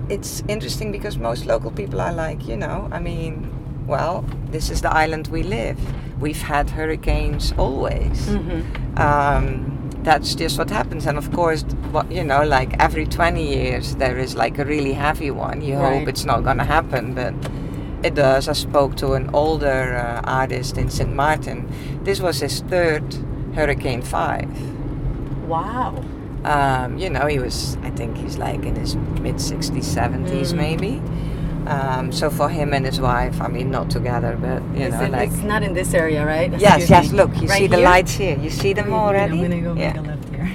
it's 0.09 0.43
interesting 0.49 0.93
because 0.93 1.19
most 1.19 1.47
local 1.47 1.71
people 1.71 2.01
are 2.01 2.13
like, 2.13 2.47
you 2.47 2.57
know, 2.57 2.89
I 2.93 3.01
mean, 3.01 3.51
well, 3.87 4.25
this 4.51 4.71
is 4.71 4.83
the 4.83 4.93
island 4.95 5.29
we 5.29 5.43
live. 5.43 5.79
We've 6.21 6.43
had 6.43 6.71
hurricanes 6.71 7.53
always 7.57 8.29
hmm 8.29 8.61
um, 8.97 9.80
that's 10.03 10.35
just 10.35 10.59
what 10.59 10.71
happens 10.71 11.07
and 11.07 11.19
of 11.19 11.31
course 11.33 11.63
what 11.93 12.11
you 12.11 12.25
know 12.25 12.43
like 12.45 12.75
every 12.83 13.05
20 13.07 13.47
years 13.47 13.97
there 13.97 14.17
is 14.19 14.35
like 14.35 14.59
a 14.59 14.65
really 14.65 14.93
heavy 14.95 15.31
one 15.31 15.61
you 15.61 15.77
Right. 15.77 15.99
hope 15.99 16.09
it's 16.09 16.25
not 16.25 16.43
going 16.43 16.57
to 16.59 16.65
happen 16.65 17.15
but 17.15 17.35
it 18.03 18.15
does 18.15 18.49
i 18.49 18.55
spoke 18.55 18.97
to 18.97 19.13
an 19.13 19.29
older 19.35 19.97
uh, 19.97 20.21
artist 20.25 20.79
in 20.79 20.89
st 20.89 21.13
martin 21.15 21.69
this 22.05 22.21
was 22.21 22.41
his 22.41 22.61
third 22.63 23.05
hurricane 23.55 24.01
5 24.03 24.49
Wow. 25.49 26.03
um, 26.45 26.97
you 26.99 27.11
know 27.11 27.27
he 27.27 27.39
was 27.39 27.77
i 27.83 27.91
think 27.91 28.17
he's 28.17 28.39
like 28.39 28.65
in 28.65 28.77
his 28.77 28.97
mid 29.21 29.37
60s 29.37 29.85
70s 29.85 30.53
Mm. 30.53 30.57
maybe 30.57 31.03
Um, 31.71 32.11
so 32.11 32.31
for 32.31 32.49
him 32.49 32.75
and 32.75 32.85
his 32.85 33.01
wife, 33.01 33.41
I 33.41 33.47
mean, 33.49 33.71
not 33.71 33.91
together, 33.91 34.37
but 34.41 34.61
you 34.77 34.87
Is 34.87 34.95
know, 34.95 35.03
it- 35.05 35.13
like 35.13 35.31
it's 35.31 35.43
not 35.43 35.63
in 35.63 35.73
this 35.73 35.95
area, 35.95 36.27
right? 36.27 36.51
yes, 36.59 36.83
Excuse 36.83 36.91
yes. 36.91 37.11
me. 37.13 37.17
Look, 37.17 37.31
you 37.41 37.47
Right 37.49 37.59
see 37.59 37.67
the 37.69 37.77
lights 37.79 38.13
here. 38.13 38.37
You 38.39 38.51
see 38.51 38.73
them 38.73 38.93
already. 38.93 39.39
I'm 39.39 39.43
gonna 39.51 39.61
go 39.63 39.75
yeah. 39.75 39.93
make 39.93 40.03
a 40.03 40.07
left 40.11 40.29
here. 40.35 40.49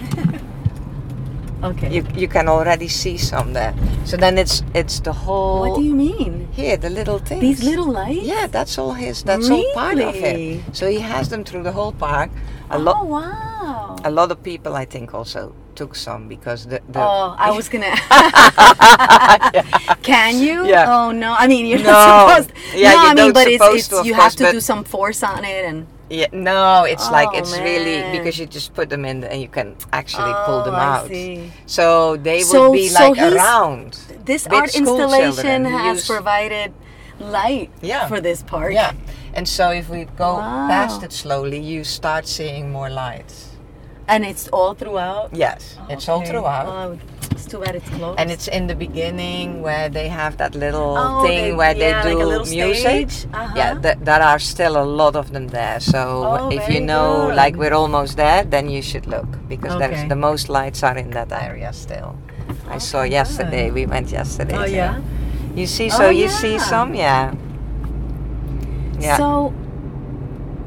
okay. 1.70 1.90
You 1.96 2.04
you 2.16 2.28
can 2.28 2.48
already 2.50 2.90
see 2.90 3.18
some 3.18 3.54
there. 3.54 3.74
So 4.04 4.18
then 4.18 4.38
it's 4.38 4.62
it's 4.74 5.00
the 5.00 5.14
whole 5.14 5.60
what 5.62 5.76
do 5.80 5.84
you 5.84 5.96
mean? 5.96 6.48
here 6.52 6.76
the 6.78 6.90
little 6.90 7.20
things. 7.20 7.42
These 7.42 7.64
little 7.64 7.92
lights? 7.92 8.26
Yeah, 8.28 8.48
that's 8.48 8.78
all 8.78 8.94
his. 8.94 9.24
That's 9.24 9.50
all 9.50 9.64
part 9.74 10.00
of 10.00 10.16
it. 10.16 10.60
So 10.76 10.90
he 10.90 11.00
has 11.00 11.30
them 11.30 11.44
through 11.44 11.64
the 11.64 11.72
whole 11.72 11.94
park. 11.94 12.30
A 12.70 12.76
oh 12.76 12.80
lot. 12.80 13.08
wow. 13.08 13.96
A 14.04 14.12
lot 14.12 14.32
of 14.32 14.44
people, 14.44 14.76
I 14.76 14.86
think, 14.86 15.14
also 15.14 15.56
took 15.76 15.96
some 15.96 16.28
because 16.28 16.66
the. 16.66 16.82
the 16.90 17.00
Oh, 17.00 17.36
I 17.38 17.52
was 17.52 17.70
gonna. 17.70 17.92
Can 20.02 20.40
you? 20.40 20.66
Yeah. 20.66 20.86
Oh 20.88 21.12
no! 21.12 21.36
I 21.38 21.48
mean, 21.48 21.66
you're 21.66 21.80
No. 21.80 21.92
not 21.92 22.44
supposed. 22.46 22.52
Yeah, 22.76 22.94
no, 22.94 23.02
you 23.04 23.10
I 23.10 23.14
mean, 23.16 23.34
but 23.34 23.48
it's, 23.48 23.64
it's 23.64 23.88
to, 23.90 24.04
you 24.06 24.14
course, 24.14 24.24
have 24.24 24.36
to 24.36 24.52
do 24.52 24.62
some 24.62 24.84
force 24.84 25.24
on 25.24 25.44
it, 25.46 25.66
and 25.66 25.88
Yeah, 26.10 26.28
no, 26.32 26.84
it's 26.86 27.10
like 27.10 27.30
Oh, 27.34 27.38
it's 27.40 27.58
really 27.58 28.18
because 28.18 28.38
you 28.40 28.46
just 28.46 28.74
put 28.74 28.90
them 28.90 29.06
in 29.06 29.24
and 29.24 29.42
you 29.42 29.48
can 29.50 29.76
actually 29.92 30.34
pull 30.46 30.64
them 30.64 30.76
Oh, 30.76 30.78
out. 30.78 31.10
So 31.66 32.18
they 32.18 32.38
would 32.46 32.46
So- 32.46 32.72
be 32.72 32.90
like 32.94 33.18
around. 33.18 33.98
this 34.26 34.46
art 34.48 34.76
installation 34.76 35.66
has 35.66 36.06
provided 36.06 36.74
light 37.20 37.72
Yeah. 37.82 38.08
for 38.08 38.22
this 38.22 38.44
park. 38.44 38.74
Yeah, 38.74 38.94
and 39.34 39.48
so 39.50 39.72
if 39.72 39.90
we 39.90 40.06
go 40.18 40.38
Wow. 40.38 40.68
past 40.70 41.02
it 41.04 41.12
slowly, 41.12 41.60
you 41.60 41.84
start 41.84 42.28
seeing 42.28 42.72
more 42.72 42.90
lights. 42.90 43.45
And 44.08 44.24
it's 44.26 44.48
all 44.50 44.74
throughout. 44.74 45.30
Yes, 45.34 45.78
it's 45.90 46.08
all 46.10 46.24
throughout. 46.26 46.68
Oh, 46.68 46.98
it's 47.32 47.46
too 47.46 47.60
bad 47.60 47.76
it's 47.76 47.90
closed. 47.90 48.20
And 48.20 48.32
it's 48.32 48.48
in 48.48 48.68
the 48.68 48.76
beginning 48.76 49.62
where 49.62 49.90
they 49.90 50.08
have 50.08 50.38
that 50.38 50.56
little 50.56 50.96
Oh, 50.98 51.24
thing 51.26 51.44
they- 51.44 51.54
where 51.54 51.76
yeah, 51.76 51.80
they 51.84 51.94
like 51.94 52.04
do 52.18 52.24
a 52.24 52.28
little 52.32 52.46
music. 52.48 53.10
Uh-huh. 53.34 53.54
Yeah, 53.56 53.74
th- 53.80 53.98
there 54.02 54.22
are 54.22 54.40
still 54.40 54.78
a 54.78 54.86
lot 54.86 55.16
of 55.16 55.32
them 55.32 55.48
there. 55.50 55.80
So 55.80 56.00
Oh, 56.26 56.50
if 56.52 56.70
you 56.70 56.80
know, 56.82 57.28
good. 57.28 57.36
like 57.36 57.56
we're 57.56 57.74
almost 57.74 58.16
there, 58.18 58.44
then 58.44 58.70
you 58.70 58.82
should 58.82 59.06
look 59.08 59.28
because 59.50 59.78
there's 59.80 60.08
the 60.08 60.16
most 60.16 60.50
lights 60.50 60.84
are 60.84 60.98
in 60.98 61.10
that 61.12 61.32
area 61.32 61.74
still. 61.74 62.16
I 62.70 62.78
saw 62.80 63.00
Okay, 63.02 63.12
yesterday. 63.12 63.66
good. 63.66 63.74
We 63.74 63.86
went 63.86 64.12
yesterday. 64.12 64.56
Oh 64.58 64.66
yeah. 64.66 65.02
You 65.56 65.68
see, 65.68 65.88
Oh, 65.92 65.98
so 65.98 66.10
you 66.10 66.28
see 66.30 66.58
some, 66.60 66.94
yeah. 66.96 67.34
Yeah. 69.00 69.18
So 69.18 69.54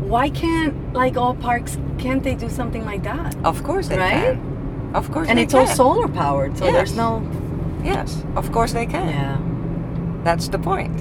why 0.09 0.31
can't 0.31 0.75
like 0.93 1.17
all 1.17 1.35
parks 1.35 1.79
can't 1.99 2.23
they 2.23 2.35
do 2.35 2.49
something 2.49 2.85
like 2.85 3.03
that? 3.05 3.37
of 3.45 3.63
course 3.63 3.89
they 3.89 3.99
Right? 3.99 4.37
can. 4.37 4.91
Of 4.95 5.11
course 5.13 5.29
And 5.29 5.39
it's 5.39 5.55
all 5.55 5.67
solar 5.67 6.09
powered, 6.09 6.57
so 6.57 6.65
there's 6.73 6.97
no 6.97 7.23
Yes, 7.85 8.25
of 8.37 8.51
course 8.53 8.73
they 8.73 8.87
can. 8.87 9.09
yeah. 9.09 9.39
That's 10.25 10.49
the 10.49 10.59
point. 10.59 10.97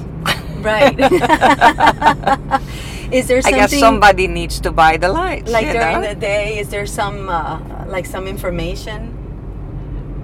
Right. 0.62 0.95
is 3.12 3.28
there 3.28 3.41
I 3.45 3.51
guess 3.51 3.78
somebody 3.80 4.28
needs 4.28 4.60
to 4.62 4.72
buy 4.72 4.97
the 4.97 5.10
lights. 5.10 5.51
like 5.51 5.72
during 5.72 6.01
know? 6.01 6.08
the 6.08 6.16
day? 6.16 6.60
Is 6.60 6.70
there 6.70 6.86
some 6.86 7.30
uh, 7.30 7.60
like 7.88 8.05
some 8.05 8.28
information 8.28 9.16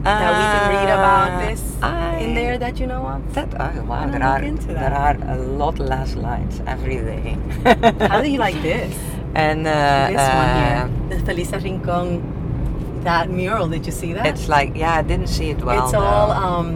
that 0.04 0.32
we 0.39 0.45
can 0.54 0.64
read 0.76 0.89
about 0.93 1.30
Uh, 1.32 1.45
this 1.47 1.62
I- 1.82 2.18
in 2.24 2.34
there 2.36 2.58
that 2.58 2.80
you 2.80 2.88
know 2.88 3.04
of? 3.08 3.22
That 3.34 3.49
oh 3.60 3.84
wow, 3.89 4.06
there 4.08 4.24
are 4.24 4.41
into 4.41 4.68
there 4.74 4.93
are 4.93 5.16
a 5.28 5.38
lot 5.38 5.80
less 5.80 6.16
lights 6.16 6.62
every 6.68 6.97
day. 6.97 7.38
How 8.12 8.22
do 8.22 8.30
you 8.30 8.39
like 8.39 8.62
this? 8.62 8.93
And 9.36 9.66
uh, 9.66 9.74
this 10.14 10.28
one 10.41 10.51
here, 10.62 10.82
uh, 10.86 11.10
the 11.10 11.16
Felisa 11.26 11.58
Rincon, 11.64 12.22
that 13.04 13.30
mural. 13.32 13.68
Did 13.68 13.86
you 13.88 13.91
see 13.91 14.14
that? 14.14 14.26
it's 14.28 14.47
like 14.47 14.76
yeah, 14.76 14.99
I 14.99 15.01
didn't 15.01 15.28
see 15.38 15.49
it 15.49 15.64
well. 15.64 15.86
it's 15.86 15.93
all 15.95 16.30
um, 16.32 16.68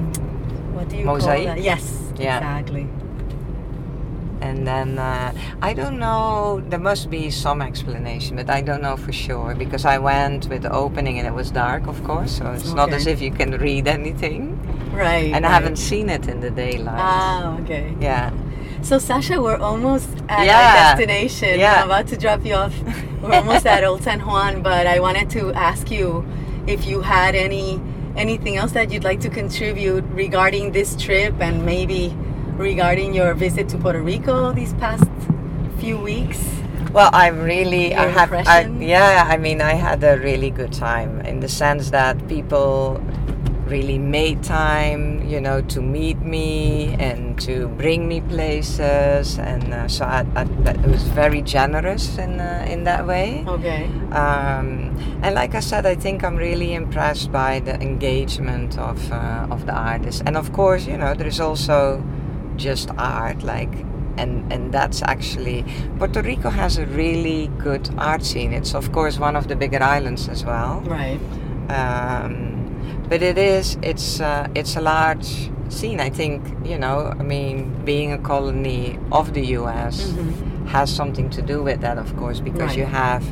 what 0.74 0.90
do 0.90 0.98
you 0.98 1.06
Mosaic? 1.06 1.46
call 1.46 1.56
that? 1.56 1.62
Yes, 1.64 1.84
Yeah. 2.18 2.38
exactly. 2.38 2.88
And 4.42 4.66
then 4.68 4.98
uh, 5.00 5.34
I 5.62 5.74
don't 5.74 6.00
know. 6.00 6.62
There 6.70 6.80
must 6.80 7.10
be 7.10 7.30
some 7.30 7.62
explanation, 7.62 8.36
but 8.36 8.50
I 8.50 8.62
don't 8.62 8.82
know 8.82 8.98
for 8.98 9.12
sure 9.12 9.56
because 9.56 9.86
I 9.86 9.98
went 9.98 10.48
with 10.48 10.64
the 10.64 10.72
opening 10.72 11.20
and 11.20 11.28
it 11.28 11.34
was 11.34 11.52
dark, 11.52 11.88
of 11.88 12.04
course. 12.04 12.38
So 12.38 12.52
it's 12.52 12.74
not 12.74 12.92
as 12.94 13.08
if 13.08 13.22
you 13.22 13.32
can 13.32 13.52
read 13.52 13.88
anything. 13.88 14.58
Right. 14.94 15.34
And 15.34 15.46
I 15.46 15.50
haven't 15.50 15.78
seen 15.78 16.10
it 16.10 16.28
in 16.28 16.40
the 16.42 16.50
daylight. 16.52 16.96
Ah, 16.98 17.58
okay. 17.60 17.96
yeah. 18.00 18.32
So 18.82 19.00
Sasha, 19.00 19.42
we're 19.42 19.58
almost 19.58 20.10
at 20.30 20.46
Yeah. 20.46 20.58
our 20.58 20.96
destination. 20.98 21.60
Yeah. 21.60 21.82
I'm 21.82 21.88
about 21.90 22.08
to 22.08 22.18
drop 22.18 22.46
you 22.46 22.54
off. 22.54 22.74
We're 23.22 23.34
almost 23.34 23.66
at 23.66 23.84
Old 23.84 24.04
San 24.04 24.20
Juan, 24.26 24.62
but 24.62 24.86
I 24.86 25.00
wanted 25.00 25.30
to 25.32 25.52
ask 25.54 25.90
you 25.90 26.24
if 26.68 26.86
you 26.86 27.02
had 27.02 27.34
any 27.36 27.82
anything 28.16 28.58
else 28.58 28.72
that 28.72 28.92
you'd 28.92 29.04
like 29.04 29.20
to 29.22 29.30
contribute 29.30 30.04
regarding 30.10 30.72
this 30.72 30.96
trip 30.96 31.34
and 31.40 31.64
maybe 31.66 32.16
regarding 32.58 33.14
your 33.14 33.34
visit 33.34 33.70
to 33.70 33.78
Puerto 33.78 34.02
Rico 34.02 34.52
these 34.52 34.74
past 34.76 35.06
few 35.80 35.98
weeks. 35.98 36.44
Well, 36.92 37.10
I'm 37.14 37.42
really, 37.42 37.94
I 37.94 38.08
have, 38.08 38.34
I, 38.34 38.66
yeah. 38.80 39.26
I 39.28 39.38
mean, 39.38 39.62
I 39.62 39.74
had 39.74 40.04
a 40.04 40.18
really 40.20 40.50
good 40.50 40.74
time 40.74 41.22
in 41.22 41.40
the 41.42 41.48
sense 41.50 41.92
that 41.92 42.28
people 42.28 43.02
really 43.68 43.98
made 43.98 44.42
time, 44.44 45.28
you 45.28 45.42
know, 45.42 45.62
to 45.62 45.82
meet 45.82 46.18
me 46.22 46.96
and 47.00 47.38
to 47.42 47.68
bring 47.68 48.08
me 48.08 48.22
places, 48.22 49.38
and 49.38 49.74
uh, 49.74 49.88
so 49.90 50.06
I, 50.06 50.26
I, 50.36 50.46
that- 50.64 50.78
it 50.78 50.88
was 50.88 51.04
very 51.04 51.42
generous 51.42 52.18
in 52.18 52.40
uh, 52.40 52.66
in 52.70 52.86
that 52.86 53.06
way. 53.06 53.44
Okay. 53.46 53.84
Um, 54.14 54.96
and 55.22 55.36
like 55.36 55.54
I 55.54 55.60
said, 55.60 55.86
I 55.86 55.96
think 55.96 56.24
I'm 56.24 56.38
really 56.38 56.74
impressed 56.74 57.30
by 57.32 57.60
the 57.60 57.76
engagement 57.82 58.78
of 58.80 59.12
uh, 59.12 59.48
of 59.52 59.66
the 59.66 59.74
artists, 59.74 60.22
and 60.26 60.38
of 60.38 60.54
course, 60.54 60.88
you 60.88 60.98
know, 60.98 61.14
there's 61.14 61.42
also 61.42 62.02
just 62.58 62.90
art, 62.98 63.44
like, 63.44 63.74
and 64.18 64.52
and 64.54 64.72
that's 64.74 65.02
actually 65.04 65.64
Puerto 66.00 66.22
Rico 66.22 66.50
has 66.50 66.78
a 66.78 66.86
really 66.88 67.48
good 67.60 67.90
art 67.98 68.24
scene. 68.26 68.54
It's 68.54 68.74
of 68.76 68.92
course 68.92 69.20
one 69.20 69.36
of 69.36 69.48
the 69.48 69.56
bigger 69.56 69.82
islands 69.84 70.28
as 70.30 70.44
well, 70.44 70.82
Right. 70.86 71.20
um, 71.70 73.04
but 73.10 73.22
it 73.22 73.38
is 73.38 73.78
it's 73.82 74.20
uh, 74.20 74.48
it's 74.56 74.76
a 74.76 74.82
large 74.82 75.50
scene. 75.70 76.00
I 76.00 76.10
think 76.10 76.42
you 76.66 76.78
know, 76.78 77.14
I 77.20 77.24
mean, 77.24 77.74
being 77.86 78.12
a 78.14 78.18
colony 78.18 78.98
of 79.12 79.34
the 79.34 79.46
U.S 79.60 80.14
Mhm. 80.14 80.68
has 80.68 80.90
something 80.94 81.30
to 81.30 81.42
do 81.42 81.64
with 81.64 81.80
that, 81.82 81.98
of 81.98 82.10
course, 82.18 82.40
because 82.42 82.72
Right. 82.72 82.78
you 82.80 82.86
have 82.86 83.24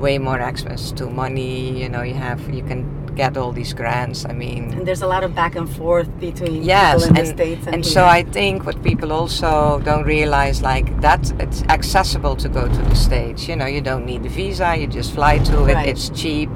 way 0.00 0.18
more 0.18 0.40
access 0.40 0.92
to 0.92 1.06
money. 1.10 1.82
You 1.82 1.88
know, 1.88 2.02
you 2.02 2.14
have 2.14 2.40
you 2.54 2.62
can 2.62 2.84
get 3.16 3.36
all 3.36 3.52
these 3.52 3.72
grants. 3.74 4.24
I 4.24 4.32
mean, 4.32 4.72
And 4.72 4.86
there's 4.86 5.02
a 5.02 5.06
lot 5.06 5.22
of 5.24 5.34
back 5.34 5.54
and 5.56 5.68
forth 5.68 6.08
between 6.20 6.62
yes, 6.64 7.06
and 7.06 7.16
the 7.16 7.26
states 7.26 7.66
and, 7.66 7.74
and 7.76 7.86
so 7.86 8.04
I 8.04 8.22
think 8.24 8.66
what 8.66 8.82
people 8.82 9.12
also 9.12 9.80
don't 9.84 10.04
realize, 10.04 10.62
like 10.62 11.00
that, 11.00 11.30
it's 11.40 11.62
accessible 11.64 12.36
to 12.36 12.48
go 12.48 12.68
to 12.68 12.82
the 12.90 12.94
states. 12.96 13.48
You 13.48 13.56
know, 13.56 13.66
you 13.66 13.80
don't 13.80 14.04
need 14.06 14.24
a 14.26 14.28
visa. 14.28 14.76
You 14.76 14.86
just 14.86 15.12
fly 15.14 15.38
to 15.38 15.64
it. 15.66 15.74
Right. 15.74 15.88
It's 15.88 16.08
cheap. 16.10 16.50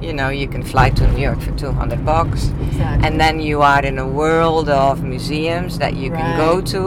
You 0.00 0.12
know, 0.12 0.28
you 0.28 0.46
can 0.46 0.62
fly 0.62 0.90
to 0.90 1.06
New 1.12 1.22
York 1.22 1.40
for 1.40 1.52
two 1.52 1.72
hundred 1.72 2.04
bucks 2.04 2.50
Exactly. 2.68 3.06
and 3.08 3.18
then 3.18 3.40
you 3.40 3.62
are 3.62 3.82
in 3.82 3.98
a 3.98 4.06
world 4.06 4.68
of 4.68 5.02
museums 5.02 5.78
that 5.78 5.94
you 5.96 6.10
can 6.10 6.36
go 6.36 6.60
to 6.60 6.82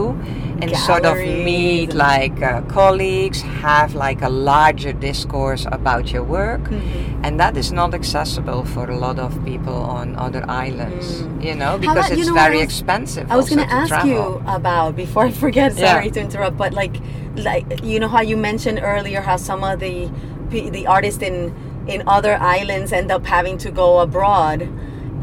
and 0.61 0.75
sort 0.77 1.05
of 1.05 1.17
meet 1.17 1.93
like 1.93 2.41
uh, 2.41 2.61
colleagues 2.63 3.41
have 3.41 3.93
like 3.95 4.21
a 4.21 4.29
larger 4.29 4.93
discourse 4.93 5.65
about 5.71 6.11
your 6.13 6.23
work 6.23 6.61
Mhm. 6.69 7.23
and 7.25 7.39
that 7.39 7.55
is 7.57 7.71
not 7.71 7.93
accessible 7.93 8.63
for 8.73 8.89
a 8.89 8.97
lot 9.05 9.17
of 9.19 9.31
people 9.45 9.73
on 9.97 10.15
other 10.25 10.43
islands 10.65 11.07
Mm. 11.21 11.43
you 11.47 11.55
know 11.55 11.77
because 11.77 11.97
about- 12.07 12.11
you 12.17 12.23
it's 12.23 12.29
know, 12.29 12.35
I 12.41 12.43
very 12.45 12.57
was- 12.57 12.69
expensive 12.69 13.25
I 13.31 13.35
was 13.37 13.49
going 13.49 13.63
to 13.67 13.73
ask 13.81 14.05
you 14.05 14.41
about 14.47 14.95
before 14.95 15.25
I 15.25 15.31
forget. 15.45 15.69
Yeah. 15.77 15.93
Sorry 15.93 16.09
to 16.11 16.19
interrupt, 16.19 16.57
but 16.57 16.71
like, 16.73 16.95
like 17.49 17.65
you 17.83 17.99
know 18.01 18.07
how 18.15 18.21
you 18.21 18.37
mentioned 18.37 18.79
earlier 18.93 19.21
how 19.21 19.37
some 19.37 19.61
of 19.63 19.79
the 19.79 20.09
the 20.49 20.83
artists 20.87 21.21
in 21.29 21.53
in 21.87 21.99
other 22.07 22.35
islands 22.59 22.91
end 22.91 23.09
up 23.15 23.25
having 23.25 23.57
to 23.65 23.69
go 23.71 23.99
abroad. 23.99 24.59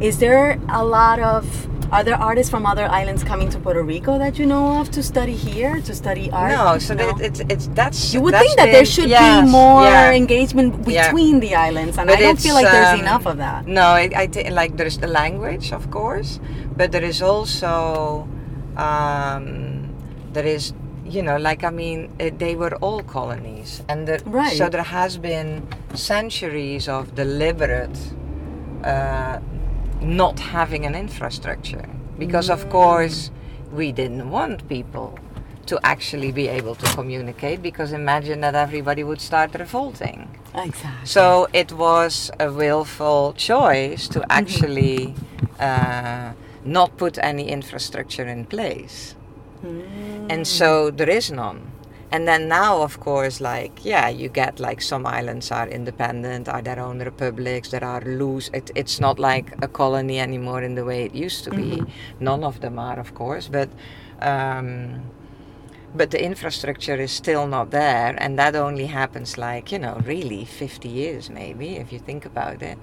Is 0.05 0.18
there 0.18 0.61
a 0.68 0.84
lot 0.84 1.18
of 1.18 1.48
are 1.90 2.05
there 2.05 2.16
artists 2.16 2.50
from 2.50 2.66
other 2.66 2.84
islands 3.00 3.22
coming 3.24 3.48
to 3.50 3.59
Puerto 3.59 3.82
Rico 3.82 4.18
that 4.18 4.38
you 4.38 4.44
know 4.44 4.80
of 4.80 4.90
to 4.90 5.02
study 5.02 5.32
here 5.34 5.80
to 5.80 5.94
study 5.94 6.30
art? 6.30 6.52
no 6.52 6.76
so 6.78 6.92
No? 6.92 7.07
that 7.12 7.24
it's 7.28 7.40
it's 7.52 7.66
that's 7.72 8.12
you 8.12 8.20
would 8.20 8.34
that's 8.34 8.44
think 8.44 8.57
that 8.61 8.70
there 8.76 8.84
should 8.84 9.09
yes, 9.09 9.46
be 9.46 9.50
more 9.50 9.84
yeah. 9.84 10.12
engagement 10.12 10.70
Yeah. 10.86 11.09
between 11.09 11.40
the 11.40 11.55
islands, 11.55 11.96
and 11.96 12.07
But 12.09 12.18
I 12.18 12.20
don't 12.20 12.38
feel 12.46 12.52
like 12.61 12.68
there's 12.76 12.94
um, 13.00 13.07
enough 13.07 13.24
of 13.24 13.36
that. 13.38 13.61
No, 13.66 13.86
I, 14.02 14.05
I 14.24 14.26
think 14.26 14.50
like 14.52 14.76
there's 14.76 14.98
the 14.98 15.09
language, 15.22 15.72
of 15.72 15.90
course, 15.90 16.38
but 16.76 16.92
there 16.92 17.05
is 17.12 17.22
also 17.22 18.28
um, 18.76 19.57
there 20.36 20.44
is 20.57 20.74
you 21.14 21.22
know 21.22 21.36
like 21.48 21.64
I 21.64 21.70
mean 21.70 21.98
eh, 22.20 22.28
they 22.36 22.55
were 22.57 22.74
all 22.84 23.00
colonies, 23.02 23.70
and 23.88 24.07
the, 24.09 24.20
Right. 24.26 24.52
so 24.59 24.68
there 24.68 24.82
has 25.00 25.16
been 25.16 25.48
centuries 25.94 26.88
of 26.88 27.14
deliberate 27.14 27.96
uh, 28.84 29.38
not 30.05 30.38
having 30.38 30.86
an 30.86 30.94
infrastructure 30.94 31.88
because 32.18 32.50
of 32.50 32.68
course 32.70 33.30
we 33.72 33.90
didn't 33.92 34.30
want 34.30 34.68
people 34.68 35.18
to 35.66 35.78
actually 35.82 36.30
be 36.30 36.48
able 36.48 36.74
to 36.74 36.86
communicate 36.94 37.62
because 37.62 37.92
imagine 37.92 38.40
that 38.40 38.55
everybody 38.55 39.02
would 39.02 39.20
start 39.20 39.55
revolting. 39.55 40.28
Exactly. 40.55 41.07
So 41.07 41.48
it 41.52 41.72
was 41.72 42.30
a 42.38 42.52
willful 42.52 43.32
choice 43.32 44.07
to 44.09 44.24
actually 44.30 45.14
uh, 45.59 46.32
not 46.64 46.96
put 46.96 47.18
any 47.18 47.48
infrastructure 47.48 48.26
in 48.26 48.44
place. 48.44 49.16
and 50.28 50.46
so 50.46 50.90
there 50.90 51.09
is 51.09 51.30
none. 51.30 51.74
And 52.11 52.28
then 52.28 52.48
now, 52.48 52.82
of 52.82 53.00
course, 53.00 53.40
like 53.40 53.84
yeah, 53.84 54.09
you 54.09 54.28
get 54.28 54.61
like 54.61 54.80
some 54.82 55.07
islands 55.07 55.50
are 55.50 55.68
independent, 55.68 56.48
are 56.48 56.62
their 56.62 56.80
own 56.80 57.00
republics. 57.00 57.70
There 57.70 57.84
are 57.84 58.00
loose. 58.00 58.50
It, 58.52 58.70
it's 58.74 59.00
not 59.00 59.18
like 59.18 59.55
a 59.62 59.68
colony 59.68 60.20
anymore 60.20 60.62
in 60.62 60.74
the 60.74 60.84
way 60.84 61.05
it 61.05 61.14
used 61.14 61.44
to 61.44 61.50
be. 61.50 61.82
None 62.20 62.44
of 62.44 62.61
them 62.61 62.78
are, 62.78 62.98
of 62.98 63.14
course, 63.14 63.48
but. 63.48 63.68
Um, 64.20 65.02
but 65.96 66.11
the 66.11 66.20
infrastructure 66.20 66.96
is 66.96 67.12
still 67.12 67.46
not 67.46 67.70
there 67.70 68.16
and 68.18 68.36
that 68.36 68.57
only 68.57 68.86
happens 68.86 69.38
like 69.38 69.70
you 69.70 69.78
know 69.78 70.02
really 70.05 70.44
50 70.44 70.88
years 70.88 71.30
maybe 71.30 71.76
if 71.76 71.92
you 71.92 72.00
think 72.00 72.26
about 72.26 72.62
it 72.62 72.78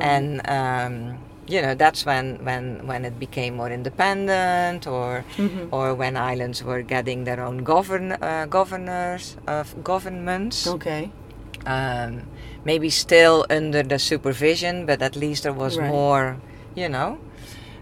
and 0.00 0.48
um, 0.48 1.18
you 1.48 1.60
know 1.62 1.74
that's 1.74 2.04
when 2.04 2.38
when 2.44 2.86
when 2.86 3.04
it 3.04 3.18
became 3.18 3.56
more 3.56 3.70
independent 3.70 4.86
or 4.86 5.24
or 5.70 5.94
when 5.94 6.16
islands 6.16 6.62
were 6.62 6.82
getting 6.82 7.24
their 7.24 7.40
own 7.40 7.58
govern 7.64 8.12
uh, 8.12 8.46
governors 8.48 9.36
of 9.46 9.72
governments 9.82 10.66
Okay. 10.66 11.10
um, 11.66 12.22
maybe 12.64 12.90
still 12.90 13.46
under 13.50 13.82
the 13.82 13.98
supervision, 13.98 14.86
but 14.86 15.02
at 15.02 15.16
least 15.16 15.42
there 15.44 15.52
was 15.52 15.76
Right. 15.78 15.88
more, 15.88 16.36
you 16.74 16.88
know. 16.88 17.18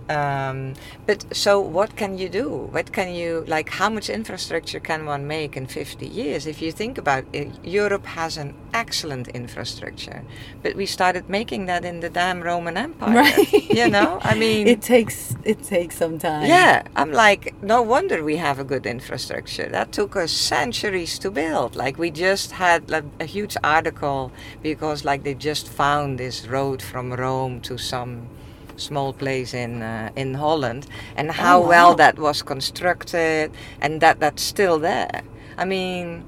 Um, 0.08 0.74
but 1.06 1.24
so, 1.36 1.60
what 1.60 1.96
can 1.96 2.16
you 2.16 2.28
do? 2.28 2.48
What 2.70 2.92
can 2.92 3.12
you 3.12 3.44
like? 3.48 3.70
How 3.70 3.88
much 3.90 4.08
infrastructure 4.08 4.78
can 4.80 5.04
one 5.04 5.26
make 5.26 5.56
in 5.56 5.66
50 5.66 6.06
years? 6.06 6.46
If 6.46 6.62
you 6.62 6.70
think 6.72 6.96
about 6.98 7.24
it, 7.32 7.48
Europe 7.64 8.06
has 8.06 8.36
an 8.36 8.54
excellent 8.72 9.28
infrastructure, 9.28 10.22
but 10.62 10.76
we 10.76 10.86
started 10.86 11.28
making 11.28 11.66
that 11.66 11.84
in 11.84 12.00
the 12.00 12.08
damn 12.08 12.40
Roman 12.42 12.76
Empire. 12.76 13.14
Right. 13.16 13.52
You 13.70 13.88
know, 13.88 14.20
I 14.22 14.34
mean, 14.44 14.68
It 14.68 14.80
takes 14.82 15.34
it 15.44 15.62
takes 15.64 15.96
some 15.96 16.18
time. 16.18 16.46
yeah, 16.46 16.82
I'm 16.94 17.10
like, 17.12 17.54
no 17.62 17.82
wonder 17.82 18.22
we 18.22 18.36
have 18.36 18.60
a 18.60 18.64
good 18.64 18.86
infrastructure. 18.86 19.68
That 19.68 19.90
took 19.92 20.14
us 20.16 20.30
centuries 20.30 21.18
to 21.18 21.30
build. 21.32 21.74
Like 21.74 21.98
we 21.98 22.10
just 22.12 22.52
had 22.52 22.90
like, 22.90 23.04
a 23.18 23.24
huge 23.24 23.56
article 23.64 24.30
because 24.62 25.04
like 25.04 25.24
they 25.24 25.34
just 25.34 25.68
found 25.68 26.18
this 26.18 26.46
road 26.46 26.80
from 26.80 27.12
Rome 27.12 27.60
to 27.62 27.76
some 27.76 28.28
small 28.76 29.12
place 29.12 29.54
in 29.54 29.82
uh, 29.82 30.10
in 30.16 30.34
Holland 30.34 30.86
and 31.16 31.30
how 31.32 31.60
wow. 31.60 31.68
well 31.68 31.94
that 31.96 32.18
was 32.18 32.42
constructed 32.42 33.50
and 33.80 34.00
that 34.00 34.20
that's 34.20 34.42
still 34.42 34.78
there. 34.78 35.22
I 35.58 35.64
mean, 35.64 36.24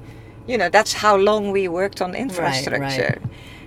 you 0.47 0.57
know, 0.59 0.69
that's 0.71 0.95
how 0.95 1.17
long 1.17 1.53
we 1.53 1.69
worked 1.69 2.01
on 2.01 2.15
infrastructure. 2.15 3.21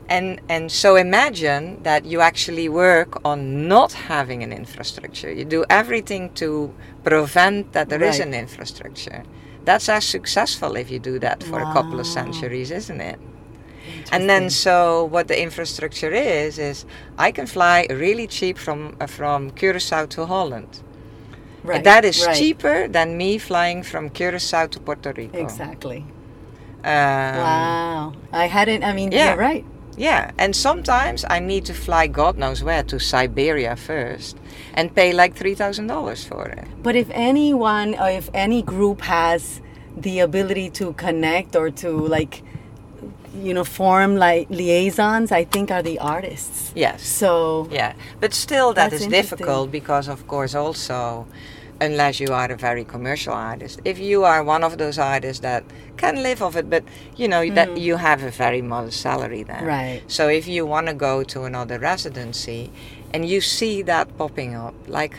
And 0.09 0.41
and 0.49 0.71
so 0.71 0.95
imagine 0.95 1.81
that 1.83 2.05
you 2.05 2.19
actually 2.21 2.67
work 2.69 3.21
on 3.23 3.67
not 3.67 3.93
having 3.93 4.43
an 4.43 4.51
infrastructure. 4.51 5.31
You 5.31 5.45
do 5.45 5.63
everything 5.69 6.31
to 6.33 6.73
prevent 7.03 7.71
that 7.73 7.89
there 7.89 8.03
is 8.03 8.19
Right. 8.19 8.27
an 8.27 8.33
infrastructure. 8.33 9.23
That's 9.63 9.87
as 9.89 10.03
successful 10.05 10.75
if 10.75 10.89
you 10.91 10.99
do 10.99 11.19
that 11.19 11.43
for 11.43 11.59
a 11.59 11.71
couple 11.73 11.99
of 11.99 12.07
centuries, 12.07 12.71
isn't 12.71 12.99
it? 13.01 13.19
And 14.11 14.29
then 14.29 14.49
so 14.49 15.05
what 15.05 15.27
the 15.27 15.41
infrastructure 15.41 16.11
is 16.11 16.57
is 16.57 16.85
I 17.17 17.31
can 17.31 17.47
fly 17.47 17.87
really 17.89 18.27
cheap 18.27 18.57
from 18.57 18.95
uh, 18.99 19.07
from 19.07 19.51
Curacao 19.51 20.05
to 20.07 20.25
Holland. 20.25 20.81
Right, 21.63 21.83
That 21.83 22.05
is 22.05 22.25
right. 22.25 22.35
cheaper 22.35 22.87
than 22.87 23.17
me 23.17 23.37
flying 23.37 23.83
from 23.83 24.09
Curacao 24.09 24.65
to 24.67 24.79
Puerto 24.79 25.13
Rico. 25.13 25.37
Exactly. 25.37 26.05
Um, 26.83 27.37
wow. 27.37 28.13
I 28.31 28.47
hadn't. 28.47 28.83
I 28.83 28.93
mean, 28.93 29.11
yeah. 29.11 29.29
you're 29.29 29.37
right. 29.37 29.65
Yeah, 29.97 30.31
and 30.37 30.55
sometimes 30.55 31.25
I 31.29 31.39
need 31.39 31.65
to 31.65 31.73
fly 31.73 32.07
God 32.07 32.37
knows 32.37 32.63
where 32.63 32.83
to 32.83 32.99
Siberia 32.99 33.75
first 33.75 34.37
and 34.73 34.95
pay 34.95 35.11
like 35.13 35.35
three 35.35 35.53
thousand 35.53 35.87
dollars 35.87 36.23
for 36.23 36.47
it. 36.47 36.65
But 36.81 36.95
if 36.95 37.09
anyone 37.11 37.95
or 37.95 38.09
if 38.09 38.29
any 38.33 38.61
group 38.61 39.01
has 39.01 39.61
the 39.95 40.19
ability 40.19 40.69
to 40.71 40.93
connect 40.93 41.55
or 41.55 41.69
to 41.69 41.89
like, 41.91 42.41
you 43.35 43.53
know, 43.53 43.63
form 43.63 44.15
like 44.17 44.49
liaisons, 44.49 45.31
I 45.31 45.43
think 45.45 45.71
are 45.71 45.81
the 45.81 45.99
artists. 45.99 46.71
Yes. 46.75 47.05
So 47.05 47.67
Yeah, 47.71 47.93
but 48.19 48.33
still 48.33 48.73
That's 48.73 49.05
difficult 49.07 49.71
because 49.71 50.07
of 50.07 50.27
course 50.27 50.55
also 50.55 51.27
unless 51.81 52.19
you 52.19 52.31
are 52.31 52.51
a 52.51 52.55
very 52.55 52.83
commercial 52.83 53.33
artist. 53.33 53.81
If 53.83 53.97
you 53.97 54.23
are 54.23 54.43
one 54.43 54.63
of 54.63 54.77
those 54.77 54.99
artists 54.99 55.41
that 55.41 55.63
can 55.97 56.21
live 56.21 56.41
off 56.43 56.55
it 56.55 56.69
but 56.69 56.83
you 57.17 57.27
know 57.27 57.49
that 57.49 57.77
you 57.77 57.95
have 57.97 58.23
a 58.23 58.29
very 58.29 58.61
modest 58.61 59.01
salary 59.01 59.43
then. 59.43 59.65
Right. 59.65 60.01
So 60.07 60.29
if 60.29 60.47
you 60.47 60.65
want 60.65 60.87
to 60.87 60.93
go 60.93 61.23
to 61.23 61.43
another 61.43 61.79
residency 61.79 62.71
and 63.13 63.27
you 63.27 63.41
see 63.41 63.81
that 63.83 64.15
popping 64.17 64.55
up 64.55 64.75
like 64.87 65.15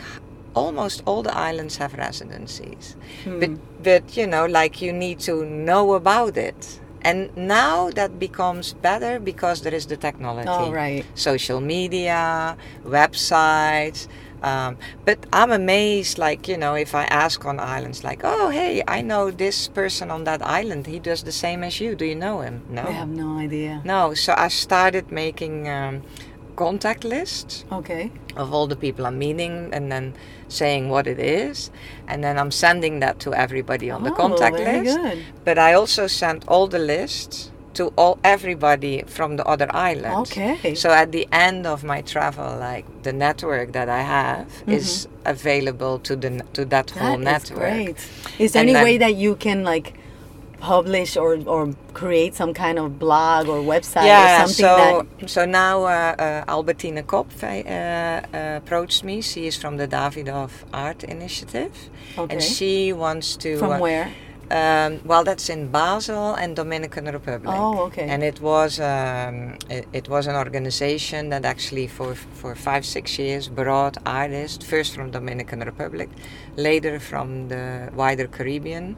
almost 0.55 1.03
all 1.05 1.21
the 1.21 1.35
islands 1.35 1.77
have 1.77 1.93
residencies. 1.95 2.95
Hmm. 3.23 3.39
But 3.39 3.83
but 3.83 4.17
you 4.17 4.25
know 4.25 4.45
like 4.45 4.81
you 4.81 4.93
need 4.93 5.19
to 5.21 5.45
know 5.45 5.93
about 5.93 6.37
it. 6.37 6.79
And 7.03 7.35
now 7.35 7.89
that 7.91 8.17
becomes 8.19 8.73
better 8.73 9.19
because 9.19 9.61
there 9.61 9.73
is 9.73 9.85
the 9.87 9.97
technology 9.97 10.49
Oh, 10.49 10.71
right. 10.71 11.05
social 11.15 11.59
media, 11.59 12.55
websites. 12.85 14.07
Um, 14.41 14.77
but 15.05 15.19
I'm 15.31 15.51
amazed, 15.51 16.17
like, 16.17 16.49
you 16.49 16.57
know, 16.57 16.75
if 16.75 16.93
I 16.93 17.03
ask 17.05 17.45
on 17.45 17.59
islands, 17.61 18.03
like, 18.03 18.21
oh, 18.25 18.49
hey, 18.49 18.83
I 18.87 19.01
know 19.01 19.31
this 19.31 19.69
person 19.69 20.11
on 20.11 20.25
that 20.25 20.41
island. 20.45 20.85
He 20.87 20.99
does 20.99 21.23
the 21.23 21.31
same 21.31 21.63
as 21.63 21.79
you. 21.79 21.95
Do 21.95 22.03
you 22.03 22.15
know 22.15 22.41
him? 22.41 22.63
No. 22.69 22.83
I 22.83 22.91
have 22.91 23.07
no 23.07 23.37
idea. 23.37 23.81
No. 23.85 24.13
So 24.13 24.33
I 24.37 24.49
started 24.49 25.11
making 25.11 25.69
um, 25.69 26.03
contact 26.55 27.03
list 27.03 27.65
Okay. 27.71 28.11
of 28.35 28.53
all 28.53 28.67
the 28.67 28.75
people 28.75 29.05
I'm 29.05 29.17
meeting 29.17 29.69
and 29.73 29.91
then 29.91 30.13
saying 30.47 30.89
what 30.89 31.07
it 31.07 31.19
is. 31.19 31.71
And 32.07 32.23
then 32.23 32.37
I'm 32.37 32.51
sending 32.51 32.99
that 33.01 33.19
to 33.19 33.33
everybody 33.33 33.89
on 33.91 34.03
the 34.03 34.11
Oh, 34.11 34.15
contact 34.15 34.57
very 34.57 34.81
list. 34.81 34.97
good. 34.97 35.17
But 35.45 35.57
I 35.57 35.73
also 35.73 36.07
sent 36.07 36.47
all 36.47 36.67
the 36.67 36.79
lists 36.79 37.51
to 37.73 37.91
all 37.97 38.19
everybody 38.23 39.03
from 39.07 39.35
the 39.37 39.45
other 39.45 39.67
islands. 39.73 40.31
Okay. 40.31 40.75
So 40.75 40.91
at 40.91 41.11
the 41.11 41.27
end 41.31 41.65
of 41.65 41.83
my 41.83 42.01
travel, 42.01 42.57
like 42.59 42.85
the 43.01 43.11
network 43.13 43.71
that 43.73 43.89
I 43.89 44.01
have 44.01 44.47
is 44.67 45.07
available 45.25 45.97
to 45.99 46.15
the 46.15 46.29
to 46.53 46.65
that 46.65 46.91
whole 46.91 47.17
Mm-hmm. 47.17 47.23
That 47.23 47.43
is 47.43 47.49
network. 47.49 47.73
great. 47.73 47.97
Is 48.39 48.51
there 48.53 48.61
And 48.61 48.69
any 48.69 48.83
way 48.83 48.97
that 48.99 49.15
you 49.15 49.35
can 49.35 49.63
like 49.63 49.93
publish 50.63 51.17
or, 51.17 51.31
or 51.45 51.63
create 51.93 52.33
some 52.33 52.53
kind 52.53 52.79
of 52.79 52.97
blog 52.97 53.49
or 53.49 53.59
website 53.75 54.05
yeah, 54.05 54.23
or 54.23 54.47
something 54.47 54.65
so 54.65 55.07
that 55.19 55.29
so 55.29 55.41
now 55.45 55.83
uh, 55.83 55.89
uh, 55.89 56.53
Albertine 56.55 57.03
Kopp 57.11 57.29
uh, 57.43 57.47
uh, 57.47 58.61
approached 58.61 59.03
me. 59.03 59.15
She 59.21 59.41
is 59.49 59.55
from 59.61 59.73
the 59.81 59.87
Davidoff 59.87 60.51
Art 60.73 61.03
Initiative, 61.03 61.73
Okay. 62.17 62.33
and 62.33 62.41
she 62.41 62.93
wants 62.93 63.27
to. 63.43 63.49
from 63.57 63.73
uh, 63.73 63.79
where? 63.85 64.07
Um, 64.51 64.91
well, 65.03 65.23
that's 65.23 65.49
in 65.49 65.61
Basel 65.71 66.35
and 66.35 66.55
Dominican 66.55 67.05
Republic. 67.05 67.55
Oh, 67.57 67.79
okay. 67.87 68.07
And 68.13 68.21
it 68.31 68.39
was 68.39 68.79
um, 68.79 69.57
it, 69.69 69.85
it 69.99 70.05
was 70.09 70.27
an 70.27 70.35
organization 70.35 71.21
that 71.33 71.43
actually 71.53 71.87
for 71.87 72.15
for 72.39 72.51
five 72.55 72.83
six 72.85 73.05
years 73.17 73.43
brought 73.61 73.95
artists 74.05 74.63
first 74.73 74.91
from 74.95 75.11
Dominican 75.11 75.59
Republic, 75.71 76.09
later 76.55 76.99
from 76.99 77.47
the 77.47 77.65
wider 77.95 78.27
Caribbean, 78.27 78.95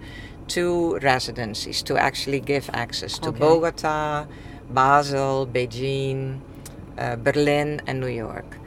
to 0.50 0.98
residencies 1.00 1.84
to 1.84 1.98
actually 1.98 2.40
give 2.40 2.70
access 2.74 3.20
to 3.20 3.30
Okay. 3.30 3.40
Bogota, 3.40 4.26
Basel, 4.70 5.48
Beijing, 5.48 6.40
uh, 6.98 7.16
Berlin, 7.16 7.82
and 7.88 8.00
New 8.00 8.08
York. 8.08 8.58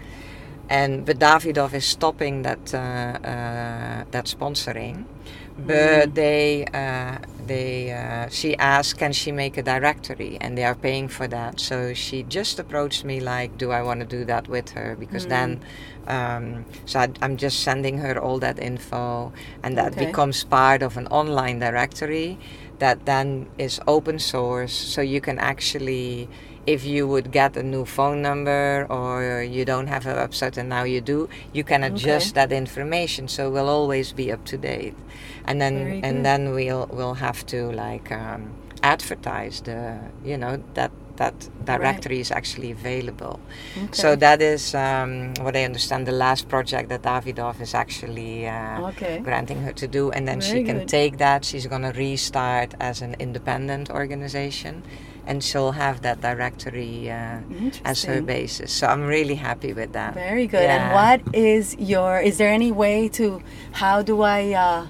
And 0.69 1.05
but 1.07 1.19
Davidoff 1.19 1.73
is 1.75 1.85
stopping 1.85 2.43
that 2.43 2.75
uh, 2.75 2.79
uh, 2.79 4.05
that 4.11 4.27
sponsoring, 4.27 5.05
but 5.59 6.15
they 6.15 6.65
uh, 6.73 7.19
they 7.47 7.93
uh, 7.93 8.29
she 8.29 8.57
asked 8.59 8.99
can 8.99 9.13
she 9.13 9.33
make 9.33 9.57
a 9.57 9.63
directory 9.63 10.39
and 10.41 10.57
they 10.57 10.65
are 10.65 10.75
paying 10.75 11.09
for 11.09 11.27
that. 11.29 11.61
So 11.61 11.95
she 11.95 12.23
just 12.23 12.59
approached 12.59 13.05
me 13.05 13.21
like, 13.21 13.59
do 13.59 13.71
I 13.71 13.83
want 13.83 14.01
to 14.01 14.07
do 14.07 14.25
that 14.27 14.49
with 14.49 14.71
her? 14.71 14.97
Because 14.99 15.27
then, 15.27 15.61
um, 16.07 16.65
so 16.87 17.01
I, 17.01 17.09
I'm 17.21 17.37
just 17.37 17.61
sending 17.61 17.99
her 17.99 18.19
all 18.19 18.39
that 18.41 18.59
info, 18.59 19.33
and 19.63 19.77
that 19.77 19.97
Okay. 19.97 19.99
becomes 19.99 20.45
part 20.45 20.83
of 20.83 20.97
an 20.97 21.07
online 21.09 21.59
directory 21.59 22.39
that 22.79 23.05
then 23.07 23.49
is 23.59 23.81
open 23.87 24.19
source, 24.19 24.73
so 24.73 25.01
you 25.01 25.21
can 25.21 25.39
actually 25.39 26.29
if 26.75 26.85
you 26.85 27.03
would 27.13 27.29
get 27.41 27.57
a 27.57 27.63
new 27.75 27.85
phone 27.97 28.21
number 28.29 28.87
or 28.91 29.43
you 29.57 29.65
don't 29.73 29.89
have 29.95 30.05
a 30.07 30.15
website 30.23 30.57
and 30.61 30.69
now 30.69 30.85
you 30.95 31.01
do, 31.01 31.19
you 31.57 31.65
can 31.65 31.81
adjust 31.91 32.35
that 32.35 32.51
information 32.53 33.27
so 33.29 33.41
we'll 33.53 33.71
always 33.79 34.13
be 34.13 34.27
up 34.35 34.43
to 34.45 34.57
date. 34.59 34.95
And 35.49 35.57
then 35.63 35.75
Very 35.75 36.01
good. 36.01 36.07
and 36.09 36.17
then 36.29 36.41
we'll 36.57 36.87
we'll 36.99 37.19
have 37.29 37.41
to 37.53 37.59
like 37.73 38.13
um, 38.13 38.43
advertise 38.83 39.57
the 39.69 39.81
you 40.31 40.37
know 40.37 40.63
that 40.75 40.91
that 41.17 41.35
directory 41.65 42.21
is 42.21 42.31
actually 42.31 42.71
available. 42.71 43.41
Okay. 43.77 43.89
So 44.03 44.09
that 44.27 44.41
is 44.41 44.63
um, 44.75 45.13
what 45.45 45.55
I 45.57 45.65
understand. 45.65 46.07
The 46.07 46.19
last 46.27 46.49
project 46.49 46.87
that 46.91 47.03
Davidoff 47.03 47.61
is 47.61 47.75
actually 47.75 48.47
uh, 48.47 48.89
Okay. 48.91 49.19
granting 49.29 49.59
her 49.67 49.73
to 49.83 49.87
do, 49.99 50.03
and 50.15 50.23
then 50.29 50.41
she 50.41 50.59
can 50.69 50.79
good. 50.79 50.89
take 50.99 51.13
that. 51.19 51.45
She's 51.45 51.67
gonna 51.67 51.93
restart 52.07 52.71
as 52.79 53.03
an 53.03 53.13
independent 53.27 53.91
organization, 53.91 54.75
and 55.29 55.45
she'll 55.45 55.73
have 55.73 56.01
that 56.03 56.21
directory 56.21 57.09
uh, 57.11 57.39
as 57.85 58.03
her 58.09 58.21
basis. 58.23 58.73
So 58.73 58.87
I'm 58.89 59.05
really 59.05 59.37
happy 59.37 59.73
with 59.73 59.93
that. 59.93 60.15
Very 60.15 60.47
good. 60.49 60.63
Yeah. 60.65 60.77
And 60.77 60.85
what 60.99 61.21
is 61.35 61.77
your? 61.79 62.19
Is 62.21 62.39
there 62.39 62.51
any 62.61 62.73
way 62.73 63.09
to? 63.21 63.41
How 63.73 64.03
do 64.03 64.23
I 64.23 64.53
uh, 64.55 64.87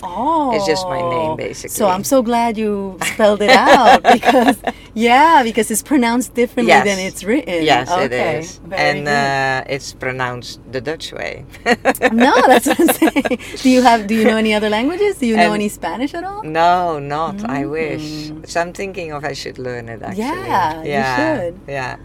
Oh, 0.02 0.56
It's 0.56 0.66
just 0.66 0.88
my 0.88 1.02
name, 1.02 1.36
basically. 1.36 1.70
So. 1.76 1.88
I'm 1.88 2.04
so 2.04 2.22
glad 2.22 2.58
you 2.58 2.98
spelled 3.14 3.42
it 3.42 3.50
out 3.50 4.02
because 4.14 4.58
yeah, 4.94 5.44
because 5.44 5.70
it's 5.72 5.84
pronounced 5.84 6.34
differently 6.34 6.70
Yes. 6.72 6.86
than 6.86 7.00
it's 7.00 7.24
written. 7.24 7.64
Yes, 7.64 7.90
okay. 7.92 8.06
it 8.06 8.14
is, 8.44 8.58
Very 8.60 8.82
and 8.82 9.08
uh, 9.08 9.64
it's 9.74 9.94
pronounced 9.94 10.60
the 10.72 10.80
Dutch 10.82 11.12
way. 11.12 11.46
no, 12.14 12.34
that's 12.48 12.68
what 12.68 12.80
I'm 12.80 12.88
saying. 13.02 13.40
Do 13.58 13.70
you 13.70 13.82
have? 13.82 14.08
Do 14.08 14.16
you 14.16 14.24
know 14.24 14.38
any 14.38 14.54
other 14.54 14.70
languages? 14.70 15.18
Do 15.18 15.26
you 15.28 15.36
know 15.36 15.54
any 15.54 15.68
Spanish 15.70 16.14
at 16.14 16.24
all? 16.24 16.44
No, 16.44 17.00
not. 17.00 17.44
I 17.44 17.66
wish. 17.66 18.32
So 18.46 18.62
I'm 18.62 18.72
thinking 18.74 19.12
of 19.12 19.24
I 19.26 19.34
should 19.34 19.58
learn 19.60 19.90
it 19.90 20.02
actually. 20.02 20.24
Mm. 20.24 20.86
Yeah, 20.86 21.38
you 21.40 21.52
should. 21.52 21.60
Yeah. 21.68 21.98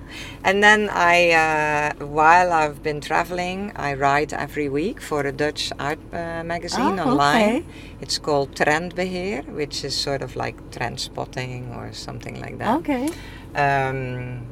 And 0.46 0.62
then 0.62 0.90
I, 0.90 1.30
uh, 1.30 2.04
while 2.04 2.52
I've 2.52 2.82
been 2.82 3.00
traveling, 3.00 3.72
I 3.76 3.94
write 3.94 4.34
every 4.34 4.68
week 4.68 5.00
for 5.00 5.22
a 5.22 5.32
Dutch 5.32 5.72
art 5.78 5.98
uh, 6.12 6.44
magazine 6.44 6.98
Oh, 7.00 7.12
online. 7.12 7.42
okay. 7.42 7.64
It's 8.02 8.18
called 8.18 8.54
Trendbeheer, 8.54 9.46
which 9.48 9.84
is 9.84 9.94
sort 9.96 10.20
of 10.20 10.36
like 10.36 10.56
trend 10.70 11.00
spotting 11.00 11.72
or 11.74 11.94
something 11.94 12.38
like 12.42 12.58
that. 12.58 12.76
Okay. 12.80 13.08
Um, 13.54 14.46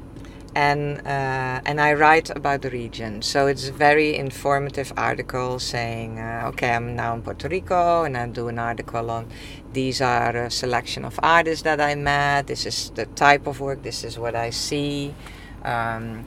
and 0.55 0.99
uh, 1.07 1.61
and 1.68 1.80
I 1.80 1.95
write 1.95 2.28
about 2.30 2.61
the 2.62 2.68
region, 2.70 3.22
so 3.22 3.47
it's 3.47 3.68
a 3.68 3.72
very 3.72 4.16
informative 4.16 4.93
article 4.99 5.59
saying, 5.59 6.18
uh, 6.18 6.49
okay, 6.49 6.70
I'm 6.74 6.95
now 6.95 7.14
in 7.14 7.22
Puerto 7.22 7.49
Rico, 7.49 8.05
and 8.05 8.16
I 8.18 8.26
do 8.28 8.49
an 8.49 8.59
article 8.59 9.11
on 9.11 9.28
these 9.72 10.03
are 10.03 10.36
a 10.36 10.51
selection 10.51 11.05
of 11.07 11.18
artists 11.22 11.62
that 11.64 11.80
I 11.80 11.95
met. 11.95 12.47
This 12.49 12.66
is 12.66 12.90
the 12.95 13.07
type 13.07 13.47
of 13.47 13.61
work. 13.61 13.82
This 13.82 14.05
is 14.05 14.18
what 14.18 14.34
I 14.34 14.51
see. 14.51 15.14
Um, 15.65 16.25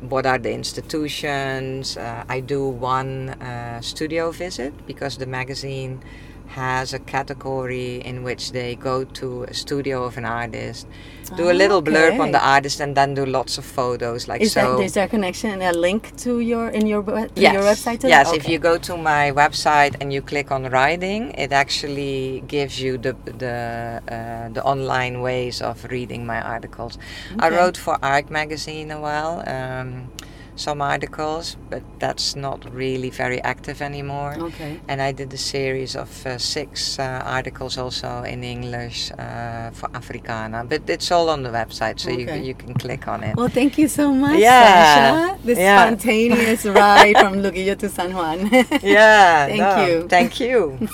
what 0.00 0.26
are 0.26 0.38
the 0.38 0.52
institutions? 0.52 1.96
Uh, 1.96 2.24
I 2.28 2.40
do 2.40 2.66
one 2.68 3.30
uh, 3.30 3.80
studio 3.80 4.30
visit 4.30 4.86
because 4.86 5.18
the 5.18 5.26
magazine 5.26 6.02
has 6.48 6.92
a 6.92 6.98
category 6.98 7.96
in 7.96 8.22
which 8.22 8.52
they 8.52 8.76
go 8.76 9.04
to 9.04 9.44
a 9.44 9.54
studio 9.54 10.04
of 10.04 10.16
an 10.16 10.24
artist, 10.24 10.86
do 11.30 11.50
a 11.50 11.56
little 11.62 11.82
blurb 11.82 12.20
on 12.20 12.32
the 12.32 12.44
artist, 12.44 12.80
and 12.80 12.96
then 12.96 13.14
do 13.14 13.24
lots 13.26 13.58
of 13.58 13.64
photos. 13.64 14.28
Like 14.28 14.40
Is 14.40 14.52
so. 14.52 14.76
that 14.78 14.84
is 14.84 14.94
there 14.94 15.04
a 15.04 15.08
connection, 15.08 15.50
and 15.50 15.62
a 15.62 15.72
link 15.72 16.16
to 16.18 16.40
your 16.40 16.68
in 16.68 16.86
your 16.86 17.02
yes. 17.36 17.52
your 17.52 17.62
website? 17.62 18.08
Yes, 18.08 18.32
if 18.32 18.48
you 18.48 18.58
go 18.58 18.78
to 18.78 18.96
my 18.96 19.32
website 19.32 19.96
and 20.00 20.12
you 20.12 20.22
click 20.22 20.50
on 20.50 20.64
writing, 20.70 21.32
it 21.32 21.52
actually 21.52 22.42
gives 22.46 22.80
you 22.80 22.98
the 22.98 23.14
the 23.24 24.02
uh, 24.08 24.48
the 24.52 24.62
online 24.64 25.20
ways 25.20 25.60
of 25.62 25.84
reading 25.90 26.26
my 26.26 26.40
articles. 26.40 26.98
I 27.38 27.48
wrote 27.50 27.76
for 27.76 27.98
Arc 28.02 28.30
magazine 28.30 28.90
a 28.90 29.00
while, 29.00 29.42
um, 29.46 30.10
some 30.56 30.80
articles, 30.82 31.56
but 31.70 31.82
that's 31.98 32.36
not 32.36 32.64
really 32.74 33.10
very 33.10 33.40
active 33.42 33.82
anymore. 33.82 34.36
Okay. 34.38 34.80
And 34.88 35.00
I 35.02 35.12
did 35.12 35.32
a 35.32 35.36
series 35.38 35.96
of 35.96 36.26
uh, 36.26 36.38
six 36.38 36.98
uh, 36.98 37.22
articles 37.24 37.76
also 37.78 38.22
in 38.22 38.44
English 38.44 39.10
uh, 39.12 39.70
for 39.72 39.88
Africana, 39.94 40.64
but 40.64 40.88
it's 40.88 41.10
all 41.10 41.28
on 41.30 41.42
the 41.42 41.50
website, 41.50 41.98
so 42.00 42.10
you 42.10 42.24
Okay. 42.24 42.42
you 42.42 42.54
can 42.54 42.74
click 42.74 43.08
on 43.08 43.22
it. 43.24 43.36
Well, 43.36 43.48
thank 43.48 43.78
you 43.78 43.88
so 43.88 44.12
much, 44.12 44.38
Yeah. 44.38 44.64
Sasha. 44.64 45.38
This 45.44 45.58
Yeah. 45.58 45.80
spontaneous 45.86 46.64
ride 46.66 47.16
from 47.18 47.42
Luquillo 47.42 47.74
to 47.78 47.88
San 47.88 48.12
Juan. 48.14 48.38
yeah, 48.82 49.46
Thank 49.46 49.60
no, 49.60 49.86
you. 49.86 50.08
Thank 50.08 50.40
you. 50.40 50.78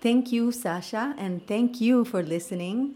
Thank 0.00 0.30
you, 0.32 0.52
Sasha, 0.52 1.14
and 1.18 1.44
thank 1.46 1.80
you 1.80 2.04
for 2.04 2.22
listening 2.22 2.94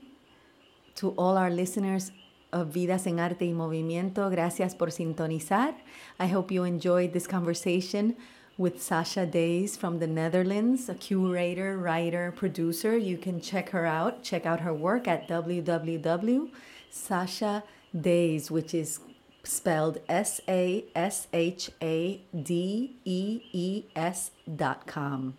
to 0.97 1.11
all 1.19 1.37
our 1.37 1.51
listeners 1.51 2.13
of 2.53 2.69
Vidas 2.73 3.07
en 3.07 3.19
Arte 3.19 3.47
y 3.47 3.53
Movimiento. 3.53 4.31
Gracias 4.31 4.75
por 4.75 4.91
sintonizar. 4.91 5.75
I 6.19 6.27
hope 6.27 6.51
you 6.51 6.65
enjoyed 6.65 7.13
this 7.13 7.27
conversation 7.27 8.17
with 8.59 8.83
Sasha 8.83 9.27
Dees 9.27 9.77
from 9.77 9.99
the 9.99 10.07
Netherlands, 10.07 10.89
a 10.89 10.95
curator, 10.95 11.77
writer, 11.79 12.33
producer. 12.33 12.97
You 12.97 13.17
can 13.17 13.41
check 13.41 13.71
her 13.71 13.87
out. 13.87 14.23
Check 14.23 14.47
out 14.47 14.61
her 14.61 14.75
work 14.75 15.09
at 15.09 15.27
www.sasha 15.29 16.53
Dees, 17.99 18.51
which 18.51 18.75
is 18.75 19.01
spelled 19.45 19.99
S 20.09 20.41
A 20.49 20.85
S 20.95 21.27
H 21.33 21.71
A 21.83 22.23
D 22.35 22.97
E 23.05 23.43
E 23.53 23.85
S 23.97 24.31
dot 24.57 24.87
com. 24.87 25.35